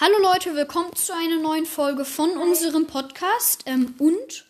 Hallo 0.00 0.14
Leute, 0.22 0.54
willkommen 0.54 0.94
zu 0.94 1.12
einer 1.12 1.40
neuen 1.40 1.66
Folge 1.66 2.04
von 2.04 2.30
unserem 2.38 2.86
Podcast. 2.86 3.64
Ähm, 3.66 3.96
und 3.98 4.46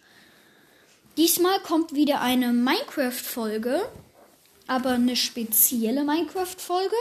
diesmal 1.16 1.58
kommt 1.60 1.94
wieder 1.94 2.20
eine 2.20 2.52
Minecraft-Folge, 2.52 3.80
aber 4.66 4.90
eine 4.90 5.16
spezielle 5.16 6.04
Minecraft-Folge. 6.04 6.94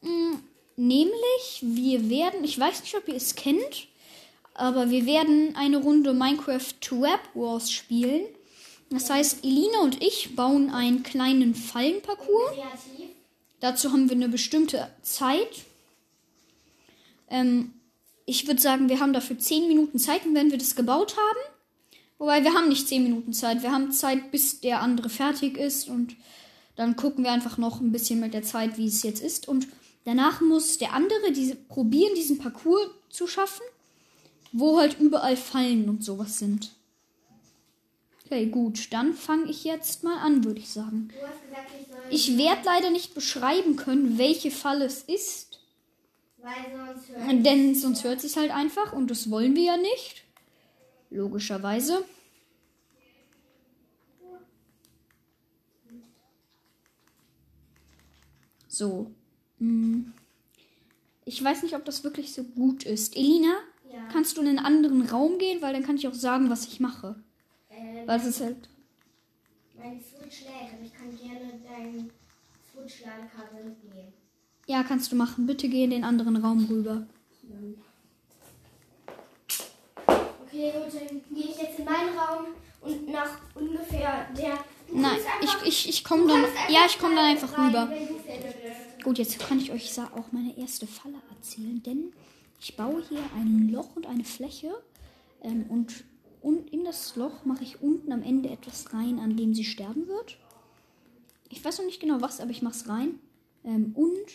Mm, 0.00 0.34
nämlich, 0.74 1.60
wir 1.60 2.10
werden, 2.10 2.42
ich 2.42 2.58
weiß 2.58 2.80
nicht, 2.80 2.96
ob 2.96 3.06
ihr 3.06 3.14
es 3.14 3.36
kennt, 3.36 3.86
aber 4.54 4.90
wir 4.90 5.06
werden 5.06 5.54
eine 5.54 5.76
Runde 5.76 6.12
Minecraft 6.12 6.74
to 6.80 7.02
Web 7.02 7.20
Wars 7.34 7.70
spielen. 7.70 8.24
Das 8.90 9.08
heißt, 9.10 9.44
Elina 9.44 9.78
und 9.78 10.02
ich 10.02 10.34
bauen 10.34 10.70
einen 10.70 11.04
kleinen 11.04 11.54
Fallenparcours. 11.54 12.56
Dazu 13.60 13.92
haben 13.92 14.08
wir 14.08 14.16
eine 14.16 14.28
bestimmte 14.28 14.90
Zeit. 15.02 15.66
Ähm, 17.28 17.72
ich 18.26 18.46
würde 18.46 18.60
sagen, 18.60 18.88
wir 18.88 19.00
haben 19.00 19.12
dafür 19.12 19.38
10 19.38 19.68
Minuten 19.68 19.98
Zeit 19.98 20.24
und 20.24 20.34
wenn 20.34 20.50
wir 20.50 20.58
das 20.58 20.76
gebaut 20.76 21.16
haben. 21.16 21.54
Wobei 22.18 22.42
wir 22.42 22.54
haben 22.54 22.68
nicht 22.68 22.88
10 22.88 23.02
Minuten 23.02 23.32
Zeit. 23.32 23.62
Wir 23.62 23.72
haben 23.72 23.92
Zeit, 23.92 24.30
bis 24.30 24.60
der 24.60 24.80
andere 24.80 25.08
fertig 25.08 25.58
ist 25.58 25.88
und 25.88 26.16
dann 26.76 26.96
gucken 26.96 27.24
wir 27.24 27.32
einfach 27.32 27.58
noch 27.58 27.80
ein 27.80 27.92
bisschen 27.92 28.20
mit 28.20 28.34
der 28.34 28.42
Zeit, 28.42 28.78
wie 28.78 28.86
es 28.86 29.02
jetzt 29.02 29.22
ist. 29.22 29.46
Und 29.46 29.68
danach 30.04 30.40
muss 30.40 30.78
der 30.78 30.92
andere 30.92 31.32
diese, 31.32 31.54
probieren, 31.54 32.14
diesen 32.14 32.38
Parcours 32.38 32.88
zu 33.10 33.26
schaffen, 33.26 33.62
wo 34.52 34.78
halt 34.78 34.98
überall 34.98 35.36
Fallen 35.36 35.88
und 35.88 36.04
sowas 36.04 36.38
sind. 36.38 36.72
Okay, 38.26 38.46
gut. 38.46 38.92
Dann 38.92 39.12
fange 39.12 39.50
ich 39.50 39.64
jetzt 39.64 40.02
mal 40.02 40.18
an, 40.18 40.44
würde 40.44 40.60
ich 40.60 40.70
sagen. 40.70 41.10
Ich 42.10 42.36
werde 42.38 42.62
leider 42.64 42.90
nicht 42.90 43.14
beschreiben 43.14 43.76
können, 43.76 44.18
welche 44.18 44.50
Falle 44.50 44.86
es 44.86 45.02
ist. 45.02 45.53
Sonst 46.44 47.46
Denn 47.46 47.74
sonst 47.74 48.04
hört 48.04 48.20
sich 48.20 48.36
halt 48.36 48.50
einfach 48.50 48.92
und 48.92 49.10
das 49.10 49.30
wollen 49.30 49.56
wir 49.56 49.64
ja 49.64 49.76
nicht. 49.76 50.24
Logischerweise. 51.10 52.04
So. 58.68 59.10
Hm. 59.58 60.12
Ich 61.24 61.42
weiß 61.42 61.62
nicht, 61.62 61.74
ob 61.74 61.84
das 61.84 62.04
wirklich 62.04 62.34
so 62.34 62.44
gut 62.44 62.84
ist. 62.84 63.16
Elina, 63.16 63.56
ja. 63.90 64.06
kannst 64.12 64.36
du 64.36 64.42
in 64.42 64.48
einen 64.48 64.58
anderen 64.58 65.02
Raum 65.08 65.38
gehen? 65.38 65.62
Weil 65.62 65.72
dann 65.72 65.84
kann 65.84 65.96
ich 65.96 66.06
auch 66.08 66.14
sagen, 66.14 66.50
was 66.50 66.66
ich 66.66 66.80
mache. 66.80 67.16
Ähm, 67.70 68.06
Weil 68.06 68.20
es 68.20 68.26
ist 68.26 68.40
halt. 68.40 68.68
Mein 69.76 70.00
Switch 70.00 70.44
aber 70.46 70.84
ich 70.84 70.92
kann 70.92 71.16
gerne 71.16 71.60
dein 71.62 72.10
Switch-Ladekabel 72.72 73.64
mitnehmen. 73.64 74.12
Ja, 74.66 74.82
kannst 74.82 75.12
du 75.12 75.16
machen. 75.16 75.46
Bitte 75.46 75.68
geh 75.68 75.84
in 75.84 75.90
den 75.90 76.04
anderen 76.04 76.36
Raum 76.36 76.66
rüber. 76.70 77.06
Okay, 80.06 80.72
gut, 80.72 80.94
dann 80.94 81.20
gehe 81.34 81.50
ich 81.50 81.56
jetzt 81.60 81.78
in 81.78 81.84
meinen 81.84 82.16
Raum 82.16 82.46
und 82.80 83.08
nach 83.08 83.38
ungefähr 83.54 84.28
der. 84.36 84.58
Nein, 84.92 85.18
ich, 85.40 85.66
ich, 85.66 85.88
ich 85.88 86.04
komme 86.04 86.26
dann. 86.26 86.44
Ja, 86.68 86.86
ich 86.86 86.98
komme 86.98 87.14
dann 87.14 87.24
einfach 87.24 87.58
rüber. 87.58 87.90
Gut, 89.02 89.18
jetzt 89.18 89.38
kann 89.38 89.58
ich 89.58 89.70
euch 89.70 89.98
auch 89.98 90.32
meine 90.32 90.56
erste 90.56 90.86
Falle 90.86 91.20
erzählen, 91.36 91.82
denn 91.82 92.12
ich 92.58 92.76
baue 92.76 93.02
hier 93.06 93.20
ein 93.36 93.68
Loch 93.70 93.96
und 93.96 94.06
eine 94.06 94.24
Fläche 94.24 94.74
ähm, 95.42 95.66
und, 95.68 96.04
und 96.40 96.70
in 96.72 96.84
das 96.84 97.14
Loch 97.14 97.44
mache 97.44 97.64
ich 97.64 97.82
unten 97.82 98.12
am 98.12 98.22
Ende 98.22 98.48
etwas 98.48 98.94
rein, 98.94 99.18
an 99.18 99.36
dem 99.36 99.54
sie 99.54 99.64
sterben 99.64 100.08
wird. 100.08 100.38
Ich 101.50 101.62
weiß 101.62 101.78
noch 101.78 101.84
nicht 101.84 102.00
genau 102.00 102.22
was, 102.22 102.40
aber 102.40 102.50
ich 102.50 102.62
mache 102.62 102.74
es 102.74 102.88
rein. 102.88 103.18
Ähm, 103.64 103.92
und 103.94 104.26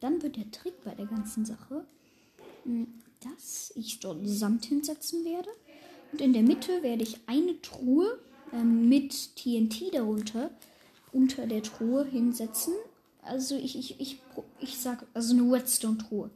dann 0.00 0.22
wird 0.22 0.36
der 0.36 0.50
Trick 0.50 0.82
bei 0.84 0.94
der 0.94 1.06
ganzen 1.06 1.44
Sache, 1.44 1.84
hm, 2.64 2.88
dass 3.20 3.72
ich 3.76 4.00
dort 4.00 4.26
Sand 4.26 4.64
hinsetzen 4.64 5.24
werde. 5.24 5.50
Und 6.12 6.20
in 6.20 6.32
der 6.32 6.42
Mitte 6.42 6.82
werde 6.82 7.02
ich 7.02 7.18
eine 7.26 7.60
Truhe 7.60 8.18
ähm, 8.52 8.88
mit 8.88 9.36
TNT 9.36 9.94
darunter 9.94 10.50
unter 11.12 11.46
der 11.46 11.62
Truhe 11.62 12.04
hinsetzen. 12.04 12.74
Also 13.22 13.56
ich, 13.56 13.76
ich, 13.76 14.00
ich, 14.00 14.20
ich 14.60 14.78
sag, 14.78 15.06
also 15.12 15.34
eine 15.34 15.50
Whetstone-Truhe. 15.50 16.30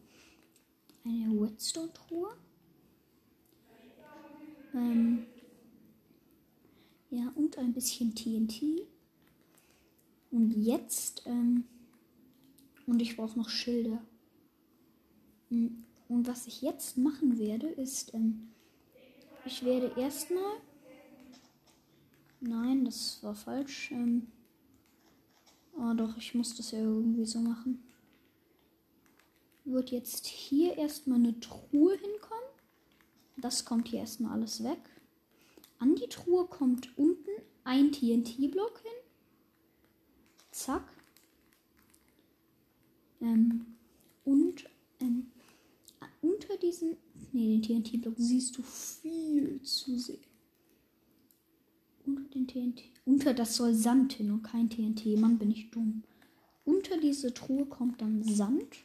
Eine 1.04 1.40
Whetstone-Truhe. 1.40 2.36
Ähm, 4.74 5.26
ja, 7.10 7.32
und 7.36 7.56
ein 7.58 7.72
bisschen 7.72 8.14
TNT. 8.14 8.86
Und 10.30 10.50
jetzt 10.50 11.22
ähm, 11.26 11.64
und 12.86 13.00
ich 13.00 13.16
brauche 13.16 13.38
noch 13.38 13.48
Schilder. 13.48 14.02
Hm, 15.50 15.84
und 16.08 16.26
was 16.28 16.46
ich 16.46 16.62
jetzt 16.62 16.96
machen 16.98 17.38
werde, 17.38 17.68
ist, 17.68 18.14
ähm, 18.14 18.50
ich 19.44 19.64
werde 19.64 19.92
erstmal. 20.00 20.60
Nein, 22.40 22.84
das 22.84 23.22
war 23.22 23.34
falsch. 23.34 23.90
Ähm, 23.90 24.26
oh 25.76 25.94
doch, 25.94 26.16
ich 26.16 26.34
muss 26.34 26.54
das 26.56 26.72
ja 26.72 26.78
irgendwie 26.78 27.24
so 27.24 27.40
machen. 27.40 27.82
Wird 29.64 29.90
jetzt 29.90 30.26
hier 30.26 30.76
erstmal 30.76 31.18
eine 31.18 31.40
Truhe 31.40 31.92
hinkommen. 31.92 32.44
Das 33.36 33.64
kommt 33.64 33.88
hier 33.88 34.00
erstmal 34.00 34.32
alles 34.32 34.62
weg. 34.62 34.78
An 35.78 35.96
die 35.96 36.08
Truhe 36.08 36.46
kommt 36.46 36.96
unten 36.98 37.30
ein 37.64 37.92
TNT-Block 37.92 38.80
hin. 38.80 38.92
Zack. 40.50 40.84
Ähm, 43.24 43.64
und 44.24 44.64
ähm, 45.00 45.26
unter 46.20 46.56
diesen, 46.58 46.96
nee, 47.32 47.58
den 47.58 47.82
TNT-Block 47.82 48.14
siehst 48.18 48.58
du 48.58 48.62
viel 48.62 49.60
zu 49.62 49.98
sehen. 49.98 50.20
Unter 52.06 52.28
den 52.30 52.46
TNT, 52.46 52.82
unter 53.06 53.32
das 53.32 53.56
soll 53.56 53.74
Sand 53.74 54.12
hin 54.12 54.30
und 54.30 54.42
kein 54.42 54.68
TNT. 54.68 55.18
Mann, 55.18 55.38
bin 55.38 55.50
ich 55.50 55.70
dumm. 55.70 56.02
Unter 56.66 56.98
diese 56.98 57.32
Truhe 57.32 57.64
kommt 57.64 58.02
dann 58.02 58.22
Sand. 58.22 58.84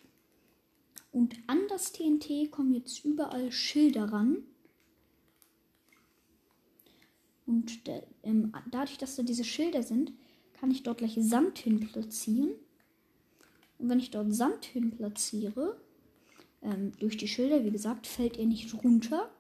Und 1.12 1.36
an 1.48 1.60
das 1.70 1.92
TNT 1.92 2.50
kommen 2.50 2.74
jetzt 2.74 3.04
überall 3.04 3.52
Schilder 3.52 4.12
ran. 4.12 4.44
Und 7.46 7.88
der, 7.88 8.06
ähm, 8.24 8.54
dadurch, 8.72 8.98
dass 8.98 9.16
da 9.16 9.24
diese 9.24 9.44
Schilder 9.44 9.84
sind, 9.84 10.14
kann 10.54 10.72
ich 10.72 10.84
dort 10.84 11.00
gleich 11.00 11.18
Sand 11.20 11.58
hin 11.58 11.80
platzieren. 11.80 12.52
Und 13.80 13.90
wenn 13.90 14.00
ich 14.00 14.12
dort 14.12 14.34
Sand 14.34 14.66
hin 14.66 14.92
platziere, 14.92 15.80
ähm, 16.62 16.92
durch 17.00 17.18
die 17.18 17.28
Schilder, 17.28 17.64
wie 17.64 17.72
gesagt, 17.72 18.06
fällt 18.06 18.38
er 18.38 18.46
nicht 18.46 18.74
runter. 18.84 19.32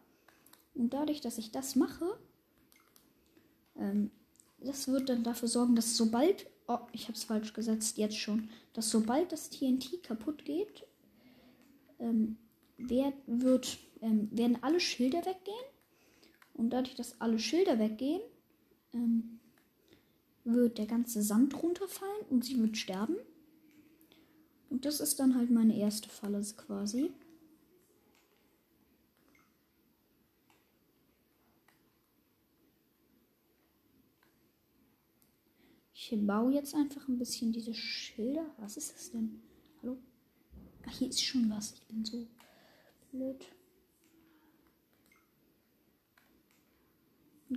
Und 0.74 0.94
dadurch, 0.94 1.22
dass 1.22 1.38
ich 1.38 1.52
das 1.52 1.76
mache, 1.76 2.18
ähm, 3.78 4.12
das 4.62 4.88
wird 4.88 5.10
dann 5.10 5.24
dafür 5.24 5.48
sorgen, 5.48 5.76
dass 5.76 5.96
sobald, 5.96 6.48
oh, 6.68 6.80
ich 6.94 7.04
habe 7.04 7.14
es 7.14 7.26
falsch 7.26 7.54
gesetzt, 7.54 7.98
jetzt 7.98 8.18
schon, 8.18 8.50
dass 8.74 8.90
sobald 8.90 9.32
das 9.32 9.50
TNT 9.50 10.02
kaputt 10.04 10.46
geht, 10.46 10.86
ähm, 12.00 12.38
wer, 12.78 13.14
wird, 13.28 13.78
ähm, 14.02 14.30
werden 14.32 14.58
alle 14.62 14.80
Schilder 14.80 15.20
weggehen. 15.20 15.66
Und 16.54 16.72
dadurch, 16.72 16.96
dass 16.96 17.20
alle 17.22 17.40
Schilder 17.40 17.80
weggehen, 17.80 18.22
ähm, 18.94 19.40
wird 20.44 20.78
der 20.78 20.88
ganze 20.88 21.22
Sand 21.22 21.62
runterfallen 21.62 22.26
und 22.30 22.44
sie 22.44 22.60
wird 22.60 22.78
sterben. 22.78 23.16
Und 24.70 24.86
das 24.86 25.00
ist 25.00 25.20
dann 25.20 25.36
halt 25.36 25.50
meine 25.50 25.76
erste 25.76 26.10
Falle 26.10 26.42
quasi. 26.56 27.12
Ich 36.12 36.26
baue 36.26 36.54
jetzt 36.54 36.74
einfach 36.74 37.08
ein 37.08 37.20
bisschen 37.20 37.52
diese 37.52 37.74
Schilder. 37.74 38.46
Was 38.58 38.78
ist 38.78 38.94
das 38.94 39.12
denn? 39.12 39.42
Hallo? 39.82 39.98
Ach, 40.88 40.98
hier 40.98 41.10
ist 41.10 41.24
schon 41.24 41.50
was. 41.50 41.74
Ich 41.74 41.84
bin 41.86 42.04
so 42.04 42.26
blöd. 43.12 43.46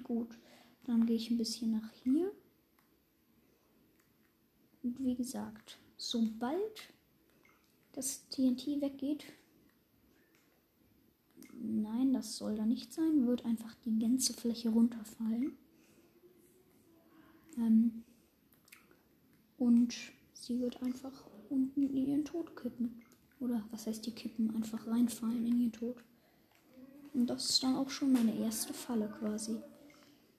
Gut, 0.03 0.39
dann 0.85 1.07
gehe 1.07 1.17
ich 1.17 1.31
ein 1.31 1.39
bisschen 1.39 1.73
nach 1.73 1.91
hier. 2.03 2.33
Und 4.83 4.99
wie 5.03 5.15
gesagt, 5.15 5.79
sobald 5.97 6.93
das 7.93 8.29
TNT 8.31 8.81
weggeht. 8.81 9.25
Nein, 11.55 12.13
das 12.13 12.37
soll 12.37 12.57
da 12.57 12.67
nicht 12.67 12.93
sein. 12.93 13.27
Wird 13.27 13.45
einfach 13.45 13.75
die 13.85 13.99
ganze 13.99 14.33
Fläche 14.33 14.71
runterfallen. 14.71 15.57
Ähm 17.59 18.03
und 19.59 19.95
sie 20.35 20.61
wird 20.61 20.83
einfach 20.83 21.13
unten 21.49 21.83
in 21.83 22.09
ihren 22.09 22.25
Tod 22.25 22.57
kippen. 22.57 23.01
Oder 23.39 23.65
was 23.71 23.87
heißt 23.87 24.05
die 24.07 24.11
kippen? 24.13 24.55
Einfach 24.57 24.87
reinfallen 24.87 25.47
in 25.47 25.61
ihren 25.61 25.73
Tod. 25.73 25.97
Und 27.15 27.27
das 27.27 27.51
ist 27.51 27.63
dann 27.63 27.77
auch 27.77 27.91
schon 27.91 28.13
meine 28.13 28.37
erste 28.37 28.73
Falle 28.73 29.09
quasi. 29.21 29.57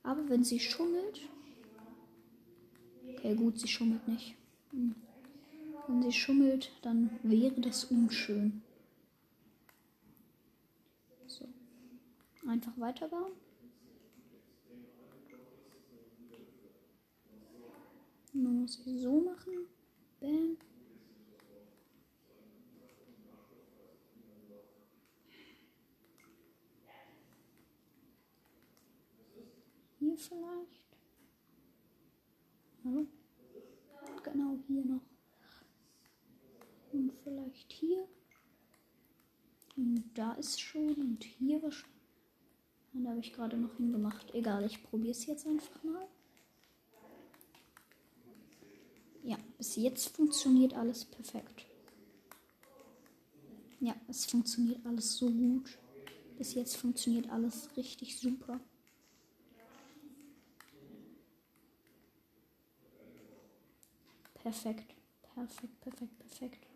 Aber 0.01 0.27
wenn 0.27 0.43
sie 0.43 0.59
schummelt. 0.59 1.21
Okay, 3.09 3.35
gut, 3.35 3.59
sie 3.59 3.67
schummelt 3.67 4.05
nicht. 4.07 4.35
Wenn 5.87 6.01
sie 6.01 6.11
schummelt, 6.11 6.71
dann 6.81 7.09
wäre 7.23 7.59
das 7.59 7.85
unschön. 7.85 8.61
Einfach 12.47 12.73
weiterbauen. 12.77 13.31
Nun 18.33 18.61
muss 18.61 18.79
ich 18.85 19.01
so 19.01 19.21
machen. 19.21 19.53
Bam. 20.19 20.57
Hier 29.99 30.17
vielleicht. 30.17 30.83
Hallo? 32.83 33.07
Genau 34.23 34.57
hier 34.67 34.85
noch. 34.85 35.12
Und 36.93 37.11
vielleicht 37.23 37.73
hier. 37.73 38.07
Und 39.75 40.03
da 40.13 40.33
ist 40.33 40.61
schon. 40.61 40.93
Und 40.93 41.23
hier 41.23 41.61
wahrscheinlich. 41.61 41.91
Und 42.93 43.03
da 43.03 43.09
habe 43.09 43.19
ich 43.19 43.33
gerade 43.33 43.57
noch 43.57 43.75
hingemacht. 43.77 44.33
Egal, 44.33 44.63
ich 44.65 44.83
probiere 44.83 45.11
es 45.11 45.25
jetzt 45.25 45.47
einfach 45.47 45.83
mal. 45.83 46.07
Ja, 49.23 49.37
bis 49.57 49.75
jetzt 49.75 50.15
funktioniert 50.15 50.73
alles 50.75 51.05
perfekt. 51.05 51.65
Ja, 53.79 53.95
es 54.07 54.25
funktioniert 54.25 54.85
alles 54.85 55.17
so 55.17 55.29
gut. 55.29 55.77
Bis 56.37 56.53
jetzt 56.53 56.77
funktioniert 56.77 57.29
alles 57.29 57.69
richtig 57.75 58.17
super. 58.19 58.59
Perfekt, 64.35 64.93
perfekt, 65.33 65.79
perfekt, 65.81 66.19
perfekt. 66.19 66.67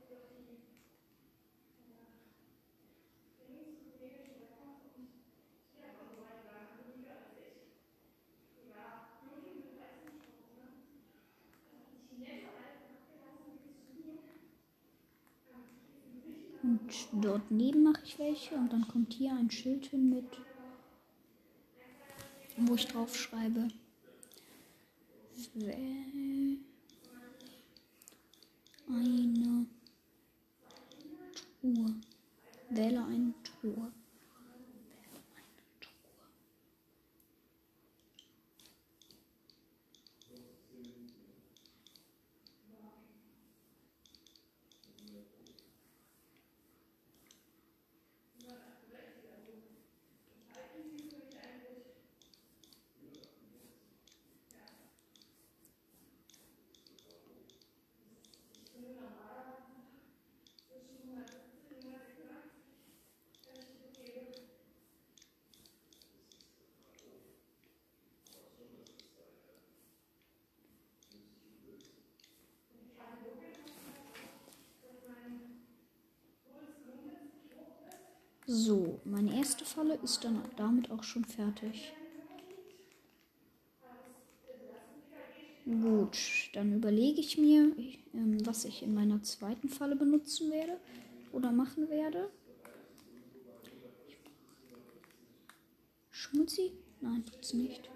Und 16.63 16.76
dort 17.11 17.49
neben 17.51 17.83
mache 17.83 18.01
ich 18.03 18.19
welche 18.19 18.55
und 18.55 18.71
dann 18.71 18.87
kommt 18.87 19.13
hier 19.13 19.33
ein 19.33 19.49
Schild 19.51 19.85
hin 19.87 20.09
mit, 20.09 20.25
wo 22.57 22.75
ich 22.75 22.85
drauf 22.87 23.15
schreibe. 23.15 23.67
Eine 28.89 29.65
Truhe. 31.61 31.95
Wähle 32.69 33.05
eine 33.05 33.33
Truhe. 33.43 33.91
So, 78.47 78.99
meine 79.03 79.37
erste 79.37 79.63
Falle 79.63 79.93
ist 79.93 80.23
dann 80.23 80.49
damit 80.55 80.89
auch 80.89 81.03
schon 81.03 81.23
fertig. 81.23 81.93
Gut, 85.65 86.49
dann 86.53 86.73
überlege 86.73 87.19
ich 87.21 87.37
mir, 87.37 87.75
ähm, 88.13 88.43
was 88.45 88.65
ich 88.65 88.81
in 88.81 88.93
meiner 88.95 89.21
zweiten 89.21 89.69
Falle 89.69 89.95
benutzen 89.95 90.49
werde 90.51 90.79
oder 91.31 91.51
machen 91.51 91.89
werde. 91.89 92.31
Schummelt 96.11 96.49
sie? 96.49 96.73
Nein, 96.99 97.25
tut 97.25 97.45
sie 97.45 97.55
nicht. 97.55 97.89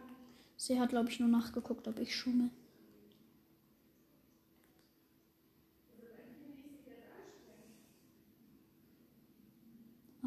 Sie 0.58 0.80
hat, 0.80 0.90
glaube 0.90 1.10
ich, 1.10 1.20
nur 1.20 1.30
nachgeguckt, 1.30 1.88
ob 1.88 2.00
ich 2.00 2.16
schummel. 2.16 2.50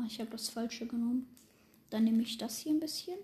Ich 0.07 0.21
habe 0.21 0.31
das 0.31 0.49
falsche 0.49 0.87
genommen. 0.87 1.29
Dann 1.91 2.05
nehme 2.05 2.23
ich 2.23 2.39
das 2.39 2.59
hier 2.59 2.73
ein 2.73 2.81
bisschen. 2.81 3.19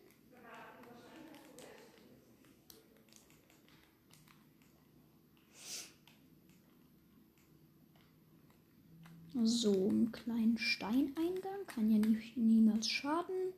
So, 9.43 9.88
einen 9.88 10.12
kleinen 10.12 10.59
Steineingang. 10.59 11.67
Kann 11.67 11.91
ja 11.91 11.99
nie, 11.99 12.19
niemals 12.37 12.88
schaden. 12.88 13.53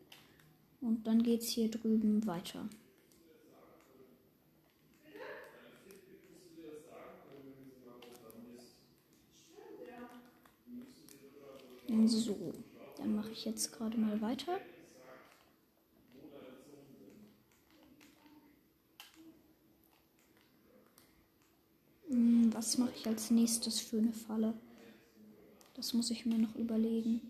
Und 0.81 1.07
dann 1.07 1.23
geht 1.23 1.41
es 1.43 1.49
hier 1.49 1.71
drüben 1.71 2.27
weiter. 2.27 2.69
So. 12.07 12.53
Dann 13.03 13.17
mache 13.17 13.33
ich 13.33 13.45
jetzt 13.45 13.73
gerade 13.73 13.99
mal 13.99 14.21
weiter. 14.21 14.61
Hm, 22.09 22.55
was 22.55 22.79
mache 22.79 22.93
ich 22.95 23.05
als 23.09 23.33
nächstes 23.33 23.81
für 23.81 23.99
eine 23.99 24.13
Falle? 24.13 24.55
Das 25.75 25.95
muss 25.95 26.13
ich 26.13 26.27
mir 26.27 26.39
noch 26.39 26.55
überlegen. 26.55 27.21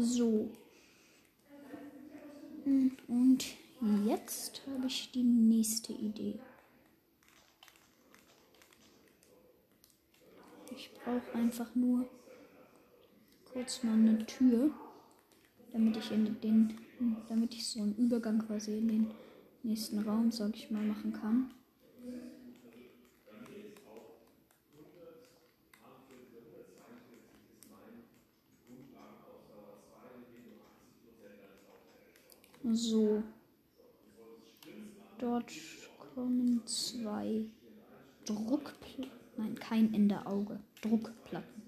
So. 0.00 0.50
Hm, 2.64 2.94
und 3.08 3.46
jetzt 4.06 4.60
habe 4.66 4.86
ich 4.86 5.10
die 5.12 5.22
nächste 5.22 5.94
Idee. 5.94 6.38
Ich 10.74 10.91
brauche 11.04 11.34
einfach 11.34 11.74
nur 11.74 12.08
kurz 13.52 13.82
mal 13.82 13.94
eine 13.94 14.24
Tür, 14.26 14.70
damit 15.72 15.96
ich 15.96 16.10
in 16.10 16.40
den, 16.40 16.78
damit 17.28 17.54
ich 17.54 17.66
so 17.66 17.82
einen 17.82 17.96
Übergang 17.96 18.38
quasi 18.46 18.78
in 18.78 18.88
den 18.88 19.10
nächsten 19.62 20.00
Raum, 20.00 20.30
sag 20.30 20.54
ich 20.56 20.70
mal, 20.70 20.82
machen 20.82 21.12
kann. 21.12 21.50
So. 32.74 33.22
Dort 35.18 35.52
kommen 36.14 36.62
zwei 36.66 37.44
Druckplatten. 38.24 39.21
Nein, 39.36 39.54
kein 39.56 39.94
Enderauge. 39.94 40.60
Druckplatten. 40.82 41.62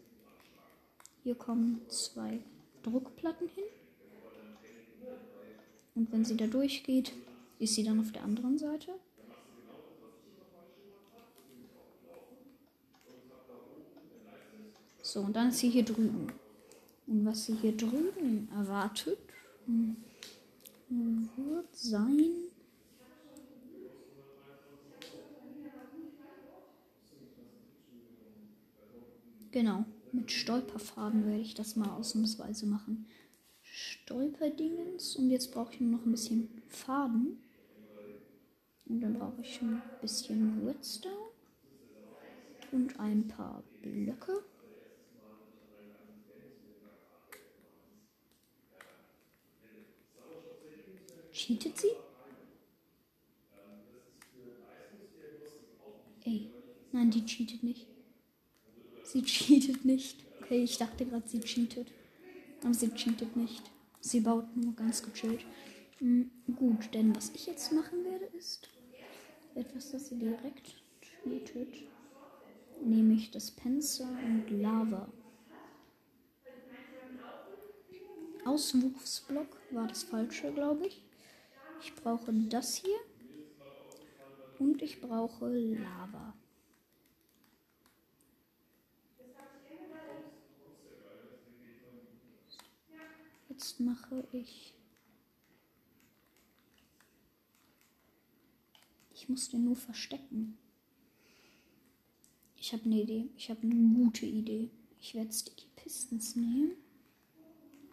Hier 1.23 1.35
kommen 1.35 1.81
zwei 1.89 2.41
Druckplatten 2.83 3.49
hin. 3.49 3.65
Und 5.95 6.13
wenn 6.13 6.25
sie 6.25 6.37
da 6.37 6.47
durchgeht, 6.47 7.13
ist 7.59 7.75
sie 7.75 7.85
dann 7.85 8.01
auf 8.01 8.13
der 8.13 8.25
anderen 8.25 8.59
Seite. 8.59 8.93
So, 15.01 15.21
und 15.21 15.35
dann 15.37 15.51
ist 15.51 15.59
sie 15.59 15.71
hier 15.71 15.85
drüben. 15.85 16.33
Und 17.07 17.25
was 17.25 17.47
sie 17.47 17.55
hier 17.55 17.77
drüben 17.77 18.49
erwartet, 18.53 19.19
hm, 19.67 19.97
wird 20.89 21.77
sein, 21.77 22.31
Genau, 29.55 29.85
mit 30.11 30.33
Stolperfaden 30.33 31.27
werde 31.27 31.41
ich 31.41 31.55
das 31.55 31.77
mal 31.77 31.89
ausnahmsweise 31.91 32.67
machen. 32.67 33.07
Stolperdingens 33.63 35.15
und 35.15 35.31
jetzt 35.31 35.53
brauche 35.53 35.73
ich 35.73 35.81
nur 35.81 35.93
noch 35.93 36.05
ein 36.05 36.11
bisschen 36.11 36.61
Faden. 36.67 37.39
Und 38.87 39.01
dann 39.01 39.15
brauche 39.17 39.41
ich 39.43 39.63
ein 39.63 39.81
bisschen 40.01 40.67
Redstone. 40.67 41.15
Und 42.73 42.99
ein 42.99 43.29
paar 43.29 43.63
Blöcke. 43.81 44.43
Cheatet 51.31 51.79
sie? 51.79 51.93
Ey, 56.25 56.51
nein, 56.91 57.13
die 57.13 57.25
cheatet 57.25 57.63
nicht. 57.63 57.94
Sie 59.15 59.23
cheatet 59.23 59.85
nicht. 59.85 60.25
Okay, 60.41 60.65
ich 60.65 60.77
dachte 60.77 61.07
gerade, 61.07 61.29
sie 61.29 61.39
cheatet. 61.39 61.87
Aber 62.65 62.75
sie 62.75 62.91
cheatet 62.91 63.37
nicht. 63.37 63.63
Sie 64.01 64.19
baut 64.19 64.57
nur 64.57 64.75
ganz 64.75 65.05
gechillt. 65.05 65.47
Mhm, 66.01 66.33
gut, 66.57 66.93
denn 66.93 67.15
was 67.15 67.31
ich 67.33 67.47
jetzt 67.47 67.73
machen 67.73 68.05
werde, 68.05 68.25
ist 68.37 68.69
etwas, 69.55 69.93
das 69.93 70.09
sie 70.09 70.19
direkt 70.19 70.83
cheatet. 71.01 71.85
Nämlich 72.85 73.31
das 73.31 73.53
Penzer 73.53 74.09
und 74.09 74.51
Lava. 74.51 75.09
Auswuchsblock 78.45 79.61
war 79.71 79.87
das 79.87 80.03
falsche, 80.03 80.53
glaube 80.53 80.89
ich. 80.89 81.05
Ich 81.81 81.95
brauche 81.95 82.33
das 82.33 82.75
hier. 82.75 82.99
Und 84.59 84.83
ich 84.83 85.01
brauche 85.01 85.49
Lava. 85.49 86.35
Jetzt 93.57 93.79
mache 93.79 94.27
ich. 94.33 94.75
Ich 99.15 99.29
muss 99.29 99.49
den 99.49 99.65
nur 99.65 99.77
verstecken. 99.77 100.59
Ich 102.57 102.73
habe 102.73 102.87
eine 102.87 103.01
Idee. 103.01 103.29
Ich 103.37 103.51
habe 103.51 103.63
eine 103.63 103.77
gute 103.95 104.27
Idee. 104.27 104.71
Ich 105.01 105.15
werde 105.15 105.33
Sticky 105.33 105.69
Pistons 105.77 106.35
nehmen, 106.35 106.73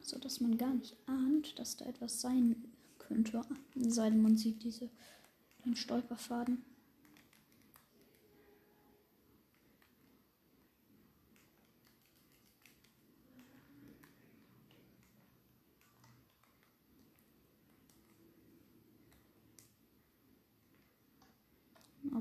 so 0.02 0.18
dass 0.18 0.42
man 0.42 0.58
gar 0.58 0.74
nicht 0.74 0.98
ahnt, 1.06 1.60
dass 1.60 1.78
da 1.78 1.86
etwas 1.86 2.22
sein 2.22 2.56
könnte. 2.98 3.46
Sei 3.76 4.10
denn, 4.10 4.24
man 4.24 4.38
sieht 4.38 4.64
diese 4.64 4.90
den 5.64 5.76
Stolperfaden. 5.76 6.66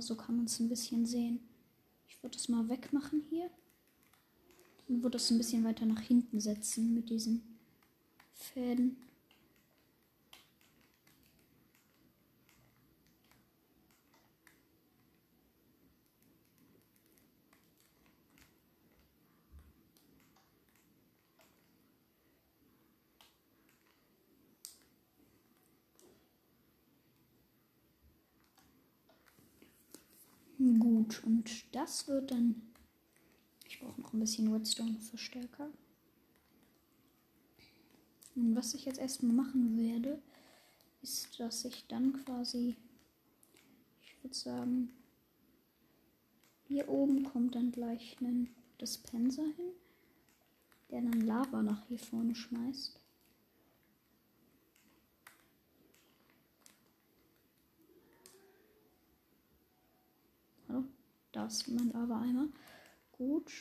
Also 0.01 0.15
kann 0.15 0.35
man 0.35 0.47
es 0.47 0.59
ein 0.59 0.71
bisschen 0.71 1.05
sehen. 1.05 1.41
Ich 2.09 2.23
würde 2.23 2.35
es 2.35 2.49
mal 2.49 2.67
wegmachen 2.71 3.23
hier. 3.29 3.51
Und 4.89 5.03
würde 5.03 5.19
es 5.19 5.31
ein 5.31 5.37
bisschen 5.37 5.63
weiter 5.63 5.85
nach 5.85 6.01
hinten 6.01 6.41
setzen 6.41 6.95
mit 6.95 7.11
diesen 7.11 7.43
Fäden. 8.33 8.97
Gut, 31.11 31.25
und 31.25 31.75
das 31.75 32.07
wird 32.07 32.31
dann. 32.31 32.63
Ich 33.67 33.81
brauche 33.81 34.01
noch 34.01 34.13
ein 34.13 34.21
bisschen 34.21 34.53
Redstone-Verstärker. 34.53 35.69
Und 38.37 38.55
was 38.55 38.75
ich 38.75 38.85
jetzt 38.85 39.01
erstmal 39.01 39.33
machen 39.33 39.77
werde, 39.77 40.23
ist, 41.03 41.41
dass 41.41 41.65
ich 41.65 41.87
dann 41.89 42.13
quasi. 42.25 42.77
Ich 44.03 44.23
würde 44.23 44.37
sagen. 44.37 44.93
Hier 46.69 46.89
oben 46.89 47.25
kommt 47.25 47.57
dann 47.57 47.73
gleich 47.73 48.17
ein 48.21 48.49
Dispenser 48.81 49.43
hin, 49.43 49.73
der 50.93 51.01
dann 51.01 51.23
Lava 51.23 51.61
nach 51.61 51.83
hier 51.89 51.99
vorne 51.99 52.37
schmeißt. 52.37 53.00
Da 61.33 61.47
ist 61.47 61.69
mein 61.69 61.91
Lava-Eimer. 61.93 62.49
Gut. 63.13 63.53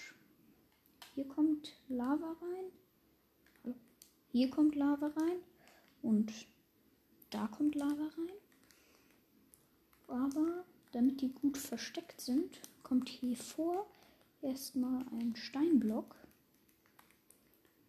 Hier 1.14 1.28
kommt 1.28 1.74
Lava 1.88 2.36
rein. 2.42 3.76
Hier 4.32 4.50
kommt 4.50 4.76
Lava 4.76 5.08
rein. 5.08 5.40
Und 6.02 6.32
da 7.30 7.48
kommt 7.48 7.76
Lava 7.76 8.10
rein. 8.18 8.40
Aber 10.08 10.66
damit 10.92 11.22
die 11.22 11.32
gut 11.34 11.58
versteckt 11.58 12.22
sind, 12.22 12.60
kommt 12.84 13.10
hier 13.10 13.38
vor 13.38 13.86
erstmal 14.42 15.06
ein 15.12 15.36
Steinblock, 15.36 16.16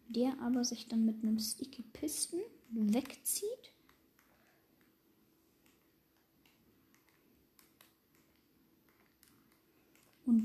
der 0.07 0.39
aber 0.39 0.63
sich 0.63 0.87
dann 0.87 1.05
mit 1.05 1.23
einem 1.23 1.39
Sticky 1.39 1.83
Piston 1.83 2.41
wegzieht 2.69 3.49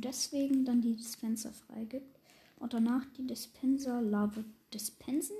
deswegen 0.00 0.64
dann 0.64 0.82
die 0.82 0.96
Dispenser 0.96 1.52
freigibt 1.52 2.18
und 2.58 2.74
danach 2.74 3.04
die 3.16 3.26
Dispenser 3.26 4.00
Lava 4.00 4.44
dispensen. 4.72 5.36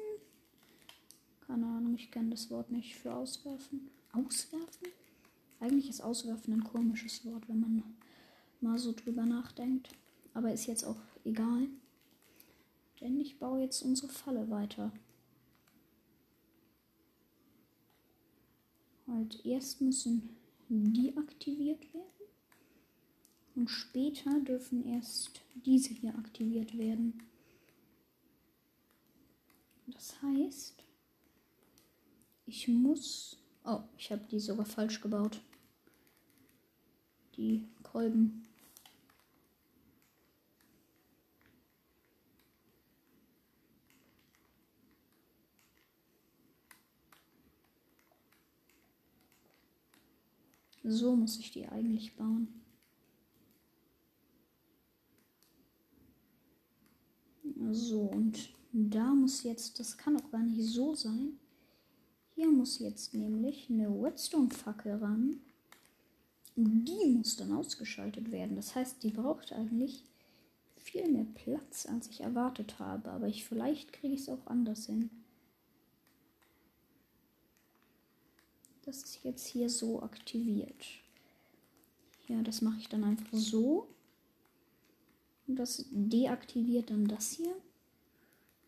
Keine 1.46 1.66
Ahnung, 1.66 1.94
ich 1.94 2.10
kenne 2.10 2.30
das 2.30 2.50
Wort 2.50 2.70
nicht 2.70 2.96
für 2.96 3.14
auswerfen. 3.14 3.88
Auswerfen? 4.12 4.88
Eigentlich 5.60 5.88
ist 5.88 6.00
auswerfen 6.02 6.54
ein 6.54 6.64
komisches 6.64 7.24
Wort, 7.24 7.48
wenn 7.48 7.60
man 7.60 7.82
mal 8.60 8.78
so 8.78 8.92
drüber 8.92 9.24
nachdenkt. 9.24 9.88
Aber 10.34 10.52
ist 10.52 10.66
jetzt 10.66 10.84
auch 10.84 11.00
egal. 11.24 11.68
Denn 13.00 13.20
ich 13.20 13.38
baue 13.38 13.60
jetzt 13.60 13.82
unsere 13.82 14.08
Falle 14.08 14.50
weiter. 14.50 14.92
Halt, 19.06 19.44
erst 19.46 19.80
müssen 19.80 20.36
die 20.68 21.16
aktiviert 21.16 21.92
werden. 21.94 22.15
Und 23.56 23.70
später 23.70 24.38
dürfen 24.40 24.84
erst 24.84 25.40
diese 25.54 25.94
hier 25.94 26.14
aktiviert 26.14 26.76
werden. 26.76 27.22
Das 29.86 30.20
heißt, 30.20 30.84
ich 32.44 32.68
muss... 32.68 33.38
Oh, 33.64 33.80
ich 33.96 34.12
habe 34.12 34.22
die 34.30 34.40
sogar 34.40 34.66
falsch 34.66 35.00
gebaut. 35.00 35.40
Die 37.36 37.66
Kolben. 37.82 38.46
So 50.84 51.16
muss 51.16 51.38
ich 51.38 51.50
die 51.50 51.66
eigentlich 51.66 52.14
bauen. 52.16 52.65
So, 57.72 58.00
und 58.00 58.50
da 58.72 59.14
muss 59.14 59.42
jetzt, 59.42 59.80
das 59.80 59.96
kann 59.96 60.16
auch 60.16 60.30
gar 60.30 60.42
nicht 60.42 60.62
so 60.62 60.94
sein. 60.94 61.38
Hier 62.34 62.48
muss 62.48 62.78
jetzt 62.78 63.14
nämlich 63.14 63.70
eine 63.70 63.88
Redstone-Fackel 63.88 64.96
ran. 64.96 65.40
Die 66.54 67.06
muss 67.16 67.36
dann 67.36 67.52
ausgeschaltet 67.52 68.30
werden. 68.30 68.56
Das 68.56 68.74
heißt, 68.74 69.02
die 69.02 69.10
braucht 69.10 69.52
eigentlich 69.52 70.04
viel 70.76 71.10
mehr 71.10 71.26
Platz, 71.34 71.86
als 71.86 72.08
ich 72.08 72.20
erwartet 72.20 72.78
habe. 72.78 73.10
Aber 73.10 73.26
ich, 73.26 73.44
vielleicht 73.44 73.92
kriege 73.92 74.14
ich 74.14 74.20
es 74.20 74.28
auch 74.28 74.46
anders 74.46 74.86
hin. 74.86 75.10
Das 78.84 79.02
ist 79.02 79.24
jetzt 79.24 79.46
hier 79.46 79.68
so 79.68 80.02
aktiviert. 80.02 80.86
Ja, 82.28 82.42
das 82.42 82.60
mache 82.60 82.78
ich 82.78 82.88
dann 82.88 83.04
einfach 83.04 83.32
so. 83.32 83.88
Das 85.46 85.86
deaktiviert 85.90 86.90
dann 86.90 87.06
das 87.06 87.32
hier. 87.32 87.54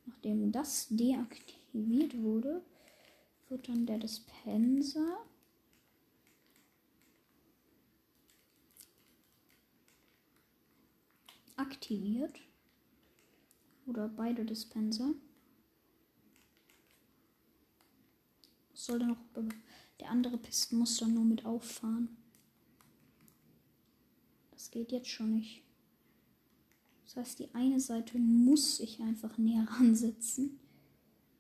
Nachdem 0.07 0.53
das 0.53 0.89
deaktiviert 0.91 2.17
wurde, 2.23 2.63
wird 3.49 3.69
dann 3.69 3.87
der 3.87 3.99
Dispenser 3.99 5.19
aktiviert. 11.57 12.41
Oder 13.87 14.09
beide 14.09 14.45
Dispenser. 14.45 15.15
soll 18.89 18.99
dann 18.99 19.09
noch. 19.09 19.19
Der 20.01 20.11
andere 20.11 20.39
Pisten 20.39 20.79
muss 20.79 20.97
dann 20.97 21.15
nur 21.15 21.25
mit 21.25 21.45
auffahren. 21.45 22.17
Das 24.53 24.71
geht 24.71 24.93
jetzt 24.93 25.09
schon 25.09 25.35
nicht. 25.35 25.63
Das 27.09 27.17
heißt, 27.17 27.39
die 27.39 27.55
eine 27.55 27.81
Seite 27.81 28.19
muss 28.19 28.81
ich 28.81 29.01
einfach 29.01 29.39
näher 29.39 29.67
ransetzen, 29.81 30.59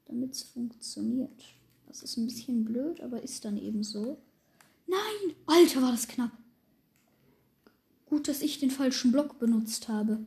damit 0.07 0.33
es 0.33 0.43
funktioniert. 0.43 1.45
Das 1.87 2.03
ist 2.03 2.17
ein 2.17 2.25
bisschen 2.25 2.65
blöd, 2.65 3.03
aber 3.03 3.23
ist 3.23 3.45
dann 3.45 3.59
eben 3.59 3.85
so. 3.85 4.19
Nein! 4.87 5.37
Alter, 5.45 5.83
war 5.83 5.91
das 5.91 6.09
knapp. 6.09 6.33
Gut, 8.07 8.29
dass 8.29 8.41
ich 8.41 8.59
den 8.59 8.71
falschen 8.71 9.13
Block 9.13 9.39
benutzt 9.39 9.89
habe. 9.89 10.25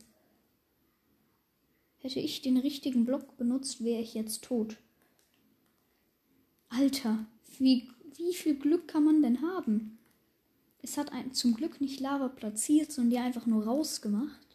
Hätte 1.97 2.19
ich 2.19 2.43
den 2.43 2.57
richtigen 2.57 3.05
Block 3.05 3.37
benutzt, 3.37 3.83
wäre 3.83 4.01
ich 4.01 4.13
jetzt 4.13 4.43
tot. 4.43 4.77
Alter, 6.69 7.25
wie, 7.57 7.89
wie 8.15 8.35
viel 8.35 8.55
Glück 8.55 8.87
kann 8.87 9.05
man 9.05 9.23
denn 9.23 9.41
haben? 9.41 9.97
Es 10.83 10.97
hat 10.97 11.11
ein, 11.11 11.33
zum 11.33 11.55
Glück 11.55 11.81
nicht 11.81 11.99
Lava 11.99 12.27
platziert, 12.27 12.91
sondern 12.91 13.09
die 13.09 13.17
einfach 13.17 13.47
nur 13.47 13.65
rausgemacht. 13.65 14.50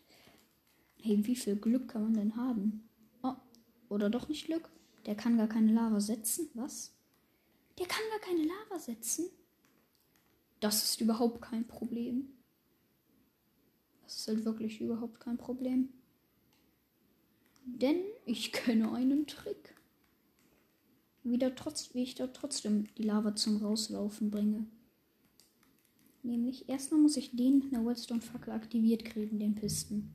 Hey, 1.00 1.24
wie 1.26 1.36
viel 1.36 1.56
Glück 1.56 1.88
kann 1.88 2.02
man 2.02 2.14
denn 2.14 2.36
haben? 2.36 2.88
Oh, 3.22 3.34
oder 3.88 4.10
doch 4.10 4.28
nicht 4.28 4.46
Glück? 4.46 4.68
Der 5.06 5.14
kann 5.14 5.38
gar 5.38 5.48
keine 5.48 5.72
Lava 5.72 6.00
setzen. 6.00 6.48
Was? 6.54 6.92
Der 7.78 7.86
kann 7.86 8.02
gar 8.10 8.20
keine 8.20 8.44
Lava 8.44 8.78
setzen? 8.78 9.26
Das 10.60 10.82
ist 10.82 11.00
überhaupt 11.00 11.42
kein 11.42 11.66
Problem. 11.66 12.32
Das 14.02 14.16
ist 14.16 14.28
halt 14.28 14.44
wirklich 14.44 14.80
überhaupt 14.80 15.20
kein 15.20 15.36
Problem. 15.36 15.88
Denn 17.64 18.00
ich 18.24 18.52
kenne 18.52 18.92
einen 18.92 19.26
Trick. 19.26 19.74
Wieder 21.22 21.54
trotz, 21.54 21.92
wie 21.94 22.02
ich 22.02 22.14
da 22.14 22.28
trotzdem 22.28 22.86
die 22.94 23.02
Lava 23.02 23.34
zum 23.34 23.56
Rauslaufen 23.56 24.30
bringe. 24.30 24.66
Nämlich, 26.22 26.68
erstmal 26.68 27.00
muss 27.00 27.16
ich 27.16 27.36
den 27.36 27.58
mit 27.58 27.74
einer 27.74 27.84
Wellstone-Fackel 27.84 28.52
aktiviert 28.52 29.04
kriegen, 29.04 29.38
den 29.38 29.54
Pisten. 29.54 30.12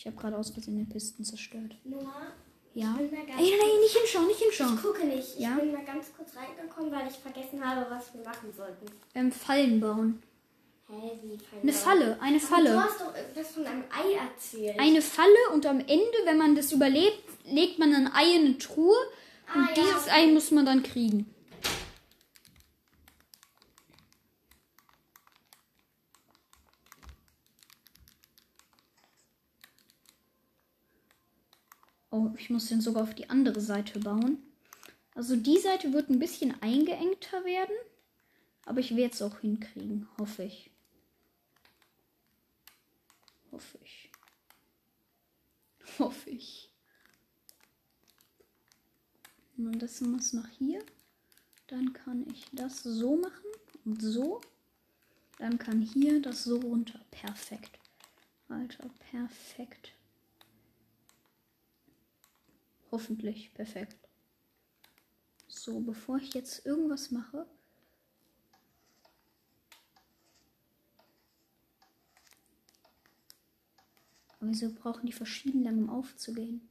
Ich 0.00 0.06
habe 0.06 0.16
gerade 0.16 0.38
aus 0.38 0.48
Versehen 0.48 0.76
den 0.78 0.88
Pisten 0.88 1.22
zerstört. 1.24 1.76
Noah, 1.84 2.32
Ja. 2.72 2.96
ich 2.98 3.12
Ey, 3.12 3.18
nein, 3.18 3.80
nicht 3.82 3.94
hinschauen, 3.98 4.28
nicht 4.28 4.40
hinschauen. 4.40 4.74
Ich 4.76 4.82
gucke 4.82 5.06
nicht. 5.06 5.34
Ich 5.34 5.40
Ja? 5.40 5.56
bin 5.56 5.72
mal 5.72 5.84
ganz 5.84 6.06
kurz 6.16 6.30
reingekommen, 6.34 6.90
weil 6.90 7.06
ich 7.06 7.16
vergessen 7.16 7.62
habe, 7.62 7.84
was 7.90 8.14
wir 8.14 8.22
machen 8.24 8.50
sollten. 8.56 8.86
Ähm, 9.14 9.30
Fallen 9.30 9.78
bauen. 9.78 10.22
Hä, 10.88 10.94
wie 11.22 11.36
fallen 11.36 11.62
Eine 11.62 11.72
Falle, 11.74 12.18
eine 12.18 12.18
Aber 12.18 12.32
Du 12.38 12.40
Falle. 12.46 12.82
hast 12.82 13.00
doch 13.02 13.14
irgendwas 13.14 13.48
von 13.52 13.66
einem 13.66 13.84
Ei 13.90 14.14
erzählt. 14.14 14.80
Eine 14.80 15.02
Falle 15.02 15.50
und 15.52 15.66
am 15.66 15.80
Ende, 15.80 16.16
wenn 16.24 16.38
man 16.38 16.54
das 16.54 16.72
überlebt, 16.72 17.22
legt 17.44 17.78
man 17.78 17.94
ein 17.94 18.10
Ei 18.14 18.36
in 18.36 18.46
eine 18.46 18.58
Truhe 18.58 18.96
und 19.54 19.60
Ah, 19.64 19.68
ja, 19.68 19.74
dieses 19.74 20.04
okay. 20.06 20.10
Ei 20.12 20.26
muss 20.28 20.50
man 20.50 20.64
dann 20.64 20.82
kriegen. 20.82 21.26
Ich 32.40 32.48
muss 32.48 32.68
den 32.68 32.80
sogar 32.80 33.02
auf 33.02 33.14
die 33.14 33.28
andere 33.28 33.60
Seite 33.60 34.00
bauen. 34.00 34.38
Also 35.14 35.36
die 35.36 35.58
Seite 35.58 35.92
wird 35.92 36.08
ein 36.08 36.18
bisschen 36.18 36.54
eingeengter 36.62 37.44
werden, 37.44 37.76
aber 38.64 38.80
ich 38.80 38.96
werde 38.96 39.12
es 39.12 39.20
auch 39.20 39.40
hinkriegen, 39.40 40.08
hoffe 40.18 40.44
ich. 40.44 40.70
Hoffe 43.52 43.78
ich. 43.84 44.10
Hoffe 45.98 46.30
ich. 46.30 46.72
Und 49.58 49.78
das 49.78 50.00
muss 50.00 50.32
nach 50.32 50.48
hier. 50.48 50.82
Dann 51.66 51.92
kann 51.92 52.26
ich 52.32 52.46
das 52.52 52.82
so 52.82 53.16
machen 53.16 53.50
und 53.84 54.00
so. 54.00 54.40
Dann 55.38 55.58
kann 55.58 55.82
hier 55.82 56.22
das 56.22 56.44
so 56.44 56.56
runter. 56.56 57.00
Perfekt. 57.10 57.78
Alter, 58.48 58.88
perfekt. 59.10 59.92
Hoffentlich 62.90 63.54
perfekt. 63.54 63.96
So, 65.46 65.80
bevor 65.80 66.18
ich 66.18 66.34
jetzt 66.34 66.64
irgendwas 66.66 67.10
mache. 67.10 67.46
Wieso 74.40 74.72
brauchen 74.72 75.06
die 75.06 75.12
verschieden 75.12 75.62
lange, 75.62 75.82
um 75.82 75.90
aufzugehen? 75.90 76.68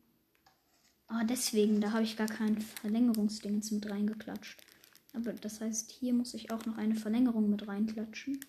Ah, 1.07 1.23
deswegen, 1.23 1.81
da 1.81 1.91
habe 1.91 2.03
ich 2.03 2.17
gar 2.17 2.27
kein 2.27 2.59
Verlängerungsdingens 2.59 3.71
mit 3.71 3.89
reingeklatscht. 3.89 4.61
Aber 5.13 5.33
das 5.33 5.61
heißt, 5.61 5.91
hier 5.91 6.13
muss 6.13 6.33
ich 6.33 6.51
auch 6.51 6.65
noch 6.65 6.77
eine 6.77 6.95
Verlängerung 6.95 7.49
mit 7.49 7.67
reinklatschen. 7.67 8.39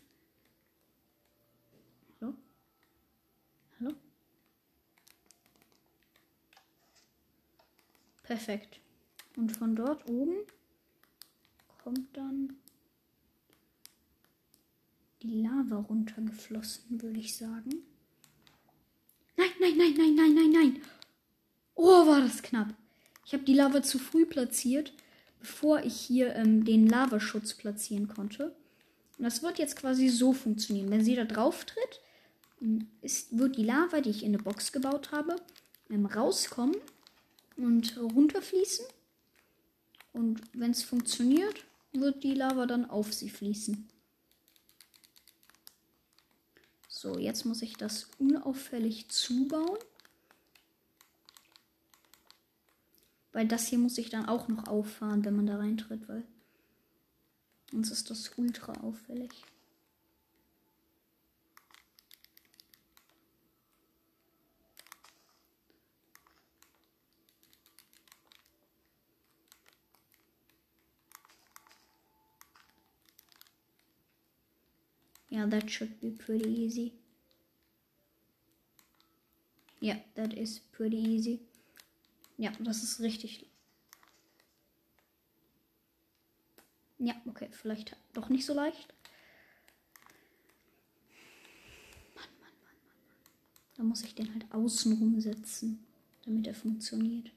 Hallo? 2.20 2.34
Hallo? 3.78 3.94
Perfekt. 8.30 8.78
Und 9.34 9.50
von 9.56 9.74
dort 9.74 10.08
oben 10.08 10.36
kommt 11.82 12.16
dann 12.16 12.54
die 15.20 15.42
Lava 15.42 15.78
runtergeflossen, 15.80 17.02
würde 17.02 17.18
ich 17.18 17.36
sagen. 17.36 17.82
Nein, 19.36 19.50
nein, 19.58 19.76
nein, 19.76 19.94
nein, 19.96 20.14
nein, 20.14 20.34
nein, 20.34 20.50
nein. 20.52 20.82
Oh, 21.74 22.06
war 22.06 22.20
das 22.20 22.40
knapp. 22.40 22.72
Ich 23.26 23.32
habe 23.32 23.42
die 23.42 23.54
Lava 23.54 23.82
zu 23.82 23.98
früh 23.98 24.24
platziert, 24.26 24.92
bevor 25.40 25.80
ich 25.80 25.96
hier 26.00 26.36
ähm, 26.36 26.64
den 26.64 26.86
Lavaschutz 26.86 27.54
platzieren 27.54 28.06
konnte. 28.06 28.54
Und 29.18 29.24
das 29.24 29.42
wird 29.42 29.58
jetzt 29.58 29.74
quasi 29.74 30.08
so 30.08 30.32
funktionieren. 30.32 30.88
Wenn 30.92 31.04
sie 31.04 31.16
da 31.16 31.24
drauf 31.24 31.64
tritt, 31.64 32.00
ist, 33.00 33.36
wird 33.36 33.56
die 33.56 33.64
Lava, 33.64 34.00
die 34.00 34.10
ich 34.10 34.22
in 34.22 34.28
eine 34.28 34.42
Box 34.44 34.70
gebaut 34.70 35.10
habe, 35.10 35.34
ähm, 35.90 36.06
rauskommen 36.06 36.76
und 37.64 37.96
runterfließen. 37.96 38.86
Und 40.12 40.40
wenn 40.52 40.72
es 40.72 40.82
funktioniert, 40.82 41.64
wird 41.92 42.22
die 42.22 42.34
Lava 42.34 42.66
dann 42.66 42.88
auf 42.88 43.12
sie 43.12 43.30
fließen. 43.30 43.88
So, 46.88 47.18
jetzt 47.18 47.44
muss 47.44 47.62
ich 47.62 47.74
das 47.76 48.08
unauffällig 48.18 49.08
zubauen. 49.08 49.78
Weil 53.32 53.46
das 53.46 53.68
hier 53.68 53.78
muss 53.78 53.96
ich 53.98 54.10
dann 54.10 54.26
auch 54.26 54.48
noch 54.48 54.66
auffahren, 54.66 55.24
wenn 55.24 55.36
man 55.36 55.46
da 55.46 55.56
reintritt, 55.56 56.08
weil 56.08 56.24
sonst 57.70 57.90
ist 57.90 58.10
das 58.10 58.32
ultra 58.36 58.72
auffällig. 58.82 59.30
Yeah, 75.30 75.46
that 75.46 75.70
should 75.70 76.00
be 76.00 76.10
pretty 76.10 76.50
easy. 76.50 76.92
Yeah, 79.80 79.98
that 80.16 80.34
is 80.34 80.58
pretty 80.72 80.98
easy. 80.98 81.40
Ja, 82.36 82.50
das 82.58 82.82
ist 82.82 83.00
richtig. 83.00 83.46
Ja, 86.98 87.14
okay, 87.26 87.48
vielleicht 87.52 87.96
doch 88.12 88.28
nicht 88.28 88.44
so 88.44 88.54
leicht. 88.54 88.92
Mann, 92.14 92.28
Mann, 92.40 92.52
Mann, 92.62 92.76
Mann, 92.84 93.06
Mann. 93.06 93.16
Da 93.76 93.82
muss 93.84 94.02
ich 94.02 94.14
den 94.14 94.32
halt 94.34 94.52
außenrum 94.52 95.20
setzen, 95.20 95.86
damit 96.24 96.46
er 96.46 96.54
funktioniert. 96.54 97.30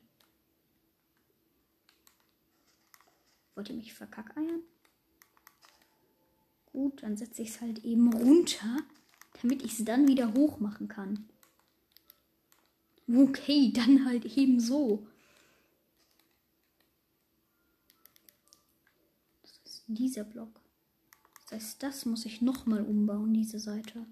Wollt 3.56 3.69
ihr 3.69 3.75
mich 3.75 3.93
verkackeiern? 3.93 4.63
Gut, 6.73 7.03
dann 7.03 7.15
setze 7.15 7.43
ich 7.43 7.49
es 7.49 7.62
halt 7.62 7.86
eben 7.86 8.12
runter, 8.12 8.77
damit 9.41 9.63
ich 9.63 9.79
es 9.79 9.86
dann 9.86 10.07
wieder 10.07 10.33
hoch 10.33 10.59
machen 10.59 10.88
kann. 10.88 11.29
Okay, 13.07 13.71
dann 13.75 14.05
halt 14.05 14.25
eben 14.38 14.59
so. 14.59 15.07
Das 19.43 19.59
ist 19.65 19.83
dieser 19.88 20.23
Block. 20.23 20.49
Das 21.43 21.51
heißt, 21.51 21.83
das 21.83 22.05
muss 22.05 22.25
ich 22.25 22.41
nochmal 22.41 22.81
umbauen, 22.81 23.33
diese 23.33 23.59
Seite. 23.59 24.07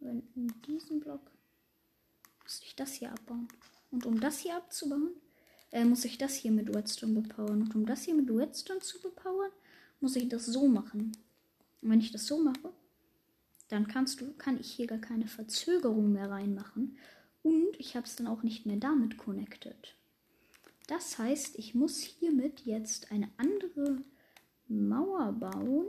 Wenn 0.00 0.22
in 0.34 0.52
diesem 0.66 1.00
Block 1.00 1.30
muss 2.42 2.60
ich 2.62 2.76
das 2.76 2.92
hier 2.92 3.10
abbauen. 3.10 3.48
Und 3.90 4.04
um 4.04 4.20
das 4.20 4.40
hier 4.40 4.56
abzubauen, 4.56 5.12
äh, 5.72 5.84
muss 5.84 6.04
ich 6.04 6.18
das 6.18 6.34
hier 6.34 6.52
mit 6.52 6.74
Redstone 6.74 7.22
bepowern. 7.22 7.62
Und 7.62 7.74
um 7.74 7.86
das 7.86 8.02
hier 8.02 8.14
mit 8.14 8.30
Redstone 8.30 8.80
zu 8.80 9.00
bepowern, 9.00 9.50
muss 10.04 10.14
ich 10.14 10.28
das 10.28 10.46
so 10.46 10.68
machen. 10.68 11.10
Und 11.82 11.90
wenn 11.90 12.00
ich 12.00 12.12
das 12.12 12.26
so 12.26 12.38
mache, 12.38 12.72
dann 13.68 13.88
kannst 13.88 14.20
du, 14.20 14.32
kann 14.34 14.60
ich 14.60 14.70
hier 14.70 14.86
gar 14.86 14.98
keine 14.98 15.26
Verzögerung 15.26 16.12
mehr 16.12 16.30
reinmachen. 16.30 16.96
Und 17.42 17.78
ich 17.78 17.96
habe 17.96 18.06
es 18.06 18.14
dann 18.14 18.28
auch 18.28 18.44
nicht 18.44 18.66
mehr 18.66 18.76
damit 18.76 19.18
connected. 19.18 19.96
Das 20.86 21.18
heißt, 21.18 21.58
ich 21.58 21.74
muss 21.74 21.98
hiermit 21.98 22.60
jetzt 22.64 23.10
eine 23.10 23.28
andere 23.36 23.98
Mauer 24.68 25.32
bauen, 25.32 25.86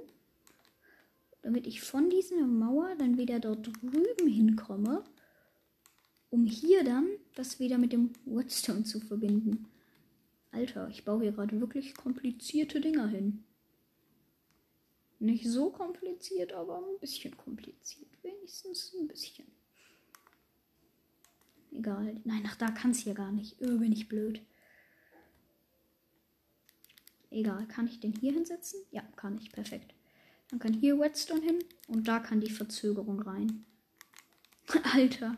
damit 1.43 1.67
ich 1.67 1.82
von 1.82 2.10
dieser 2.10 2.47
Mauer 2.47 2.95
dann 2.97 3.17
wieder 3.19 3.39
dort 3.39 3.67
drüben 3.67 4.28
hinkomme 4.28 5.04
um 6.36 6.45
hier 6.45 6.84
dann 6.84 7.08
das 7.36 7.62
wieder 7.62 7.78
mit 7.78 7.93
dem 7.93 8.12
Redstone 8.28 8.84
zu 8.84 8.99
verbinden. 8.99 9.67
Alter, 10.51 10.89
ich 10.89 11.06
baue 11.06 11.21
hier 11.21 11.32
gerade 11.32 11.62
wirklich 11.62 11.95
komplizierte 11.95 12.82
Dinger 12.82 13.08
hin. 13.08 13.44
Nicht 15.19 15.47
so 15.47 15.69
kompliziert, 15.69 16.54
aber 16.54 16.78
ein 16.78 16.99
bisschen 16.99 17.36
kompliziert. 17.38 18.12
Wenigstens 18.21 18.93
ein 18.93 19.08
bisschen. 19.08 19.45
Egal. 21.71 22.19
Nein, 22.23 22.43
nach 22.43 22.56
da 22.56 22.71
kann 22.71 22.91
es 22.91 22.99
hier 22.99 23.13
gar 23.13 23.32
nicht. 23.32 23.60
Öh, 23.62 23.78
bin 23.78 23.91
ich 23.91 24.08
blöd. 24.08 24.41
Egal. 27.30 27.67
Kann 27.67 27.88
ich 27.88 27.99
den 27.99 28.13
hier 28.13 28.34
hinsetzen? 28.34 28.82
Ja, 28.91 29.01
kann 29.15 29.38
ich. 29.38 29.51
Perfekt. 29.51 29.93
Dann 30.49 30.60
kann 30.60 30.73
hier 30.73 30.99
Redstone 30.99 31.41
hin 31.41 31.60
und 31.88 32.08
da 32.08 32.19
kann 32.19 32.39
die 32.39 32.51
Verzögerung 32.51 33.21
rein. 33.21 33.65
Alter. 34.93 35.38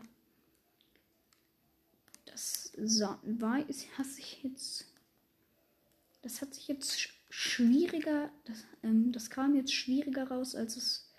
Das 2.26 2.72
war, 2.76 3.68
ist, 3.68 3.98
hat 3.98 4.06
sich 4.06 4.42
jetzt. 4.42 4.86
Das 6.22 6.42
hat 6.42 6.54
sich 6.54 6.68
jetzt 6.68 7.00
schwieriger. 7.30 8.30
Das, 8.44 8.64
ähm, 8.82 9.12
das 9.12 9.30
kam 9.30 9.54
jetzt 9.54 9.72
schwieriger 9.72 10.28
raus, 10.28 10.54
als 10.54 10.76
es, 10.76 11.12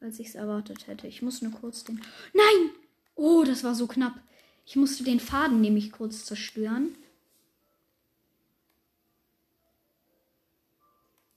als 0.00 0.18
ich 0.18 0.28
es 0.28 0.34
erwartet 0.34 0.86
hätte. 0.86 1.06
Ich 1.06 1.22
muss 1.22 1.42
nur 1.42 1.52
kurz 1.52 1.84
den. 1.84 2.00
Nein! 2.32 2.70
Oh, 3.14 3.44
das 3.44 3.64
war 3.64 3.74
so 3.74 3.86
knapp. 3.86 4.20
Ich 4.66 4.76
musste 4.76 5.04
den 5.04 5.20
Faden 5.20 5.60
nämlich 5.60 5.92
kurz 5.92 6.24
zerstören. 6.24 6.96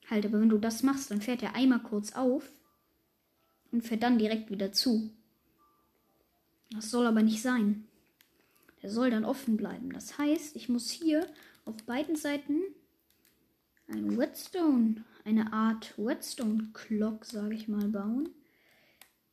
Halt, 0.10 0.25
aber 0.25 0.41
wenn 0.41 0.49
du 0.49 0.58
das 0.58 0.82
machst, 0.82 1.12
dann 1.12 1.21
fährt 1.21 1.43
er 1.43 1.55
einmal 1.55 1.79
kurz 1.79 2.13
auf 2.13 2.49
und 3.71 3.84
fährt 3.84 4.01
dann 4.01 4.17
direkt 4.17 4.49
wieder 4.49 4.71
zu. 4.71 5.12
Das 6.71 6.89
soll 6.89 7.05
aber 7.05 7.21
nicht 7.21 7.41
sein. 7.41 7.88
Der 8.82 8.89
soll 8.89 9.12
dann 9.12 9.25
offen 9.25 9.58
bleiben. 9.58 9.91
Das 9.91 10.17
heißt, 10.17 10.55
ich 10.55 10.67
muss 10.67 10.89
hier 10.89 11.27
auf 11.65 11.75
beiden 11.84 12.15
Seiten 12.15 12.60
ein 13.89 14.17
Whetstone, 14.17 15.04
eine 15.25 15.52
Art 15.54 15.93
Whetstone 15.97 16.69
Clock, 16.73 17.25
sage 17.25 17.56
ich 17.56 17.67
mal, 17.67 17.88
bauen, 17.88 18.30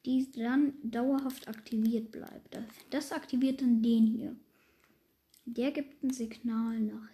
die 0.04 0.30
dann 0.32 0.74
dauerhaft 0.82 1.48
aktiviert 1.48 2.12
bleibt. 2.12 2.58
Das 2.90 3.12
aktiviert 3.12 3.60
dann 3.60 3.82
den 3.82 4.06
hier. 4.06 4.36
Der 5.44 5.70
gibt 5.70 6.02
ein 6.02 6.10
Signal 6.10 6.80
nach 6.80 7.08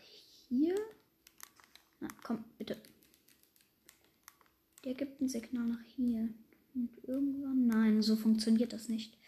hier. 0.49 0.75
Na, 2.01 2.09
komm, 2.23 2.45
bitte. 2.59 2.77
Der 4.85 4.95
gibt 4.95 5.21
ein 5.21 5.29
Signal 5.29 5.67
nach 5.67 5.83
hier. 5.97 6.29
Und 6.75 6.91
irgendwann. 7.07 7.67
Nein, 7.67 8.03
so 8.03 8.17
funktioniert 8.17 8.73
das 8.73 8.89
nicht. 8.89 9.19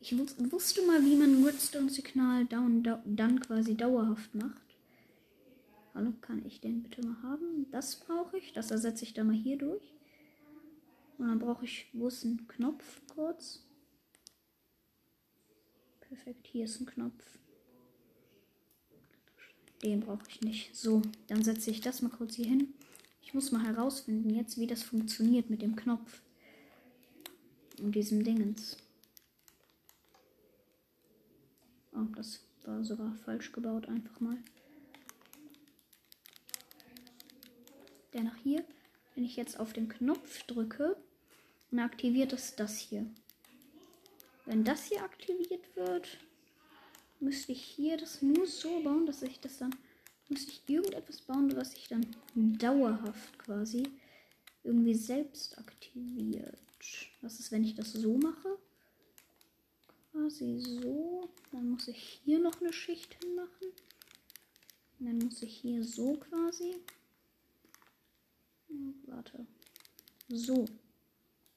Ich 0.00 0.16
wus 0.16 0.36
wusste 0.50 0.84
mal, 0.86 1.04
wie 1.04 1.16
man 1.16 1.38
ein 1.38 1.44
Redstone-Signal 1.44 2.46
dann 2.46 3.40
quasi 3.40 3.76
dauerhaft 3.76 4.34
macht. 4.34 4.67
Hallo, 5.98 6.12
kann 6.20 6.46
ich 6.46 6.60
den 6.60 6.84
bitte 6.84 7.04
mal 7.04 7.20
haben? 7.24 7.68
Das 7.72 7.96
brauche 7.96 8.38
ich. 8.38 8.52
Das 8.52 8.70
ersetze 8.70 9.02
ich 9.02 9.14
dann 9.14 9.26
mal 9.26 9.34
hier 9.34 9.58
durch. 9.58 9.82
Und 11.18 11.26
dann 11.26 11.40
brauche 11.40 11.64
ich, 11.64 11.88
wo 11.92 12.06
ist 12.06 12.22
ein 12.22 12.46
Knopf 12.46 13.00
kurz? 13.12 13.66
Perfekt, 15.98 16.46
hier 16.46 16.66
ist 16.66 16.80
ein 16.80 16.86
Knopf. 16.86 17.40
Den 19.82 19.98
brauche 19.98 20.22
ich 20.28 20.40
nicht. 20.40 20.76
So, 20.76 21.02
dann 21.26 21.42
setze 21.42 21.72
ich 21.72 21.80
das 21.80 22.00
mal 22.00 22.10
kurz 22.10 22.36
hier 22.36 22.46
hin. 22.46 22.74
Ich 23.20 23.34
muss 23.34 23.50
mal 23.50 23.64
herausfinden 23.64 24.30
jetzt, 24.30 24.56
wie 24.56 24.68
das 24.68 24.84
funktioniert 24.84 25.50
mit 25.50 25.62
dem 25.62 25.74
Knopf. 25.74 26.22
Und 27.82 27.90
diesem 27.96 28.22
Dingens. 28.22 28.76
Oh, 31.92 32.06
das 32.14 32.44
war 32.62 32.84
sogar 32.84 33.16
falsch 33.16 33.50
gebaut, 33.50 33.88
einfach 33.88 34.20
mal. 34.20 34.38
Der 38.18 38.24
nach 38.24 38.36
hier. 38.42 38.64
Wenn 39.14 39.24
ich 39.24 39.36
jetzt 39.36 39.60
auf 39.60 39.72
den 39.72 39.88
Knopf 39.88 40.42
drücke, 40.42 40.96
dann 41.70 41.78
aktiviert 41.80 42.32
es 42.32 42.56
das 42.56 42.76
hier. 42.76 43.06
Wenn 44.44 44.64
das 44.64 44.86
hier 44.86 45.04
aktiviert 45.04 45.76
wird, 45.76 46.18
müsste 47.20 47.52
ich 47.52 47.62
hier 47.62 47.96
das 47.96 48.20
nur 48.20 48.48
so 48.48 48.80
bauen, 48.82 49.06
dass 49.06 49.22
ich 49.22 49.38
das 49.38 49.58
dann 49.58 49.72
müsste 50.28 50.50
ich 50.50 50.62
irgendetwas 50.66 51.20
bauen, 51.20 51.56
was 51.56 51.72
sich 51.72 51.86
dann 51.86 52.06
dauerhaft 52.34 53.38
quasi 53.38 53.84
irgendwie 54.64 54.94
selbst 54.94 55.56
aktiviert. 55.56 56.58
Was 57.20 57.38
ist, 57.38 57.52
wenn 57.52 57.62
ich 57.62 57.76
das 57.76 57.92
so 57.92 58.18
mache? 58.18 58.58
Quasi 60.10 60.58
so. 60.58 61.28
Dann 61.52 61.70
muss 61.70 61.86
ich 61.86 62.20
hier 62.24 62.40
noch 62.40 62.60
eine 62.60 62.72
Schicht 62.72 63.16
hinmachen. 63.22 63.68
Und 64.98 65.06
dann 65.06 65.18
muss 65.18 65.40
ich 65.40 65.56
hier 65.58 65.84
so 65.84 66.14
quasi. 66.14 66.74
Warte. 69.06 69.46
So. 70.28 70.64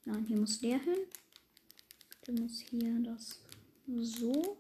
Nein, 0.05 0.25
hier 0.25 0.37
muss 0.37 0.59
der 0.59 0.79
hin. 0.79 0.97
Dann 2.25 2.35
muss 2.35 2.59
hier 2.59 2.99
das 2.99 3.39
so. 3.87 4.57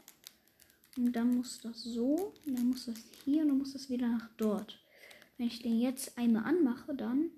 Und 0.97 1.13
dann 1.13 1.35
muss 1.35 1.59
das 1.59 1.83
so. 1.83 2.33
Und 2.45 2.57
dann 2.57 2.67
muss 2.69 2.85
das 2.85 2.99
hier 3.23 3.43
und 3.43 3.49
dann 3.49 3.57
muss 3.57 3.73
das 3.73 3.89
wieder 3.89 4.07
nach 4.07 4.29
dort. 4.37 4.79
Wenn 5.37 5.47
ich 5.47 5.61
den 5.61 5.79
jetzt 5.79 6.17
einmal 6.17 6.43
anmache, 6.43 6.93
dann. 6.93 7.31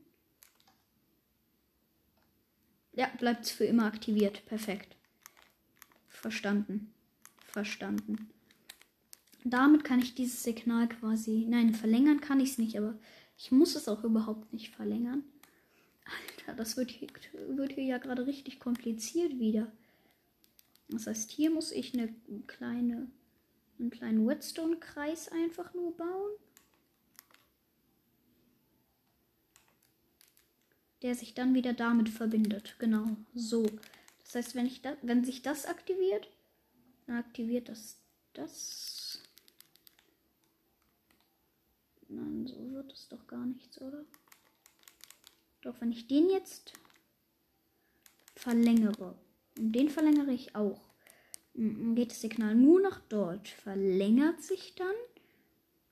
Ja, 2.94 3.08
bleibt 3.18 3.46
es 3.46 3.52
für 3.52 3.66
immer 3.66 3.86
aktiviert. 3.86 4.46
Perfekt. 4.46 4.96
Verstanden. 6.10 6.94
Verstanden. 7.46 8.30
Damit 9.46 9.84
kann 9.84 10.00
ich 10.00 10.16
dieses 10.16 10.44
Signal 10.44 10.88
quasi. 10.88 11.46
Nein, 11.48 11.74
verlängern 11.74 12.22
kann 12.22 12.40
ich 12.40 12.52
es 12.52 12.58
nicht, 12.58 12.78
aber 12.78 12.98
ich 13.44 13.52
muss 13.52 13.76
es 13.76 13.90
auch 13.90 14.06
überhaupt 14.06 14.54
nicht 14.54 14.74
verlängern. 14.74 15.22
Alter, 16.06 16.54
das 16.54 16.78
wird 16.78 16.92
hier, 16.92 17.10
wird 17.50 17.74
hier 17.74 17.84
ja 17.84 17.98
gerade 17.98 18.26
richtig 18.26 18.58
kompliziert 18.58 19.38
wieder. 19.38 19.70
Das 20.88 21.08
heißt, 21.08 21.30
hier 21.30 21.52
muss 21.52 21.74
ich 21.74 21.94
eine 21.94 22.14
kleine, 22.48 23.12
einen 23.78 23.90
kleinen 23.90 24.26
Whetstone-Kreis 24.26 25.28
einfach 25.28 25.74
nur 25.74 25.94
bauen. 25.98 26.32
Der 31.02 31.14
sich 31.14 31.34
dann 31.34 31.54
wieder 31.54 31.74
damit 31.74 32.08
verbindet. 32.08 32.76
Genau, 32.80 33.18
so. 33.36 33.66
Das 34.24 34.36
heißt, 34.36 34.56
wenn, 34.56 34.68
ich 34.68 34.82
da, 34.82 34.96
wenn 35.02 35.26
sich 35.26 35.42
das 35.42 35.66
aktiviert, 35.66 36.30
dann 37.08 37.18
aktiviert 37.18 37.68
das 37.68 37.98
das. 38.32 39.03
Nein, 42.16 42.48
so 42.48 42.72
wird 42.72 42.92
es 42.92 43.08
doch 43.10 43.26
gar 43.28 43.46
nichts, 43.46 43.82
oder? 43.82 44.04
Doch 45.62 45.80
wenn 45.82 45.92
ich 45.92 46.08
den 46.08 46.30
jetzt 46.30 46.74
verlängere, 48.36 49.16
und 49.58 49.72
den 49.72 49.90
verlängere 49.90 50.32
ich 50.32 50.56
auch, 50.56 50.82
dann 51.54 51.96
geht 51.96 52.12
das 52.12 52.22
Signal 52.22 52.56
nur 52.56 52.82
nach 52.82 53.00
dort, 53.10 53.48
verlängert 53.48 54.42
sich 54.42 54.76
dann 54.76 54.96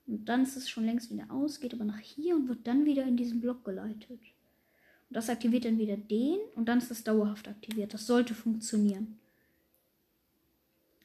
und 0.08 0.26
dann 0.26 0.44
ist 0.44 0.58
es 0.58 0.70
schon 0.70 0.86
längst 0.86 1.12
wieder 1.12 1.32
aus, 1.32 1.60
geht 1.60 1.74
aber 1.74 1.86
nach 1.86 2.00
hier 2.00 2.36
und 2.36 2.48
wird 2.48 2.68
dann 2.68 2.86
wieder 2.86 3.04
in 3.04 3.18
diesen 3.18 3.40
Block 3.40 3.64
geleitet. 3.64 4.10
Und 4.10 5.16
das 5.16 5.30
aktiviert 5.30 5.66
dann 5.66 5.78
wieder 5.78 5.98
den 5.98 6.40
und 6.56 6.66
dann 6.66 6.80
ist 6.80 6.92
es 6.92 7.04
dauerhaft 7.04 7.48
aktiviert. 7.48 7.94
Das 7.94 8.08
sollte 8.08 8.34
funktionieren. 8.34 9.20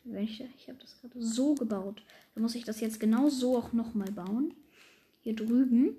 Ich, 0.04 0.40
ich 0.40 0.68
habe 0.68 0.78
das 0.80 1.00
gerade 1.00 1.20
so 1.20 1.54
gebaut. 1.54 2.02
Dann 2.34 2.42
muss 2.42 2.54
ich 2.54 2.64
das 2.64 2.80
jetzt 2.80 3.00
genau 3.00 3.28
so 3.28 3.56
auch 3.56 3.72
nochmal 3.72 4.10
bauen. 4.10 4.54
Hier 5.26 5.34
drüben 5.34 5.96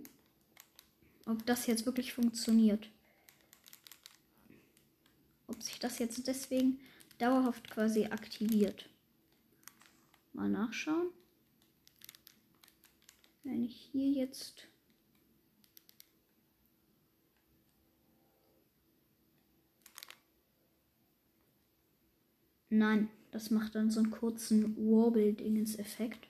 ob 1.26 1.46
das 1.46 1.68
jetzt 1.68 1.86
wirklich 1.86 2.14
funktioniert. 2.14 2.90
Ob 5.48 5.62
sich 5.62 5.80
das 5.80 6.00
jetzt 6.00 6.26
deswegen 6.26 6.80
dauerhaft 7.18 7.70
quasi 7.70 8.06
aktiviert. 8.06 8.88
Mal 10.32 10.48
nachschauen. 10.48 11.10
Wenn 13.44 13.66
ich 13.66 13.76
hier 13.92 14.12
jetzt 14.12 14.70
Nein, 22.70 23.10
das 23.32 23.52
macht 23.52 23.76
dann 23.76 23.92
so 23.92 24.00
einen 24.00 24.12
kurzen 24.12 24.78
Wobble-Dingens-Effekt. 24.78 26.30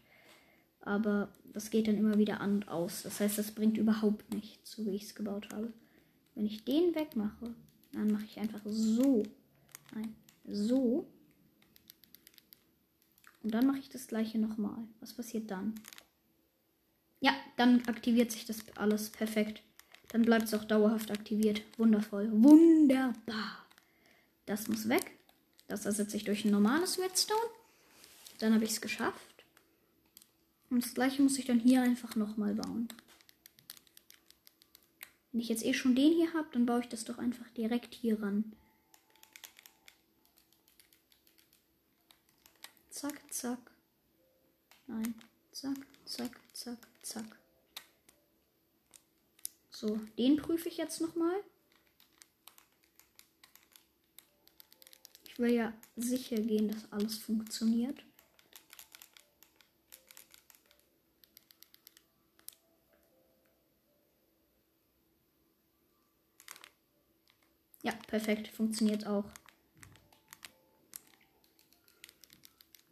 Aber 0.81 1.31
das 1.53 1.69
geht 1.69 1.88
dann 1.88 1.97
immer 1.97 2.17
wieder 2.17 2.41
an 2.41 2.55
und 2.55 2.67
aus. 2.67 3.03
Das 3.03 3.19
heißt, 3.19 3.38
das 3.38 3.51
bringt 3.51 3.77
überhaupt 3.77 4.33
nichts, 4.33 4.71
so 4.71 4.86
wie 4.86 4.95
ich 4.95 5.03
es 5.03 5.15
gebaut 5.15 5.49
habe. 5.53 5.71
Wenn 6.36 6.45
ich 6.45 6.63
den 6.63 6.93
wegmache, 6.95 7.53
dann 7.93 8.12
mache 8.12 8.25
ich 8.25 8.39
einfach 8.39 8.62
so. 8.65 9.23
Nein, 9.93 10.15
so. 10.45 11.07
Und 13.43 13.53
dann 13.53 13.65
mache 13.65 13.79
ich 13.79 13.89
das 13.89 14.07
gleiche 14.07 14.38
nochmal. 14.38 14.77
Was 14.99 15.13
passiert 15.13 15.49
dann? 15.49 15.75
Ja, 17.19 17.33
dann 17.55 17.88
aktiviert 17.88 18.31
sich 18.31 18.45
das 18.45 18.57
alles 18.75 19.10
perfekt. 19.10 19.63
Dann 20.10 20.21
bleibt 20.21 20.45
es 20.45 20.53
auch 20.53 20.63
dauerhaft 20.63 21.12
aktiviert. 21.12 21.62
Wundervoll. 21.77 22.29
Wunderbar. 22.31 23.65
Das 24.45 24.67
muss 24.67 24.88
weg. 24.88 25.17
Das 25.67 25.86
ersetze 25.86 26.17
ich 26.17 26.23
durch 26.23 26.45
ein 26.45 26.51
normales 26.51 26.99
Redstone. 26.99 27.39
Dann 28.39 28.53
habe 28.53 28.63
ich 28.63 28.71
es 28.71 28.81
geschafft. 28.81 29.26
Und 30.69 30.84
das 30.84 30.93
gleiche 30.93 31.21
muss 31.21 31.38
ich 31.38 31.45
dann 31.45 31.60
hier 31.60 31.82
einfach 31.82 32.15
nochmal 32.15 32.53
bauen. 32.53 32.88
Wenn 35.32 35.41
ich 35.41 35.49
jetzt 35.49 35.65
eh 35.65 35.73
schon 35.73 35.95
den 35.95 36.13
hier 36.13 36.34
habe, 36.34 36.49
dann 36.51 36.65
baue 36.65 36.82
ich 36.82 36.89
das 36.89 37.06
doch 37.06 37.17
einfach 37.17 37.49
direkt 37.51 37.93
hier 37.93 38.21
ran. 38.21 38.53
Zack, 42.89 43.21
zack. 43.32 43.60
Nein. 44.88 45.13
Zack, 45.51 45.77
zack, 46.06 46.39
zack, 46.53 46.88
zack. 47.01 47.38
So, 49.69 49.99
den 50.17 50.38
prüfe 50.38 50.69
ich 50.69 50.77
jetzt 50.77 51.01
nochmal. 51.01 51.43
Ich 55.23 55.38
will 55.38 55.51
ja 55.51 55.73
sicher 55.95 56.38
gehen, 56.38 56.69
dass 56.69 56.91
alles 56.91 57.19
funktioniert. 57.19 58.03
Ja, 67.88 67.93
perfekt. 68.08 68.50
Funktioniert 68.50 69.08
auch. 69.08 69.23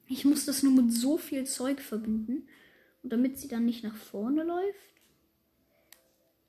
Ich 0.08 0.24
muss 0.24 0.46
das 0.46 0.64
nur 0.64 0.72
mit 0.72 0.94
so 0.94 1.18
viel 1.18 1.44
Zeug 1.46 1.82
verbinden. 1.82 2.48
Und 3.04 3.12
damit 3.12 3.38
sie 3.38 3.50
dann 3.50 3.66
nicht 3.66 3.84
nach 3.84 3.98
vorne 3.98 4.46
läuft, 4.46 4.80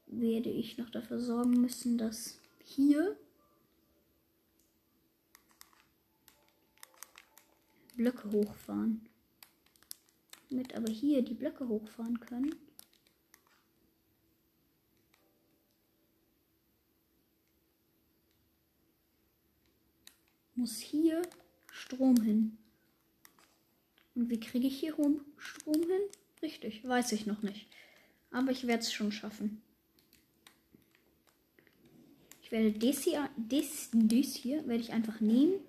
werde 0.06 0.48
ich 0.48 0.78
noch 0.78 0.90
dafür 0.90 1.18
sorgen 1.18 1.60
müssen, 1.60 1.98
dass 1.98 2.38
hier 2.62 3.16
Blöcke 7.96 8.30
hochfahren. 8.30 9.08
Damit 10.50 10.72
aber 10.76 10.92
hier 10.92 11.22
die 11.22 11.34
Blöcke 11.34 11.66
hochfahren 11.66 12.20
können. 12.20 12.54
Muss 20.56 20.78
hier 20.78 21.22
Strom 21.70 22.20
hin. 22.22 22.56
Und 24.14 24.30
wie 24.30 24.40
kriege 24.40 24.66
ich 24.66 24.80
hier 24.80 24.94
Strom 25.36 25.82
hin? 25.82 26.02
Richtig, 26.42 26.86
weiß 26.86 27.12
ich 27.12 27.26
noch 27.26 27.42
nicht. 27.42 27.66
Aber 28.30 28.50
ich 28.50 28.66
werde 28.66 28.82
es 28.82 28.92
schon 28.92 29.12
schaffen. 29.12 29.62
Ich 32.42 32.50
werde 32.52 32.72
das 32.72 33.02
hier, 33.02 33.28
das, 33.36 33.90
das 33.92 34.34
hier 34.34 34.66
werde 34.66 34.82
ich 34.82 34.92
einfach 34.92 35.20
nehmen, 35.20 35.60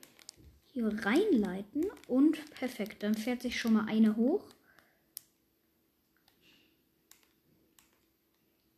hier 0.71 0.87
reinleiten 1.03 1.85
und 2.07 2.37
perfekt. 2.51 3.03
Dann 3.03 3.15
fährt 3.15 3.41
sich 3.41 3.59
schon 3.59 3.73
mal 3.73 3.87
eine 3.87 4.15
hoch. 4.15 4.47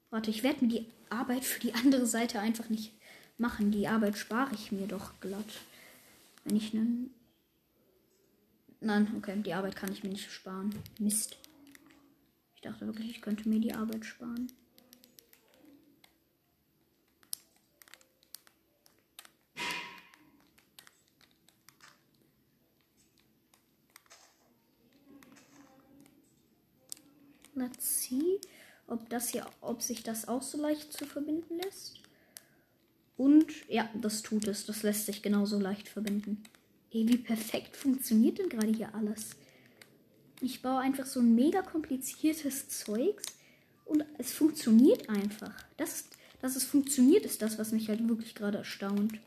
Warte, 0.10 0.32
ich 0.32 0.42
werde 0.42 0.66
mir 0.66 0.72
die 0.72 0.86
Arbeit 1.10 1.46
für 1.46 1.60
die 1.60 1.74
andere 1.74 2.08
Seite 2.08 2.40
einfach 2.40 2.70
nicht 2.70 2.94
machen. 3.38 3.72
Die 3.72 3.88
Arbeit 3.88 4.18
spare 4.18 4.56
ich 4.56 4.72
mir 4.72 4.88
doch 4.88 5.20
glatt. 5.20 5.60
Wenn 6.44 6.56
ich 6.56 6.74
einen. 6.74 7.14
Nein, 8.82 9.14
okay, 9.18 9.42
die 9.42 9.54
Arbeit 9.54 9.76
kann 9.76 9.92
ich 9.92 10.04
mir 10.04 10.10
nicht 10.10 10.32
sparen. 10.32 10.74
Mist. 11.00 11.38
Ich 12.56 12.62
dachte 12.62 12.86
wirklich, 12.88 13.10
ich 13.10 13.22
könnte 13.22 13.48
mir 13.48 13.60
die 13.60 13.74
Arbeit 13.74 14.06
sparen. 14.06 14.52
Let's 27.56 28.04
see, 28.04 28.40
ob 28.88 29.10
das 29.10 29.30
hier, 29.30 29.46
ob 29.60 29.82
sich 29.82 30.02
das 30.04 30.30
auch 30.30 30.42
so 30.42 30.62
leicht 30.62 30.94
zu 30.94 31.06
verbinden 31.06 31.58
lässt. 31.58 32.00
Und 33.20 33.68
ja, 33.68 33.90
das 33.96 34.22
tut 34.22 34.48
es. 34.48 34.66
Das 34.66 34.82
lässt 34.82 35.06
sich 35.06 35.22
genauso 35.22 35.60
leicht 35.60 35.90
verbinden. 35.90 36.42
Ey, 36.90 37.06
wie 37.06 37.18
perfekt 37.18 37.76
funktioniert 37.76 38.38
denn 38.38 38.48
gerade 38.48 38.72
hier 38.72 38.96
alles? 38.96 39.32
Ich 40.40 40.62
baue 40.62 40.80
einfach 40.80 41.06
so 41.06 41.20
ein 41.20 41.36
mega 41.36 41.62
kompliziertes 41.62 42.70
Zeugs 42.70 43.26
und 43.84 44.06
es 44.18 44.32
funktioniert 44.32 45.10
einfach. 45.10 45.54
Das, 45.76 46.06
dass 46.42 46.56
es 46.56 46.64
funktioniert, 46.64 47.26
ist 47.26 47.42
das, 47.42 47.60
was 47.60 47.74
mich 47.74 47.90
halt 47.90 48.08
wirklich 48.08 48.36
gerade 48.36 48.60
erstaunt. 48.60 49.20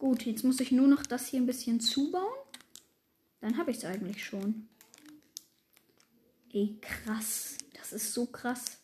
Gut, 0.00 0.26
jetzt 0.26 0.42
muss 0.42 0.58
ich 0.58 0.72
nur 0.72 0.88
noch 0.88 1.04
das 1.04 1.28
hier 1.28 1.40
ein 1.40 1.46
bisschen 1.46 1.78
zubauen. 1.78 2.41
Dann 3.42 3.58
habe 3.58 3.72
ich 3.72 3.78
es 3.78 3.84
eigentlich 3.84 4.24
schon. 4.24 4.68
Ey, 6.52 6.78
krass. 6.80 7.58
Das 7.74 7.92
ist 7.92 8.14
so 8.14 8.26
krass. 8.26 8.78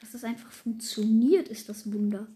Dass 0.00 0.14
es 0.14 0.24
einfach 0.24 0.50
funktioniert, 0.50 1.48
ist 1.48 1.68
das 1.68 1.90
Wunder. 1.90 2.26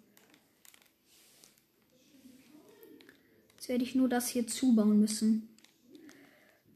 Jetzt 3.57 3.69
werde 3.69 3.83
ich 3.83 3.97
nur 3.97 4.09
das 4.09 4.29
hier 4.29 4.47
zubauen 4.47 5.01
müssen. 5.01 5.49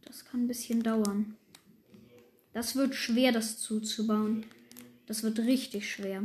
Das 0.04 0.24
kann 0.24 0.44
ein 0.44 0.48
bisschen 0.48 0.82
dauern. 0.82 1.36
Das 2.52 2.74
wird 2.74 2.94
schwer, 2.94 3.30
das 3.30 3.58
zuzubauen. 3.58 4.44
Das 5.06 5.22
wird 5.22 5.38
richtig 5.38 5.90
schwer. 5.90 6.24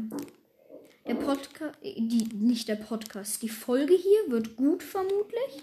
Der 1.06 1.16
Podcast, 1.16 1.78
die, 1.84 2.28
nicht 2.34 2.68
der 2.68 2.76
Podcast, 2.76 3.42
die 3.44 3.50
Folge 3.50 3.94
hier 3.94 4.32
wird 4.32 4.58
gut 4.58 4.84
vermutlich, 4.84 5.62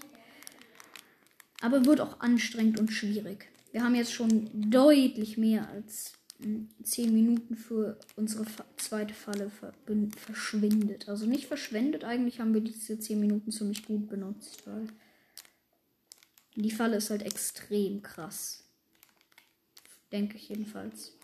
aber 1.64 1.86
wird 1.86 2.02
auch 2.02 2.20
anstrengend 2.20 2.78
und 2.78 2.92
schwierig. 2.92 3.48
Wir 3.72 3.82
haben 3.82 3.94
jetzt 3.94 4.12
schon 4.12 4.50
deutlich 4.70 5.38
mehr 5.38 5.66
als 5.70 6.12
10 6.82 7.14
Minuten 7.14 7.56
für 7.56 7.98
unsere 8.16 8.44
zweite 8.76 9.14
Falle 9.14 9.50
verschwindet. 10.14 11.08
Also 11.08 11.24
nicht 11.24 11.46
verschwendet, 11.46 12.04
eigentlich 12.04 12.38
haben 12.38 12.52
wir 12.52 12.60
diese 12.60 12.98
10 12.98 13.18
Minuten 13.18 13.50
ziemlich 13.50 13.86
gut 13.86 14.08
benutzt, 14.08 14.66
weil 14.66 14.88
die 16.54 16.70
Falle 16.70 16.96
ist 16.98 17.08
halt 17.08 17.22
extrem 17.22 18.02
krass. 18.02 18.64
Denke 20.12 20.36
ich 20.36 20.50
jedenfalls. 20.50 21.16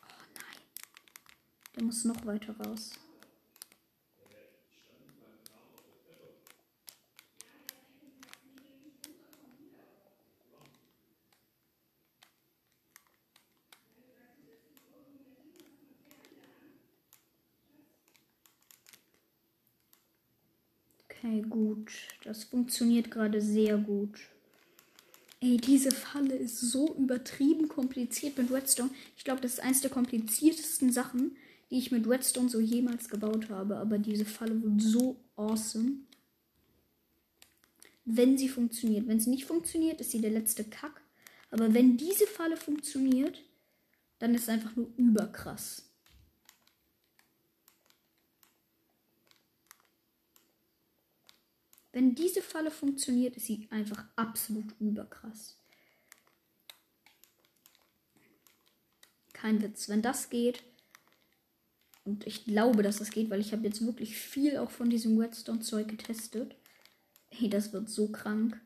Oh 0.00 0.22
nein. 0.32 0.60
Der 1.74 1.82
muss 1.82 2.04
noch 2.04 2.24
weiter 2.24 2.56
raus. 2.58 2.92
Okay, 21.22 21.42
gut. 21.48 21.92
Das 22.24 22.42
funktioniert 22.42 23.10
gerade 23.10 23.40
sehr 23.40 23.78
gut. 23.78 24.18
Ey, 25.40 25.56
diese 25.56 25.92
Falle 25.92 26.34
ist 26.34 26.58
so 26.60 26.96
übertrieben 26.96 27.68
kompliziert 27.68 28.36
mit 28.38 28.50
Redstone. 28.50 28.90
Ich 29.16 29.22
glaube, 29.22 29.40
das 29.40 29.54
ist 29.54 29.60
eines 29.60 29.82
der 29.82 29.90
kompliziertesten 29.90 30.90
Sachen, 30.90 31.36
die 31.70 31.78
ich 31.78 31.92
mit 31.92 32.08
Redstone 32.08 32.48
so 32.48 32.58
jemals 32.58 33.08
gebaut 33.08 33.50
habe. 33.50 33.76
Aber 33.76 33.98
diese 33.98 34.24
Falle 34.24 34.60
wird 34.62 34.82
so 34.82 35.16
awesome. 35.36 35.98
Wenn 38.04 38.36
sie 38.36 38.48
funktioniert. 38.48 39.06
Wenn 39.06 39.20
sie 39.20 39.30
nicht 39.30 39.44
funktioniert, 39.44 40.00
ist 40.00 40.10
sie 40.10 40.20
der 40.20 40.30
letzte 40.30 40.64
Kack. 40.64 41.02
Aber 41.52 41.72
wenn 41.72 41.96
diese 41.96 42.26
Falle 42.26 42.56
funktioniert, 42.56 43.44
dann 44.18 44.34
ist 44.34 44.42
es 44.42 44.48
einfach 44.48 44.74
nur 44.74 44.88
überkrass. 44.96 45.91
Wenn 51.92 52.14
diese 52.14 52.40
Falle 52.40 52.70
funktioniert, 52.70 53.36
ist 53.36 53.46
sie 53.46 53.68
einfach 53.70 54.04
absolut 54.16 54.74
überkrass. 54.80 55.58
Kein 59.34 59.62
Witz. 59.62 59.88
Wenn 59.88 60.02
das 60.02 60.30
geht, 60.30 60.62
und 62.04 62.26
ich 62.26 62.44
glaube, 62.44 62.82
dass 62.82 62.98
das 62.98 63.10
geht, 63.10 63.30
weil 63.30 63.40
ich 63.40 63.52
habe 63.52 63.64
jetzt 63.64 63.84
wirklich 63.84 64.16
viel 64.16 64.56
auch 64.56 64.70
von 64.70 64.90
diesem 64.90 65.18
Redstone-Zeug 65.18 65.86
getestet. 65.86 66.56
Hey, 67.30 67.48
das 67.48 67.72
wird 67.72 67.88
so 67.88 68.10
krank. 68.10 68.60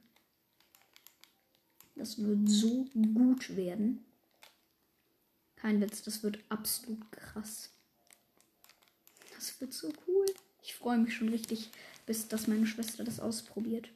Das 1.96 2.18
wird 2.22 2.48
so 2.48 2.84
gut 2.94 3.56
werden. 3.56 4.04
Kein 5.56 5.80
Witz, 5.80 6.02
das 6.02 6.22
wird 6.22 6.38
absolut 6.48 7.10
krass. 7.10 7.70
Das 9.34 9.60
wird 9.60 9.72
so 9.72 9.92
cool. 10.06 10.26
Ich 10.62 10.74
freue 10.74 10.98
mich 10.98 11.14
schon 11.14 11.28
richtig 11.28 11.70
bis 12.06 12.28
dass 12.28 12.46
meine 12.46 12.66
Schwester 12.66 13.04
das 13.04 13.20
ausprobiert. 13.20 13.88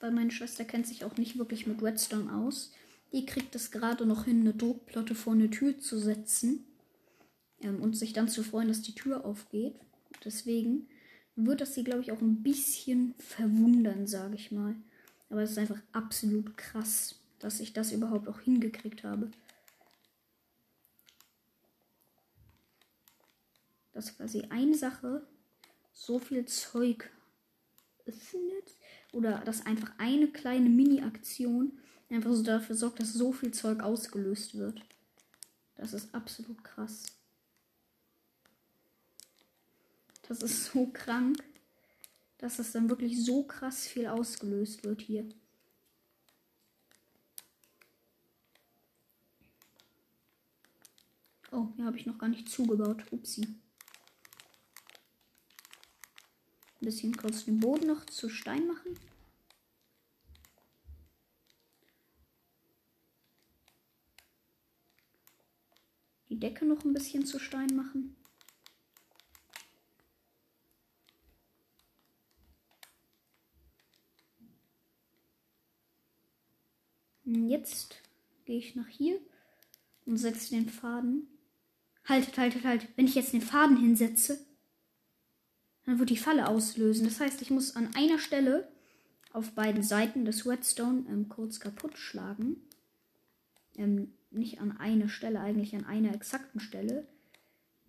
weil 0.00 0.10
meine 0.10 0.30
Schwester 0.30 0.64
kennt 0.64 0.86
sich 0.86 1.04
auch 1.04 1.16
nicht 1.16 1.38
wirklich 1.38 1.66
mit 1.66 1.82
Redstone 1.82 2.32
aus. 2.32 2.72
Die 3.12 3.26
kriegt 3.26 3.54
es 3.54 3.70
gerade 3.70 4.06
noch 4.06 4.24
hin, 4.24 4.40
eine 4.40 4.54
Druckplatte 4.54 5.14
vor 5.14 5.32
eine 5.32 5.50
Tür 5.50 5.78
zu 5.78 5.98
setzen 5.98 6.64
ähm, 7.62 7.80
und 7.80 7.96
sich 7.96 8.12
dann 8.12 8.28
zu 8.28 8.42
freuen, 8.42 8.68
dass 8.68 8.82
die 8.82 8.94
Tür 8.94 9.24
aufgeht. 9.24 9.74
Deswegen 10.24 10.88
wird 11.36 11.60
das 11.60 11.74
sie, 11.74 11.84
glaube 11.84 12.02
ich, 12.02 12.12
auch 12.12 12.20
ein 12.20 12.42
bisschen 12.42 13.14
verwundern, 13.18 14.06
sage 14.06 14.34
ich 14.34 14.52
mal. 14.52 14.74
Aber 15.30 15.42
es 15.42 15.52
ist 15.52 15.58
einfach 15.58 15.80
absolut 15.92 16.56
krass, 16.56 17.16
dass 17.38 17.60
ich 17.60 17.72
das 17.72 17.92
überhaupt 17.92 18.28
auch 18.28 18.40
hingekriegt 18.40 19.04
habe. 19.04 19.30
Dass 23.98 24.16
quasi 24.16 24.42
eine 24.50 24.76
Sache 24.76 25.26
so 25.92 26.20
viel 26.20 26.44
Zeug 26.44 27.10
öffnet. 28.06 28.76
Oder 29.10 29.40
dass 29.40 29.66
einfach 29.66 29.90
eine 29.98 30.28
kleine 30.28 30.68
Mini-Aktion 30.68 31.76
einfach 32.08 32.32
so 32.32 32.44
dafür 32.44 32.76
sorgt, 32.76 33.00
dass 33.00 33.12
so 33.12 33.32
viel 33.32 33.50
Zeug 33.50 33.80
ausgelöst 33.80 34.56
wird. 34.56 34.80
Das 35.74 35.94
ist 35.94 36.14
absolut 36.14 36.62
krass. 36.62 37.06
Das 40.28 40.42
ist 40.42 40.66
so 40.66 40.86
krank, 40.86 41.42
dass 42.38 42.60
es 42.60 42.70
dann 42.70 42.88
wirklich 42.88 43.24
so 43.24 43.42
krass 43.42 43.88
viel 43.88 44.06
ausgelöst 44.06 44.84
wird 44.84 45.00
hier. 45.00 45.28
Oh, 51.50 51.66
hier 51.74 51.84
habe 51.84 51.96
ich 51.96 52.06
noch 52.06 52.18
gar 52.18 52.28
nicht 52.28 52.48
zugebaut. 52.48 53.02
Upsi. 53.10 53.58
Ein 56.80 56.84
bisschen 56.84 57.16
kurz 57.16 57.44
den 57.44 57.58
Boden 57.58 57.88
noch 57.88 58.06
zu 58.06 58.28
Stein 58.28 58.66
machen. 58.66 58.96
Die 66.28 66.38
Decke 66.38 66.64
noch 66.66 66.84
ein 66.84 66.92
bisschen 66.92 67.26
zu 67.26 67.38
Stein 67.38 67.74
machen. 67.74 68.14
Jetzt 77.24 78.00
gehe 78.44 78.58
ich 78.58 78.74
nach 78.74 78.88
hier 78.88 79.20
und 80.06 80.16
setze 80.16 80.50
den 80.50 80.68
Faden. 80.68 81.28
Haltet, 82.04 82.38
haltet, 82.38 82.64
haltet. 82.64 82.88
Wenn 82.96 83.06
ich 83.06 83.14
jetzt 83.14 83.34
den 83.34 83.42
Faden 83.42 83.76
hinsetze, 83.76 84.47
dann 85.88 85.98
wird 85.98 86.10
die 86.10 86.18
Falle 86.18 86.48
auslösen. 86.48 87.06
Das 87.06 87.18
heißt, 87.18 87.40
ich 87.40 87.50
muss 87.50 87.74
an 87.74 87.94
einer 87.94 88.18
Stelle 88.18 88.68
auf 89.32 89.52
beiden 89.52 89.82
Seiten 89.82 90.26
des 90.26 90.46
Redstone 90.46 91.06
ähm, 91.08 91.30
kurz 91.30 91.60
kaputt 91.60 91.96
schlagen. 91.96 92.56
Ähm, 93.74 94.12
nicht 94.30 94.60
an 94.60 94.76
einer 94.76 95.08
Stelle, 95.08 95.40
eigentlich 95.40 95.74
an 95.74 95.86
einer 95.86 96.14
exakten 96.14 96.60
Stelle. 96.60 97.06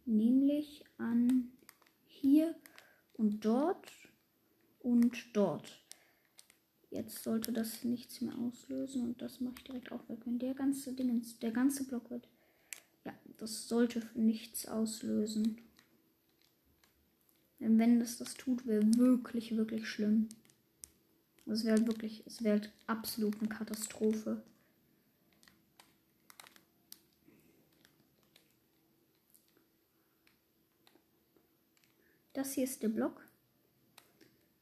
Nämlich 0.05 0.85
an 0.97 1.51
hier 2.05 2.55
und 3.11 3.43
dort 3.43 3.91
und 4.79 5.17
dort. 5.33 5.83
Jetzt 6.91 7.21
sollte 7.21 7.51
das 7.51 7.83
nichts 7.83 8.21
mehr 8.21 8.37
auslösen 8.37 9.03
und 9.03 9.21
das 9.21 9.41
mache 9.41 9.55
ich 9.57 9.63
direkt 9.65 9.91
auch 9.91 10.07
weg. 10.07 10.19
Wenn 10.23 10.39
der 10.39 10.53
ganze 10.53 10.93
Ding, 10.93 11.21
der 11.41 11.51
ganze 11.51 11.83
Block 11.85 12.09
wird. 12.09 12.29
Ja, 13.03 13.13
das 13.35 13.67
sollte 13.67 14.01
nichts 14.15 14.69
auslösen. 14.69 15.68
Denn 17.59 17.77
wenn 17.77 17.99
das 17.99 18.17
das 18.17 18.35
tut, 18.35 18.65
wäre 18.65 18.83
wirklich, 18.95 19.55
wirklich 19.55 19.87
schlimm. 19.87 20.29
Es 21.45 21.65
wäre 21.65 21.77
halt 21.77 21.87
wirklich, 21.87 22.23
es 22.25 22.43
wäre 22.43 22.59
halt 22.59 22.71
absolut 22.87 23.39
eine 23.39 23.49
Katastrophe. 23.49 24.43
Das 32.33 32.53
hier 32.53 32.63
ist 32.63 32.81
der 32.83 32.89
Block. 32.89 33.27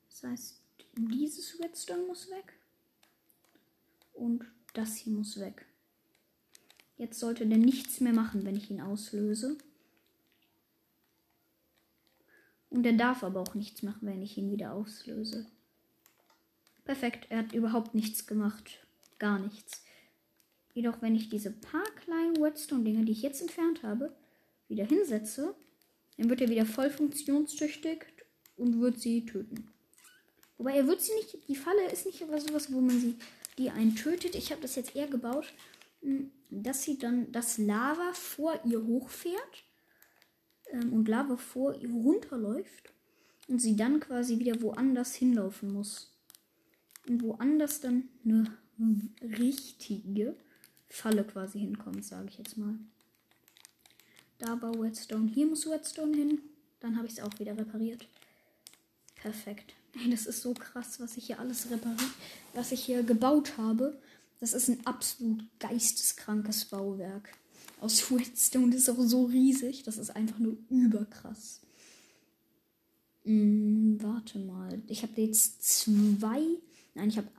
Das 0.09 0.23
heißt, 0.23 0.61
dieses 0.95 1.59
Redstone 1.59 2.07
muss 2.07 2.29
weg. 2.31 2.53
Und 4.13 4.45
das 4.73 4.95
hier 4.95 5.13
muss 5.13 5.39
weg. 5.39 5.67
Jetzt 6.97 7.19
sollte 7.19 7.45
der 7.45 7.59
nichts 7.59 7.99
mehr 7.99 8.13
machen, 8.13 8.45
wenn 8.45 8.55
ich 8.55 8.71
ihn 8.71 8.81
auslöse. 8.81 9.57
Und 12.69 12.85
er 12.85 12.93
darf 12.93 13.23
aber 13.23 13.41
auch 13.41 13.55
nichts 13.55 13.83
machen, 13.83 14.07
wenn 14.07 14.21
ich 14.21 14.37
ihn 14.37 14.51
wieder 14.51 14.73
auslöse. 14.73 15.45
Perfekt, 16.83 17.27
er 17.29 17.39
hat 17.39 17.53
überhaupt 17.53 17.95
nichts 17.95 18.27
gemacht. 18.27 18.85
Gar 19.19 19.39
nichts. 19.39 19.83
Jedoch, 20.73 21.01
wenn 21.01 21.15
ich 21.15 21.29
diese 21.29 21.51
paar 21.51 21.85
kleinen 22.03 22.41
Redstone-Dinger, 22.41 23.03
die 23.03 23.11
ich 23.11 23.21
jetzt 23.21 23.41
entfernt 23.41 23.83
habe, 23.83 24.15
wieder 24.67 24.85
hinsetze, 24.85 25.55
dann 26.17 26.29
wird 26.29 26.41
er 26.41 26.49
wieder 26.49 26.65
voll 26.65 26.89
funktionstüchtig 26.89 28.05
und 28.57 28.79
wird 28.79 28.99
sie 28.99 29.25
töten. 29.25 29.71
Wobei 30.57 30.75
er 30.75 30.87
wird 30.87 31.01
sie 31.01 31.13
nicht, 31.15 31.47
die 31.47 31.55
Falle 31.55 31.91
ist 31.91 32.05
nicht 32.05 32.19
sowas, 32.19 32.71
wo 32.71 32.81
man 32.81 32.99
sie, 32.99 33.15
die 33.57 33.69
einen 33.69 33.95
tötet. 33.95 34.35
Ich 34.35 34.51
habe 34.51 34.61
das 34.61 34.75
jetzt 34.75 34.95
eher 34.95 35.07
gebaut, 35.07 35.53
hm, 36.01 36.31
dass 36.49 36.83
sie 36.83 36.97
dann, 36.97 37.31
das 37.31 37.57
Lava 37.57 38.13
vor 38.13 38.59
ihr 38.65 38.83
hochfährt 38.85 39.63
ähm, 40.71 40.93
und 40.93 41.07
Lava 41.07 41.37
vor 41.37 41.75
ihr 41.75 41.89
runterläuft 41.89 42.91
und 43.47 43.59
sie 43.59 43.75
dann 43.75 43.99
quasi 43.99 44.39
wieder 44.39 44.61
woanders 44.61 45.15
hinlaufen 45.15 45.71
muss. 45.71 46.11
Und 47.07 47.23
woanders 47.23 47.79
dann 47.79 48.09
eine 48.25 48.51
richtige 49.21 50.35
Falle 50.89 51.23
quasi 51.23 51.59
hinkommt, 51.59 52.05
sage 52.05 52.27
ich 52.29 52.37
jetzt 52.37 52.57
mal. 52.57 52.75
Da 54.39 54.61
war 54.61 54.79
Redstone, 54.79 55.29
hier 55.29 55.47
muss 55.47 55.67
Redstone 55.67 56.15
hin. 56.15 56.39
Dann 56.79 56.97
habe 56.97 57.07
ich 57.07 57.13
es 57.13 57.19
auch 57.19 57.39
wieder 57.39 57.57
repariert. 57.57 58.07
Perfekt. 59.15 59.73
Ey, 59.95 60.11
das 60.11 60.27
ist 60.27 60.41
so 60.41 60.53
krass, 60.53 60.99
was 60.99 61.17
ich 61.17 61.25
hier 61.25 61.39
alles 61.39 61.71
repariert, 61.71 62.01
was 62.53 62.71
ich 62.71 62.83
hier 62.83 63.01
gebaut 63.01 63.57
habe. 63.57 63.99
Das 64.39 64.53
ist 64.53 64.67
ein 64.67 64.85
absolut 64.85 65.43
geisteskrankes 65.59 66.65
Bauwerk. 66.65 67.29
Aus 67.79 68.11
Redstone 68.11 68.75
ist 68.75 68.89
auch 68.89 68.99
so 68.99 69.25
riesig. 69.25 69.83
Das 69.83 69.97
ist 69.97 70.15
einfach 70.15 70.39
nur 70.39 70.57
überkrass. 70.69 71.61
Hm, 73.23 73.97
warte 74.01 74.39
mal. 74.39 74.81
Ich 74.87 75.03
habe 75.03 75.21
jetzt 75.21 75.63
zwei. 75.63 76.41
Nein, 76.95 77.09
ich 77.09 77.17
habe 77.17 77.29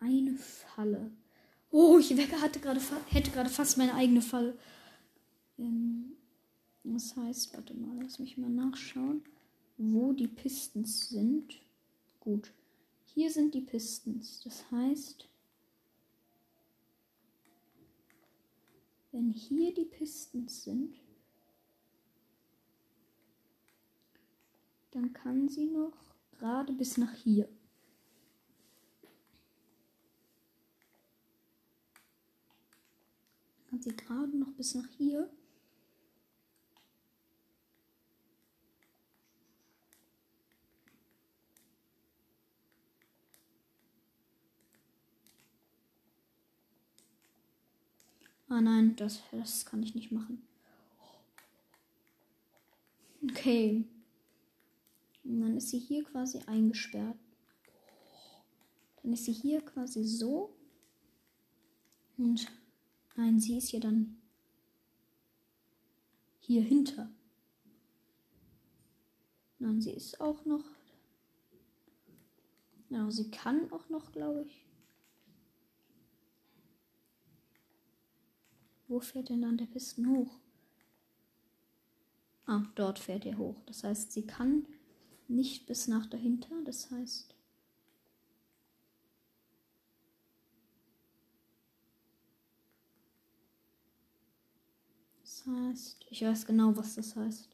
eine 0.00 0.36
Falle. 0.36 1.10
Oh, 1.70 1.98
ich 1.98 2.10
hatte 2.12 2.60
gerade 2.60 2.80
hätte 3.08 3.30
gerade 3.30 3.50
fast 3.50 3.78
meine 3.78 3.94
eigene 3.94 4.22
Falle. 4.22 4.56
Ähm, 5.58 6.12
das 6.84 7.16
heißt, 7.16 7.54
warte 7.54 7.74
mal, 7.74 7.98
lass 8.02 8.18
mich 8.18 8.38
mal 8.38 8.50
nachschauen 8.50 9.22
wo 9.76 10.12
die 10.12 10.28
Pistons 10.28 11.08
sind. 11.08 11.60
Gut, 12.20 12.52
hier 13.04 13.30
sind 13.30 13.54
die 13.54 13.60
Pistons. 13.60 14.40
Das 14.44 14.64
heißt, 14.70 15.28
wenn 19.14 19.30
hier 19.30 19.72
die 19.72 19.84
Pistons 19.84 20.64
sind, 20.64 20.96
dann 24.90 25.12
kann 25.12 25.48
sie 25.48 25.66
noch 25.66 25.96
gerade 26.32 26.72
bis 26.72 26.98
nach 26.98 27.12
hier. 27.12 27.48
Kann 33.70 33.80
sie 33.80 33.96
gerade 33.96 34.36
noch 34.36 34.52
bis 34.54 34.74
nach 34.74 34.88
hier. 34.98 35.30
Ah 48.48 48.60
nein, 48.60 48.94
das, 48.96 49.22
das 49.32 49.64
kann 49.64 49.82
ich 49.82 49.94
nicht 49.94 50.12
machen. 50.12 50.46
Okay. 53.30 53.84
Und 55.24 55.40
dann 55.40 55.56
ist 55.56 55.70
sie 55.70 55.78
hier 55.78 56.04
quasi 56.04 56.40
eingesperrt. 56.46 57.16
Dann 59.02 59.12
ist 59.12 59.24
sie 59.24 59.32
hier 59.32 59.62
quasi 59.62 60.04
so. 60.04 60.54
Und 62.16 62.50
nein, 63.16 63.40
sie 63.40 63.56
ist 63.56 63.72
ja 63.72 63.80
dann 63.80 64.16
hier 66.40 66.62
hinter. 66.62 67.10
Nein, 69.58 69.80
sie 69.80 69.92
ist 69.92 70.20
auch 70.20 70.44
noch. 70.44 70.64
Ja, 72.90 73.10
sie 73.10 73.30
kann 73.30 73.72
auch 73.72 73.88
noch, 73.88 74.12
glaube 74.12 74.42
ich. 74.42 74.63
Wo 78.86 79.00
fährt 79.00 79.30
denn 79.30 79.42
dann 79.42 79.56
der 79.56 79.66
Pisten 79.66 80.08
hoch? 80.08 80.38
Ah, 82.46 82.62
dort 82.74 82.98
fährt 82.98 83.24
er 83.24 83.38
hoch. 83.38 83.56
Das 83.66 83.84
heißt, 83.84 84.12
sie 84.12 84.26
kann 84.26 84.66
nicht 85.28 85.66
bis 85.66 85.88
nach 85.88 86.06
dahinter. 86.06 86.54
Das 86.64 86.90
heißt. 86.90 87.34
Das 95.22 95.44
heißt. 95.46 96.06
Ich 96.10 96.22
weiß 96.22 96.44
genau, 96.46 96.76
was 96.76 96.94
das 96.94 97.16
heißt. 97.16 97.53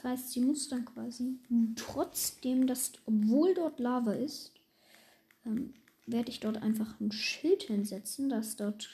Das 0.00 0.12
heißt, 0.12 0.32
sie 0.32 0.40
muss 0.40 0.68
dann 0.68 0.86
quasi 0.86 1.38
trotzdem, 1.76 2.66
dass, 2.66 2.92
obwohl 3.04 3.52
dort 3.52 3.78
Lava 3.78 4.12
ist, 4.12 4.52
ähm, 5.44 5.74
werde 6.06 6.30
ich 6.30 6.40
dort 6.40 6.56
einfach 6.56 6.98
ein 7.00 7.12
Schild 7.12 7.64
hinsetzen, 7.64 8.30
dass 8.30 8.56
dort 8.56 8.88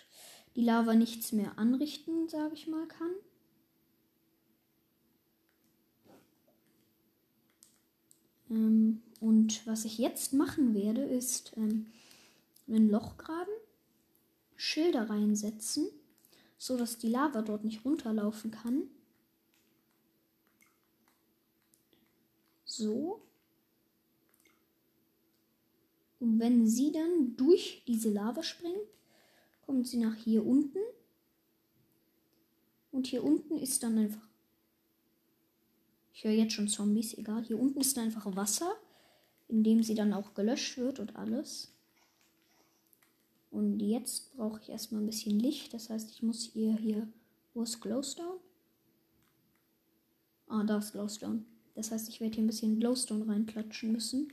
die 0.57 0.63
Lava 0.63 0.95
nichts 0.95 1.31
mehr 1.31 1.59
anrichten, 1.59 2.29
sage 2.29 2.55
ich 2.55 2.67
mal, 2.67 2.89
kann. 2.89 3.11
Ähm, 8.51 9.03
und 9.21 9.65
was 9.65 9.85
ich 9.85 9.99
jetzt 9.99 10.33
machen 10.33 10.75
werde, 10.75 11.03
ist 11.03 11.53
ähm, 11.57 11.87
ein 12.67 12.89
Loch 12.89 13.17
graben, 13.17 13.53
Schilder 14.57 15.09
reinsetzen, 15.09 15.87
so 16.59 16.77
dass 16.77 16.99
die 16.99 17.11
Lava 17.11 17.43
dort 17.43 17.65
nicht 17.65 17.85
runterlaufen 17.85 18.51
kann. 18.51 18.89
So. 22.77 23.23
Und 26.21 26.39
wenn 26.41 26.67
sie 26.67 26.93
dann 26.93 27.37
durch 27.37 27.83
diese 27.87 28.11
Lava 28.11 28.43
springt, 28.43 28.77
kommt 29.65 29.87
sie 29.87 29.99
nach 29.99 30.15
hier 30.15 30.45
unten. 30.45 30.79
Und 32.93 33.07
hier 33.07 33.25
unten 33.25 33.57
ist 33.57 33.83
dann 33.83 33.99
einfach. 33.99 34.27
Ich 36.13 36.25
höre 36.25 36.33
jetzt 36.33 36.55
schon 36.55 36.69
Zombies, 36.69 37.15
egal. 37.15 37.45
Hier 37.45 37.59
unten 37.59 37.81
ist 37.81 37.97
dann 37.97 38.05
einfach 38.05 38.37
Wasser, 38.37 38.75
in 39.49 39.65
dem 39.65 39.83
sie 39.83 39.95
dann 39.95 40.13
auch 40.13 40.35
gelöscht 40.35 40.77
wird 40.79 40.99
und 40.99 41.17
alles. 41.17 41.73
Und 43.51 43.81
jetzt 43.81 44.37
brauche 44.37 44.61
ich 44.61 44.69
erstmal 44.69 45.03
ein 45.03 45.07
bisschen 45.07 45.39
Licht. 45.39 45.73
Das 45.73 45.89
heißt, 45.89 46.11
ich 46.11 46.23
muss 46.23 46.55
ihr 46.55 46.77
hier. 46.77 47.09
Wo 47.55 47.63
ist 47.63 47.81
Glowstone? 47.81 48.39
Ah, 50.49 50.63
da 50.65 50.79
ist 50.79 50.93
Glowstone. 50.93 51.45
Das 51.77 51.91
heißt, 51.91 52.09
ich 52.09 52.21
werde 52.21 52.35
hier 52.35 52.43
ein 52.43 52.49
bisschen 52.49 52.81
Glowstone 52.81 53.29
reinklatschen 53.29 53.93
müssen, 53.93 54.33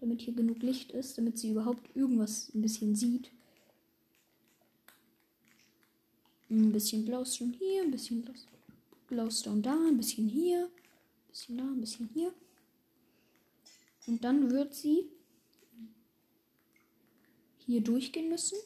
damit 0.00 0.20
hier 0.20 0.34
genug 0.34 0.62
Licht 0.62 0.90
ist, 0.90 1.16
damit 1.16 1.38
sie 1.38 1.52
überhaupt 1.52 1.96
irgendwas 1.96 2.52
ein 2.54 2.60
bisschen 2.60 2.96
sieht. 2.96 3.30
Ein 6.50 6.72
bisschen 6.72 7.06
Glowstone 7.06 7.54
hier, 7.56 7.82
ein 7.82 7.92
bisschen 7.92 8.28
Glowstone 9.06 9.62
da, 9.62 9.78
ein 9.86 9.96
bisschen 9.96 10.28
hier, 10.28 10.64
ein 10.64 11.30
bisschen 11.30 11.56
da, 11.56 11.64
ein 11.64 11.80
bisschen 11.80 12.10
hier. 12.12 12.34
Und 14.08 14.24
dann 14.24 14.50
wird 14.50 14.74
sie 14.74 15.06
hier 17.64 17.80
durchgehen 17.80 18.28
müssen. 18.28 18.58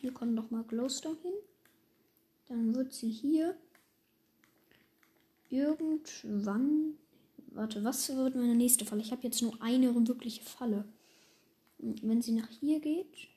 Hier 0.00 0.12
kommt 0.12 0.34
noch 0.34 0.50
mal 0.50 0.64
Glowstone 0.64 1.18
hin. 1.22 1.34
Dann 2.48 2.74
wird 2.74 2.94
sie 2.94 3.10
hier 3.10 3.54
irgendwann. 5.50 6.94
Warte, 7.48 7.84
was 7.84 8.08
wird 8.16 8.34
meine 8.34 8.54
nächste 8.54 8.86
Falle? 8.86 9.02
Ich 9.02 9.12
habe 9.12 9.24
jetzt 9.24 9.42
nur 9.42 9.60
eine 9.60 9.94
wirkliche 10.08 10.42
Falle. 10.42 10.84
Wenn 11.78 12.22
sie 12.22 12.32
nach 12.32 12.48
hier 12.48 12.80
geht, 12.80 13.28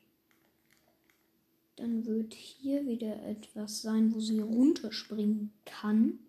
dann 1.76 2.05
wird 2.05 2.34
hier 2.34 2.86
wieder 2.86 3.22
etwas 3.24 3.82
sein, 3.82 4.14
wo 4.14 4.20
sie 4.20 4.39
runterspringen 4.39 5.51
kann. 5.66 6.20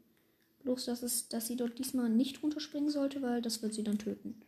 Bloß, 0.63 0.87
dass, 0.87 1.03
es, 1.03 1.29
dass 1.29 1.47
sie 1.47 1.57
dort 1.57 1.79
diesmal 1.79 2.09
nicht 2.09 2.43
runterspringen 2.43 2.91
sollte, 2.91 3.23
weil 3.23 3.43
das 3.43 3.63
wird 3.63 3.75
sie 3.75 3.85
dann 3.85 3.99
töten. 3.99 4.41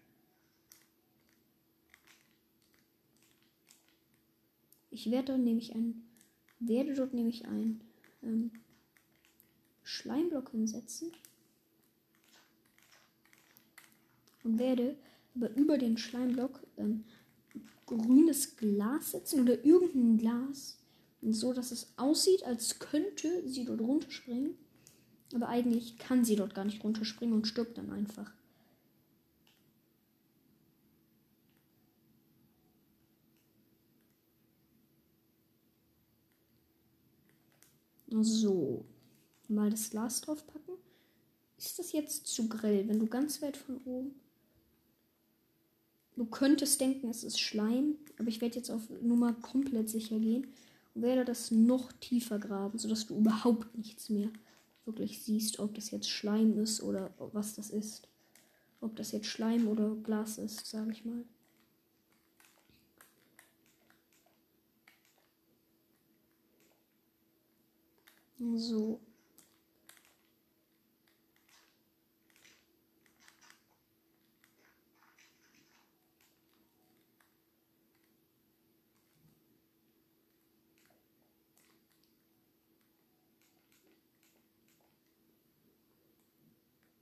Ich 4.96 5.10
werde 5.10 5.32
dort 5.32 5.40
nämlich 5.40 5.74
ein, 5.74 6.08
werde 6.58 6.94
dort 6.94 7.12
nämlich 7.12 7.44
ein 7.44 7.82
ähm, 8.22 8.50
Schleimblock 9.82 10.52
hinsetzen 10.52 11.12
und 14.42 14.58
werde 14.58 14.96
aber 15.34 15.54
über 15.54 15.76
den 15.76 15.98
Schleimblock 15.98 16.66
ähm, 16.78 17.04
grünes 17.84 18.56
Glas 18.56 19.10
setzen 19.10 19.42
oder 19.42 19.62
irgendein 19.66 20.16
Glas, 20.16 20.78
so 21.20 21.52
dass 21.52 21.72
es 21.72 21.92
aussieht, 21.98 22.44
als 22.44 22.78
könnte 22.78 23.46
sie 23.46 23.66
dort 23.66 23.82
runterspringen. 23.82 24.56
Aber 25.34 25.48
eigentlich 25.48 25.98
kann 25.98 26.24
sie 26.24 26.36
dort 26.36 26.54
gar 26.54 26.64
nicht 26.64 26.82
runterspringen 26.82 27.34
und 27.34 27.46
stirbt 27.46 27.76
dann 27.76 27.90
einfach. 27.92 28.32
So. 38.22 38.84
Mal 39.48 39.70
das 39.70 39.90
Glas 39.90 40.20
drauf 40.20 40.46
packen. 40.46 40.72
Ist 41.58 41.78
das 41.78 41.92
jetzt 41.92 42.26
zu 42.26 42.48
grell, 42.48 42.88
wenn 42.88 42.98
du 42.98 43.06
ganz 43.06 43.40
weit 43.42 43.56
von 43.56 43.78
oben. 43.84 44.14
Du 46.16 46.24
könntest 46.24 46.80
denken, 46.80 47.08
es 47.08 47.24
ist 47.24 47.38
Schleim, 47.40 47.96
aber 48.18 48.28
ich 48.28 48.40
werde 48.40 48.56
jetzt 48.56 48.70
auf 48.70 48.88
Nummer 49.02 49.34
komplett 49.34 49.90
sicher 49.90 50.18
gehen 50.18 50.46
und 50.94 51.02
werde 51.02 51.24
das 51.24 51.50
noch 51.50 51.92
tiefer 51.92 52.38
graben, 52.38 52.78
sodass 52.78 53.06
du 53.06 53.16
überhaupt 53.16 53.76
nichts 53.76 54.08
mehr 54.08 54.30
wirklich 54.86 55.22
siehst, 55.22 55.58
ob 55.58 55.74
das 55.74 55.90
jetzt 55.90 56.08
Schleim 56.08 56.58
ist 56.58 56.82
oder 56.82 57.12
was 57.18 57.54
das 57.54 57.70
ist. 57.70 58.08
Ob 58.80 58.96
das 58.96 59.12
jetzt 59.12 59.26
Schleim 59.26 59.68
oder 59.68 59.94
Glas 59.96 60.38
ist, 60.38 60.66
sage 60.66 60.92
ich 60.92 61.04
mal. 61.04 61.24
So. 68.38 69.00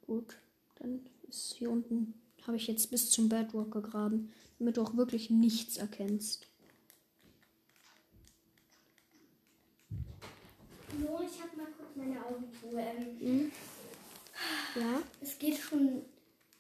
Gut, 0.07 0.37
dann 0.77 1.01
ist 1.29 1.55
hier 1.55 1.71
unten, 1.71 2.15
habe 2.47 2.57
ich 2.57 2.67
jetzt 2.69 2.91
bis 2.91 3.11
zum 3.11 3.29
Bedrock 3.29 3.73
gegraben, 3.73 4.31
damit 4.59 4.77
du 4.77 4.83
auch 4.83 4.97
wirklich 4.97 5.31
nichts 5.31 5.77
erkennst. 5.79 6.47
Nur, 11.09 11.21
ich 11.23 11.41
habe 11.43 11.57
mal 11.57 11.67
kurz 11.77 11.91
meine 11.97 12.25
Augen 12.25 12.45
zu. 12.61 12.77
Ähm, 12.77 13.17
Mhm. 13.21 13.53
Ja. 14.77 14.99
es 15.23 15.39
geht 15.39 15.57
schon. 15.59 16.03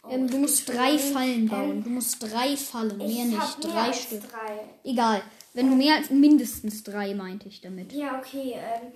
oh, 0.05 0.09
Ähm, 0.11 0.26
du 0.28 0.32
geht 0.32 0.40
musst 0.42 0.68
drei. 0.68 0.99
Fallen 0.99 1.49
bauen. 1.49 1.70
Ähm, 1.70 1.84
Du 1.84 1.90
musst 1.90 2.22
drei 2.22 2.57
Fallen, 2.57 2.97
mehr 2.99 3.07
ich 3.09 3.24
nicht. 3.24 3.64
Drei 3.64 3.92
Stück. 3.92 4.22
Drei. 4.30 4.61
Egal. 4.84 5.22
Wenn 5.55 5.70
du 5.70 5.76
mehr 5.76 5.97
als 5.97 6.11
mindestens 6.11 6.82
drei 6.82 7.14
meinte 7.14 7.49
ich 7.49 7.61
damit. 7.61 7.92
Ja, 7.92 8.18
okay. 8.18 8.55
Ähm, 8.57 8.92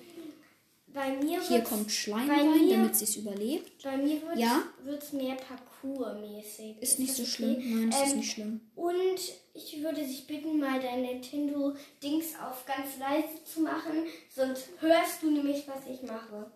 bei 0.94 1.10
mir 1.16 1.40
Hier 1.42 1.60
kommt 1.62 1.90
Schleim 1.92 2.28
rein, 2.30 2.68
damit 2.70 2.96
sie 2.96 3.04
es 3.04 3.16
überlebt. 3.16 3.82
Bei 3.82 3.96
mir 3.96 4.20
wird 4.22 4.38
Ja? 4.38 4.62
es 4.98 5.12
mehr 5.12 5.36
Parcours-mäßig. 5.36 6.78
Ist 6.80 6.98
nicht 6.98 7.10
das 7.10 7.16
so 7.18 7.22
okay? 7.22 7.32
schlimm. 7.32 7.80
Nein, 7.80 7.90
das 7.90 8.00
ist 8.06 8.10
Ähm, 8.12 8.16
nicht 8.18 8.32
schlimm. 8.32 8.60
Und 8.74 9.20
ich 9.54 9.82
würde 9.82 10.02
dich 10.04 10.26
bitten, 10.26 10.58
mal 10.58 10.80
dein 10.80 11.02
Nintendo-Dings 11.02 12.26
auf 12.42 12.64
ganz 12.66 12.98
leise 12.98 13.42
zu 13.44 13.60
machen, 13.60 14.04
sonst 14.34 14.68
hörst 14.80 15.22
du 15.22 15.30
nämlich, 15.30 15.64
was 15.68 15.80
ich 15.92 16.02
mache. 16.02 16.50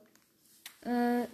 Äh, 0.85 1.27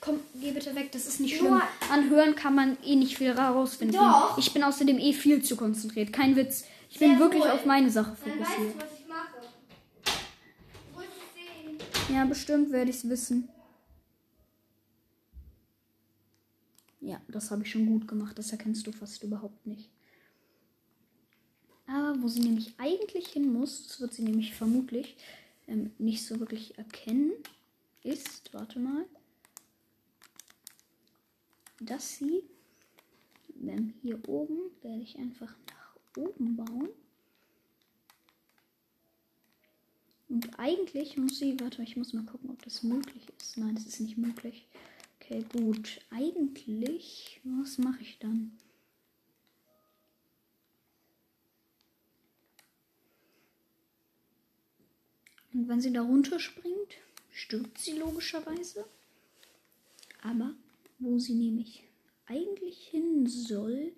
komm, 0.00 0.18
geh 0.40 0.50
bitte 0.50 0.74
weg, 0.74 0.90
das 0.90 1.06
ist 1.06 1.20
nicht 1.20 1.40
Nur- 1.40 1.58
schlimm. 1.60 1.62
Anhören 1.92 2.34
kann 2.34 2.54
man 2.56 2.76
eh 2.84 2.96
nicht 2.96 3.16
viel 3.16 3.34
herausfinden. 3.36 3.94
Doch. 3.94 4.36
Ich 4.38 4.52
bin 4.52 4.64
außerdem 4.64 4.98
eh 4.98 5.12
viel 5.12 5.42
zu 5.44 5.54
konzentriert. 5.56 6.12
Kein 6.12 6.34
Witz. 6.34 6.64
Ich 6.90 6.98
bin 6.98 7.10
Sehr 7.10 7.18
wirklich 7.20 7.42
wohl. 7.44 7.50
auf 7.50 7.64
meine 7.66 7.90
Sache 7.90 8.16
fokussiert. 8.16 8.74
du, 8.74 8.80
was 8.80 8.88
ich 8.98 9.06
mache. 9.06 9.42
Du 10.92 10.98
wirst 11.00 11.10
es 11.20 11.34
sehen. 11.34 11.78
Ja, 12.08 12.24
bestimmt 12.24 12.70
werde 12.70 12.90
ich 12.90 12.98
es 12.98 13.08
wissen. 13.08 13.48
Ja, 17.00 17.20
das 17.28 17.50
habe 17.50 17.62
ich 17.62 17.70
schon 17.70 17.86
gut 17.86 18.06
gemacht. 18.06 18.38
Das 18.38 18.52
erkennst 18.52 18.86
du 18.86 18.92
fast 18.92 19.22
überhaupt 19.24 19.66
nicht. 19.66 19.90
Aber 21.86 22.20
wo 22.22 22.28
sie 22.28 22.40
nämlich 22.40 22.74
eigentlich 22.78 23.28
hin 23.28 23.52
muss, 23.52 23.86
das 23.86 24.00
wird 24.00 24.14
sie 24.14 24.22
nämlich 24.22 24.54
vermutlich 24.54 25.16
ähm, 25.66 25.92
nicht 25.98 26.24
so 26.26 26.38
wirklich 26.40 26.78
erkennen, 26.78 27.32
ist, 28.02 28.52
warte 28.52 28.78
mal, 28.78 29.04
dass 31.80 32.18
sie 32.18 32.42
ähm, 33.62 33.94
hier 34.02 34.28
oben 34.28 34.70
werde 34.82 35.02
ich 35.02 35.18
einfach 35.18 35.54
nach 35.68 35.96
oben 36.16 36.56
bauen. 36.56 36.88
Und 40.28 40.58
eigentlich 40.58 41.16
muss 41.16 41.38
sie, 41.38 41.58
warte, 41.60 41.82
ich 41.82 41.96
muss 41.96 42.12
mal 42.12 42.24
gucken, 42.24 42.50
ob 42.50 42.62
das 42.62 42.82
möglich 42.82 43.22
ist. 43.38 43.56
Nein, 43.56 43.74
das 43.74 43.86
ist 43.86 44.00
nicht 44.00 44.18
möglich. 44.18 44.66
Okay, 45.20 45.44
gut. 45.52 46.00
Eigentlich, 46.10 47.40
was 47.44 47.78
mache 47.78 48.02
ich 48.02 48.18
dann? 48.18 48.56
Und 55.52 55.68
wenn 55.68 55.80
sie 55.80 55.92
da 55.92 56.02
runterspringt, 56.02 56.98
stirbt 57.32 57.78
sie 57.78 57.92
logischerweise. 57.92 58.84
Aber 60.22 60.54
wo 60.98 61.18
sie 61.18 61.34
nämlich 61.34 61.84
eigentlich 62.26 62.88
hin 62.88 63.26
soll 63.26 63.92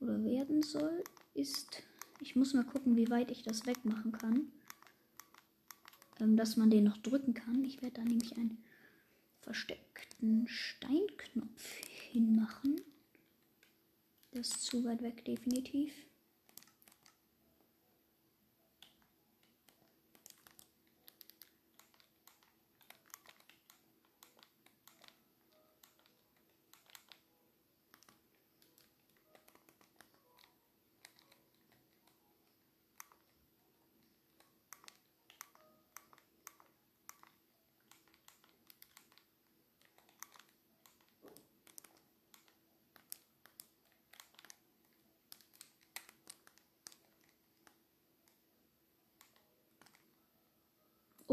oder 0.00 0.22
werden 0.22 0.62
soll, 0.62 1.02
ist, 1.34 1.82
ich 2.20 2.36
muss 2.36 2.54
mal 2.54 2.64
gucken, 2.64 2.96
wie 2.96 3.10
weit 3.10 3.30
ich 3.30 3.42
das 3.42 3.66
wegmachen 3.66 4.12
kann, 4.12 4.52
ähm, 6.20 6.36
dass 6.36 6.56
man 6.56 6.70
den 6.70 6.84
noch 6.84 6.98
drücken 6.98 7.34
kann. 7.34 7.64
Ich 7.64 7.82
werde 7.82 7.96
da 7.96 8.04
nämlich 8.04 8.36
einen 8.36 8.62
versteckten 9.40 10.46
Steinknopf 10.48 11.80
hinmachen. 12.10 12.80
Das 14.32 14.48
ist 14.48 14.62
zu 14.62 14.84
weit 14.84 15.02
weg, 15.02 15.24
definitiv. 15.24 15.92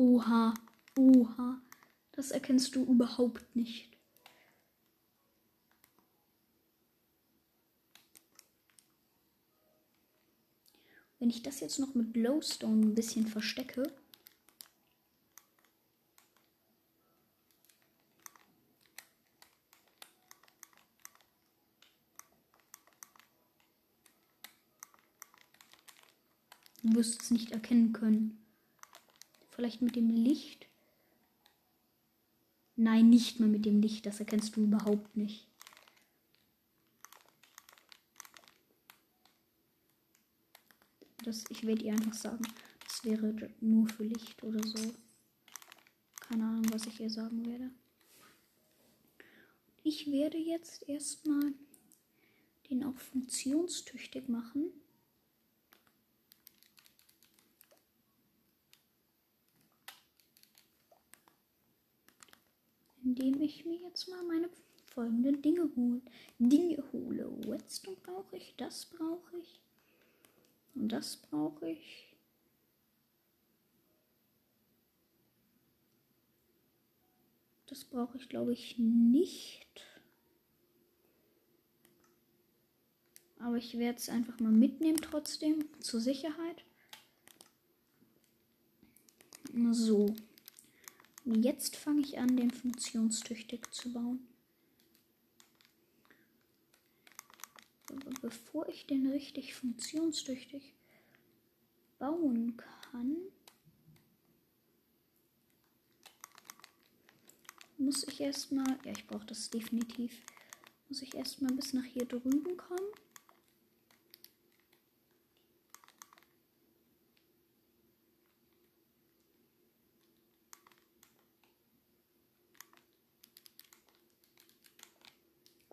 Oha, 0.01 0.55
oha, 0.97 1.61
das 2.13 2.31
erkennst 2.31 2.73
du 2.73 2.83
überhaupt 2.83 3.55
nicht. 3.55 3.87
Wenn 11.19 11.29
ich 11.29 11.43
das 11.43 11.59
jetzt 11.59 11.77
noch 11.77 11.93
mit 11.93 12.15
Glowstone 12.15 12.87
ein 12.87 12.95
bisschen 12.95 13.27
verstecke, 13.27 13.83
Du 26.81 26.95
wirst 26.95 27.21
es 27.21 27.29
nicht 27.29 27.51
erkennen 27.51 27.93
können. 27.93 28.40
Vielleicht 29.61 29.83
mit 29.83 29.95
dem 29.95 30.09
Licht? 30.09 30.65
Nein, 32.75 33.11
nicht 33.11 33.39
mal 33.39 33.47
mit 33.47 33.63
dem 33.63 33.79
Licht. 33.79 34.07
Das 34.07 34.19
erkennst 34.19 34.55
du 34.55 34.63
überhaupt 34.63 35.15
nicht. 35.15 35.47
Das, 41.23 41.43
ich 41.51 41.67
werde 41.67 41.83
ihr 41.83 41.93
einfach 41.93 42.15
sagen, 42.15 42.41
das 42.87 43.05
wäre 43.05 43.35
nur 43.59 43.87
für 43.87 44.03
Licht 44.03 44.41
oder 44.41 44.67
so. 44.67 44.95
Keine 46.21 46.43
Ahnung, 46.43 46.65
was 46.73 46.87
ich 46.87 46.99
ihr 46.99 47.11
sagen 47.11 47.45
werde. 47.45 47.69
Ich 49.83 50.11
werde 50.11 50.39
jetzt 50.39 50.89
erstmal 50.89 51.53
den 52.71 52.83
auch 52.83 52.97
funktionstüchtig 52.97 54.27
machen. 54.27 54.71
Indem 63.11 63.41
ich 63.41 63.65
mir 63.65 63.75
jetzt 63.75 64.07
mal 64.07 64.23
meine 64.23 64.49
folgenden 64.93 65.41
Dinge 65.41 65.69
hole. 65.75 66.01
Dinge 66.39 66.81
hole. 66.93 67.29
Redstone 67.45 67.97
brauche 68.03 68.37
ich, 68.37 68.53
das 68.55 68.85
brauche 68.85 69.37
ich. 69.37 69.59
Und 70.75 70.89
das 70.89 71.17
brauche 71.17 71.69
ich. 71.69 72.15
Das 77.67 77.83
brauche 77.83 78.17
ich, 78.17 78.29
glaube 78.29 78.53
ich, 78.53 78.77
nicht. 78.77 79.85
Aber 83.39 83.57
ich 83.57 83.77
werde 83.77 83.97
es 83.97 84.07
einfach 84.07 84.39
mal 84.39 84.51
mitnehmen 84.51 84.99
trotzdem, 85.01 85.65
zur 85.81 85.99
Sicherheit. 85.99 86.63
So. 89.71 90.15
Jetzt 91.35 91.77
fange 91.77 92.01
ich 92.01 92.17
an, 92.19 92.35
den 92.35 92.51
funktionstüchtig 92.51 93.71
zu 93.71 93.93
bauen. 93.93 94.27
Aber 97.89 98.11
bevor 98.21 98.67
ich 98.67 98.85
den 98.85 99.07
richtig 99.07 99.53
funktionstüchtig 99.53 100.73
bauen 101.99 102.57
kann, 102.57 103.17
muss 107.77 108.03
ich 108.07 108.19
erstmal, 108.21 108.77
ja, 108.85 108.91
ich 108.91 109.07
brauche 109.07 109.25
das 109.25 109.49
definitiv, 109.49 110.21
muss 110.89 111.01
ich 111.01 111.15
erstmal 111.15 111.53
bis 111.53 111.73
nach 111.73 111.85
hier 111.85 112.05
drüben 112.05 112.57
kommen. 112.57 112.91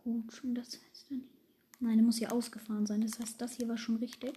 Gut, 0.08 0.32
schon 0.32 0.54
das 0.54 0.68
heißt 0.68 1.10
dann. 1.10 1.28
Nein, 1.80 1.98
der 1.98 2.06
muss 2.06 2.16
hier 2.16 2.32
ausgefahren 2.32 2.86
sein. 2.86 3.02
Das 3.02 3.18
heißt, 3.18 3.38
das 3.38 3.56
hier 3.56 3.68
war 3.68 3.76
schon 3.76 3.96
richtig. 3.96 4.32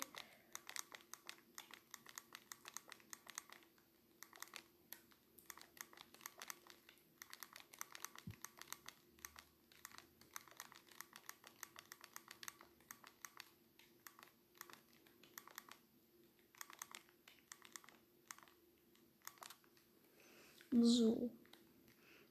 So. 20.71 21.29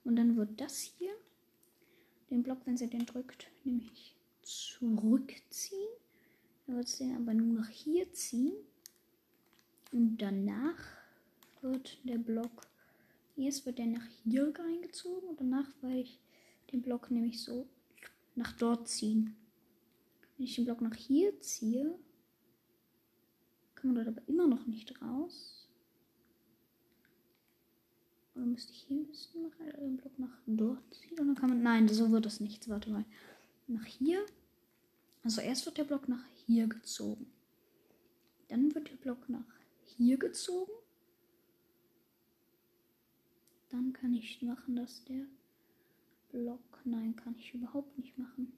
Und 0.05 0.17
dann 0.17 0.37
wird 0.37 0.61
das 0.61 0.77
hier 0.99 1.17
Block, 2.61 2.67
wenn 2.67 2.77
sie 2.77 2.89
den 2.89 3.07
drückt, 3.07 3.51
nämlich 3.65 4.15
zurückziehen. 4.43 5.89
Dann 6.67 6.77
wird 6.77 7.01
den 7.01 7.17
aber 7.17 7.35
nur 7.35 7.61
noch 7.61 7.69
hier 7.69 8.13
ziehen. 8.13 8.55
Und 9.93 10.19
danach 10.19 10.79
wird 11.63 11.99
der 12.05 12.19
Block, 12.19 12.67
erst 13.37 13.67
wird 13.67 13.79
der 13.79 13.87
nach 13.87 14.07
hier 14.23 14.53
reingezogen 14.57 15.29
und 15.29 15.41
danach 15.41 15.69
werde 15.83 16.01
ich 16.01 16.21
den 16.73 16.83
Block 16.83 17.11
nämlich 17.11 17.43
so 17.43 17.67
nach 18.37 18.53
dort 18.53 18.89
ziehen. 18.89 19.37
Wenn 20.37 20.47
ich 20.47 20.55
den 20.55 20.65
Block 20.65 20.81
nach 20.81 20.95
hier 20.95 21.41
ziehe, 21.41 21.99
kann 23.75 23.93
man 23.93 23.97
dort 23.97 24.17
aber 24.17 24.29
immer 24.29 24.47
noch 24.47 24.67
nicht 24.67 25.01
raus. 25.03 25.69
Oder 28.41 28.47
müsste 28.47 28.73
ich 28.73 28.87
hier 28.89 28.97
ein 28.97 29.07
bisschen 29.07 29.43
machen? 29.43 29.67
Oder 29.69 29.79
den 29.81 29.97
Block 29.99 30.19
nach 30.19 30.39
dort 30.47 30.95
ziehen? 30.95 31.19
Und 31.19 31.27
dann 31.27 31.37
kann 31.37 31.51
man. 31.51 31.63
Nein, 31.63 31.89
so 31.89 32.11
wird 32.11 32.25
es 32.25 32.41
nichts. 32.41 32.71
Warte 32.71 32.89
mal. 32.91 33.05
Nach 33.67 33.85
hier. 33.85 34.25
Also 35.23 35.43
erst 35.43 35.67
wird 35.67 35.77
der 35.77 35.85
Block 35.85 36.09
nach 36.09 36.25
hier 36.47 36.67
gezogen. 36.67 37.31
Dann 38.49 38.75
wird 38.75 38.91
der 38.91 38.97
Block 38.97 39.29
nach 39.29 39.45
hier 39.85 40.17
gezogen. 40.17 40.73
Dann 43.69 43.93
kann 43.93 44.15
ich 44.15 44.41
machen, 44.41 44.75
dass 44.75 45.05
der 45.05 45.27
Block. 46.33 46.81
Nein, 46.85 47.15
kann 47.17 47.37
ich 47.39 47.53
überhaupt 47.53 47.99
nicht 47.99 48.17
machen. 48.17 48.55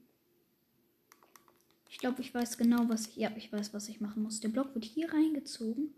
Ich 1.91 1.99
glaube, 1.99 2.23
ich 2.23 2.33
weiß 2.33 2.57
genau, 2.57 2.89
was 2.89 3.09
ich. 3.09 3.17
Ja, 3.17 3.37
ich 3.37 3.53
weiß, 3.53 3.75
was 3.75 3.89
ich 3.89 4.01
machen 4.01 4.23
muss. 4.23 4.39
Der 4.39 4.49
Block 4.49 4.75
wird 4.75 4.85
hier 4.85 5.13
reingezogen. 5.13 5.93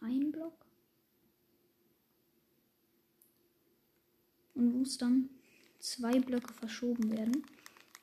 Ein 0.00 0.30
Block. 0.30 0.63
Und 4.54 4.78
muss 4.78 4.98
dann 4.98 5.28
zwei 5.78 6.18
Blöcke 6.18 6.52
verschoben 6.54 7.10
werden. 7.10 7.44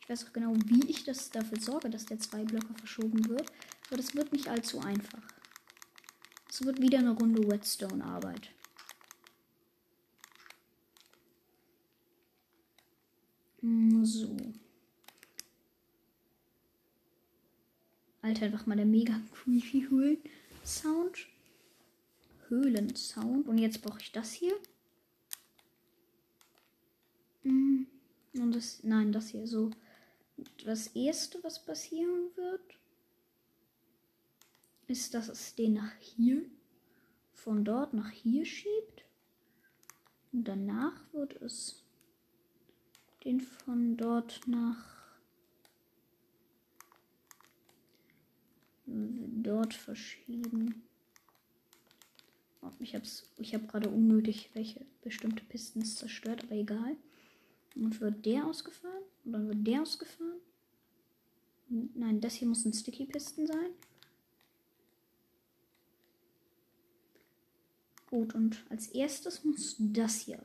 Ich 0.02 0.10
weiß 0.10 0.28
auch 0.28 0.34
genau, 0.34 0.54
wie 0.66 0.86
ich 0.90 1.04
das 1.04 1.30
dafür 1.30 1.60
sorge, 1.60 1.90
dass 1.90 2.06
der 2.06 2.20
zwei 2.20 2.44
Blöcke 2.44 2.74
verschoben 2.74 3.28
wird. 3.28 3.52
Aber 3.88 3.98
das 3.98 4.16
wird 4.16 4.32
nicht 4.32 4.48
allzu 4.48 4.80
einfach. 4.80 5.24
Es 6.50 6.64
wird 6.64 6.82
wieder 6.82 7.00
eine 7.00 7.12
Runde 7.12 7.50
Whetstone-Arbeit. 7.50 8.50
Hm, 13.62 14.06
so. 14.06 14.36
Alter, 18.22 18.46
einfach 18.46 18.66
mal 18.66 18.76
der 18.76 18.86
mega 18.86 19.20
creepy 19.34 19.88
Höhlen-Sound. 19.90 21.28
Höhlen-Sound. 22.50 23.48
Und 23.48 23.58
jetzt 23.58 23.82
brauche 23.82 24.02
ich 24.02 24.12
das 24.12 24.32
hier. 24.34 24.54
Hm, 27.44 27.88
und 28.34 28.56
das, 28.56 28.84
nein, 28.84 29.12
das 29.12 29.30
hier 29.30 29.48
so. 29.48 29.72
Das 30.66 30.88
erste, 30.88 31.44
was 31.44 31.64
passieren 31.64 32.30
wird, 32.36 32.62
ist, 34.88 35.14
dass 35.14 35.30
es 35.30 35.56
den 35.56 35.74
nach 35.74 35.94
hier, 36.00 36.44
von 37.34 37.64
dort 37.66 37.94
nach 37.94 38.10
hier 38.10 38.46
schiebt. 38.46 39.06
Und 40.32 40.48
danach 40.48 41.02
wird 41.14 41.42
es 41.42 41.84
den 43.24 43.42
von 43.42 43.98
dort 43.98 44.42
nach 44.48 45.02
dort 48.86 49.74
verschieben. 49.74 50.84
Ich 52.80 52.96
habe 52.96 53.06
ich 53.38 53.56
hab 53.56 53.68
gerade 53.68 53.90
unnötig 53.90 54.50
welche 54.54 54.86
bestimmte 55.04 55.44
Pistons 55.44 55.96
zerstört, 55.96 56.44
aber 56.44 56.56
egal. 56.56 56.96
Und 57.76 58.00
wird 58.02 58.26
der 58.26 58.46
ausgefahren 58.46 59.04
dann 59.24 59.48
wird 59.48 59.68
der 59.68 59.82
ausgefahren. 59.82 60.42
Nein, 61.70 62.20
das 62.20 62.36
hier 62.36 62.48
muss 62.48 62.66
ein 62.66 62.74
Sticky 62.74 63.06
Piston 63.06 63.48
sein. 63.48 63.72
Gut, 68.10 68.36
und 68.36 68.66
als 68.70 68.88
erstes 68.88 69.46
muss 69.46 69.76
das 69.80 70.22
hier 70.22 70.44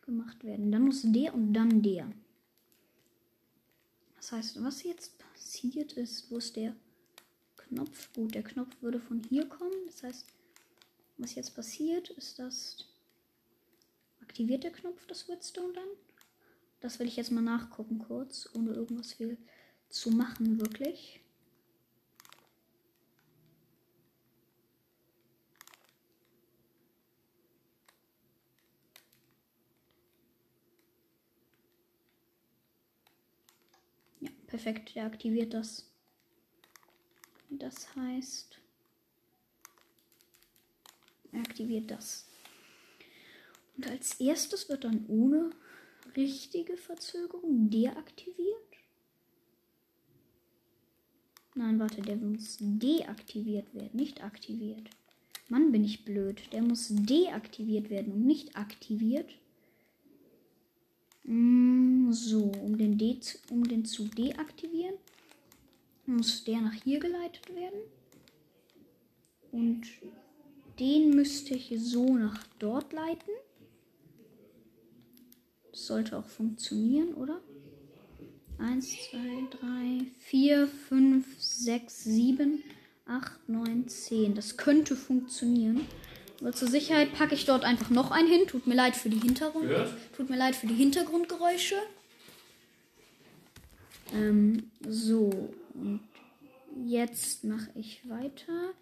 gemacht 0.00 0.42
werden. 0.44 0.72
Dann 0.72 0.82
muss 0.82 1.02
der 1.04 1.34
und 1.34 1.52
dann 1.52 1.82
der. 1.82 2.10
Das 4.16 4.32
heißt, 4.32 4.62
was 4.62 4.82
jetzt 4.82 5.18
passiert 5.18 5.92
ist, 5.92 6.30
wo 6.30 6.38
ist 6.38 6.56
der 6.56 6.74
Knopf? 7.56 8.10
Gut, 8.14 8.34
der 8.34 8.42
Knopf 8.42 8.74
würde 8.80 9.00
von 9.00 9.22
hier 9.28 9.46
kommen. 9.46 9.74
Das 9.86 10.02
heißt, 10.04 10.26
was 11.18 11.34
jetzt 11.34 11.54
passiert, 11.54 12.08
ist, 12.10 12.38
dass 12.38 12.88
aktiviert 14.22 14.64
der 14.64 14.72
Knopf 14.72 15.04
das 15.06 15.28
Whetstone 15.28 15.74
dann. 15.74 15.88
Das 16.82 16.98
will 16.98 17.06
ich 17.06 17.14
jetzt 17.14 17.30
mal 17.30 17.40
nachgucken 17.40 18.00
kurz, 18.00 18.48
ohne 18.54 18.72
irgendwas 18.72 19.12
viel 19.12 19.38
zu 19.88 20.10
machen, 20.10 20.60
wirklich. 20.60 21.20
Ja, 34.18 34.30
perfekt, 34.48 34.96
der 34.96 35.04
aktiviert 35.04 35.54
das. 35.54 35.88
Das 37.48 37.94
heißt, 37.94 38.58
er 41.30 41.40
aktiviert 41.40 41.92
das. 41.92 42.26
Und 43.76 43.86
als 43.86 44.18
erstes 44.18 44.68
wird 44.68 44.82
dann 44.82 45.06
ohne 45.06 45.50
richtige 46.16 46.76
Verzögerung 46.76 47.70
deaktiviert. 47.70 48.58
Nein, 51.54 51.78
warte, 51.78 52.00
der 52.00 52.16
muss 52.16 52.56
deaktiviert 52.60 53.74
werden, 53.74 53.90
nicht 53.92 54.24
aktiviert. 54.24 54.88
Mann, 55.48 55.70
bin 55.70 55.84
ich 55.84 56.04
blöd. 56.06 56.40
Der 56.52 56.62
muss 56.62 56.88
deaktiviert 56.90 57.90
werden 57.90 58.12
und 58.14 58.24
nicht 58.24 58.56
aktiviert. 58.56 59.30
Mm, 61.24 62.10
so, 62.10 62.44
um 62.64 62.78
den, 62.78 62.96
De 62.96 63.18
um 63.50 63.62
den 63.62 63.84
zu 63.84 64.04
deaktivieren, 64.04 64.96
muss 66.06 66.44
der 66.44 66.62
nach 66.62 66.72
hier 66.72 67.00
geleitet 67.00 67.54
werden. 67.54 67.80
Und 69.52 69.86
den 70.80 71.10
müsste 71.10 71.54
ich 71.54 71.74
so 71.76 72.16
nach 72.16 72.42
dort 72.58 72.92
leiten. 72.94 73.34
Das 75.72 75.86
sollte 75.86 76.18
auch 76.18 76.26
funktionieren, 76.26 77.14
oder? 77.14 77.40
1, 78.58 79.10
2, 79.10 79.18
3, 79.60 80.06
4, 80.18 80.68
5, 80.68 81.26
6, 81.38 82.04
7, 82.04 82.62
8, 83.06 83.48
9, 83.48 83.88
10. 83.88 84.34
Das 84.34 84.56
könnte 84.56 84.94
funktionieren. 84.94 85.86
Aber 86.40 86.52
zur 86.52 86.68
Sicherheit 86.68 87.12
packe 87.14 87.34
ich 87.34 87.44
dort 87.44 87.64
einfach 87.64 87.90
noch 87.90 88.10
einen 88.10 88.28
hin. 88.28 88.46
Tut 88.46 88.66
mir 88.66 88.74
leid 88.74 88.96
für 88.96 89.08
die 89.08 89.18
Hintergrund. 89.18 89.70
Ja. 89.70 89.86
Tut 90.16 90.30
mir 90.30 90.36
leid 90.36 90.54
für 90.54 90.66
die 90.66 90.74
Hintergrundgeräusche. 90.74 91.76
Ähm, 94.14 94.70
so. 94.86 95.50
Und 95.74 96.00
jetzt 96.84 97.44
mache 97.44 97.70
ich 97.74 98.08
weiter. 98.08 98.74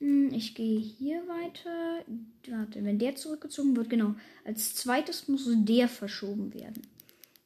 Hm, 0.00 0.32
ich 0.32 0.54
gehe 0.54 0.78
hier 0.78 1.26
weiter. 1.28 2.04
Warte, 2.48 2.84
wenn 2.84 2.98
der 2.98 3.16
zurückgezogen 3.16 3.76
wird, 3.76 3.90
genau. 3.90 4.14
Als 4.44 4.74
zweites 4.74 5.28
muss 5.28 5.48
der 5.48 5.88
verschoben 5.88 6.52
werden. 6.54 6.82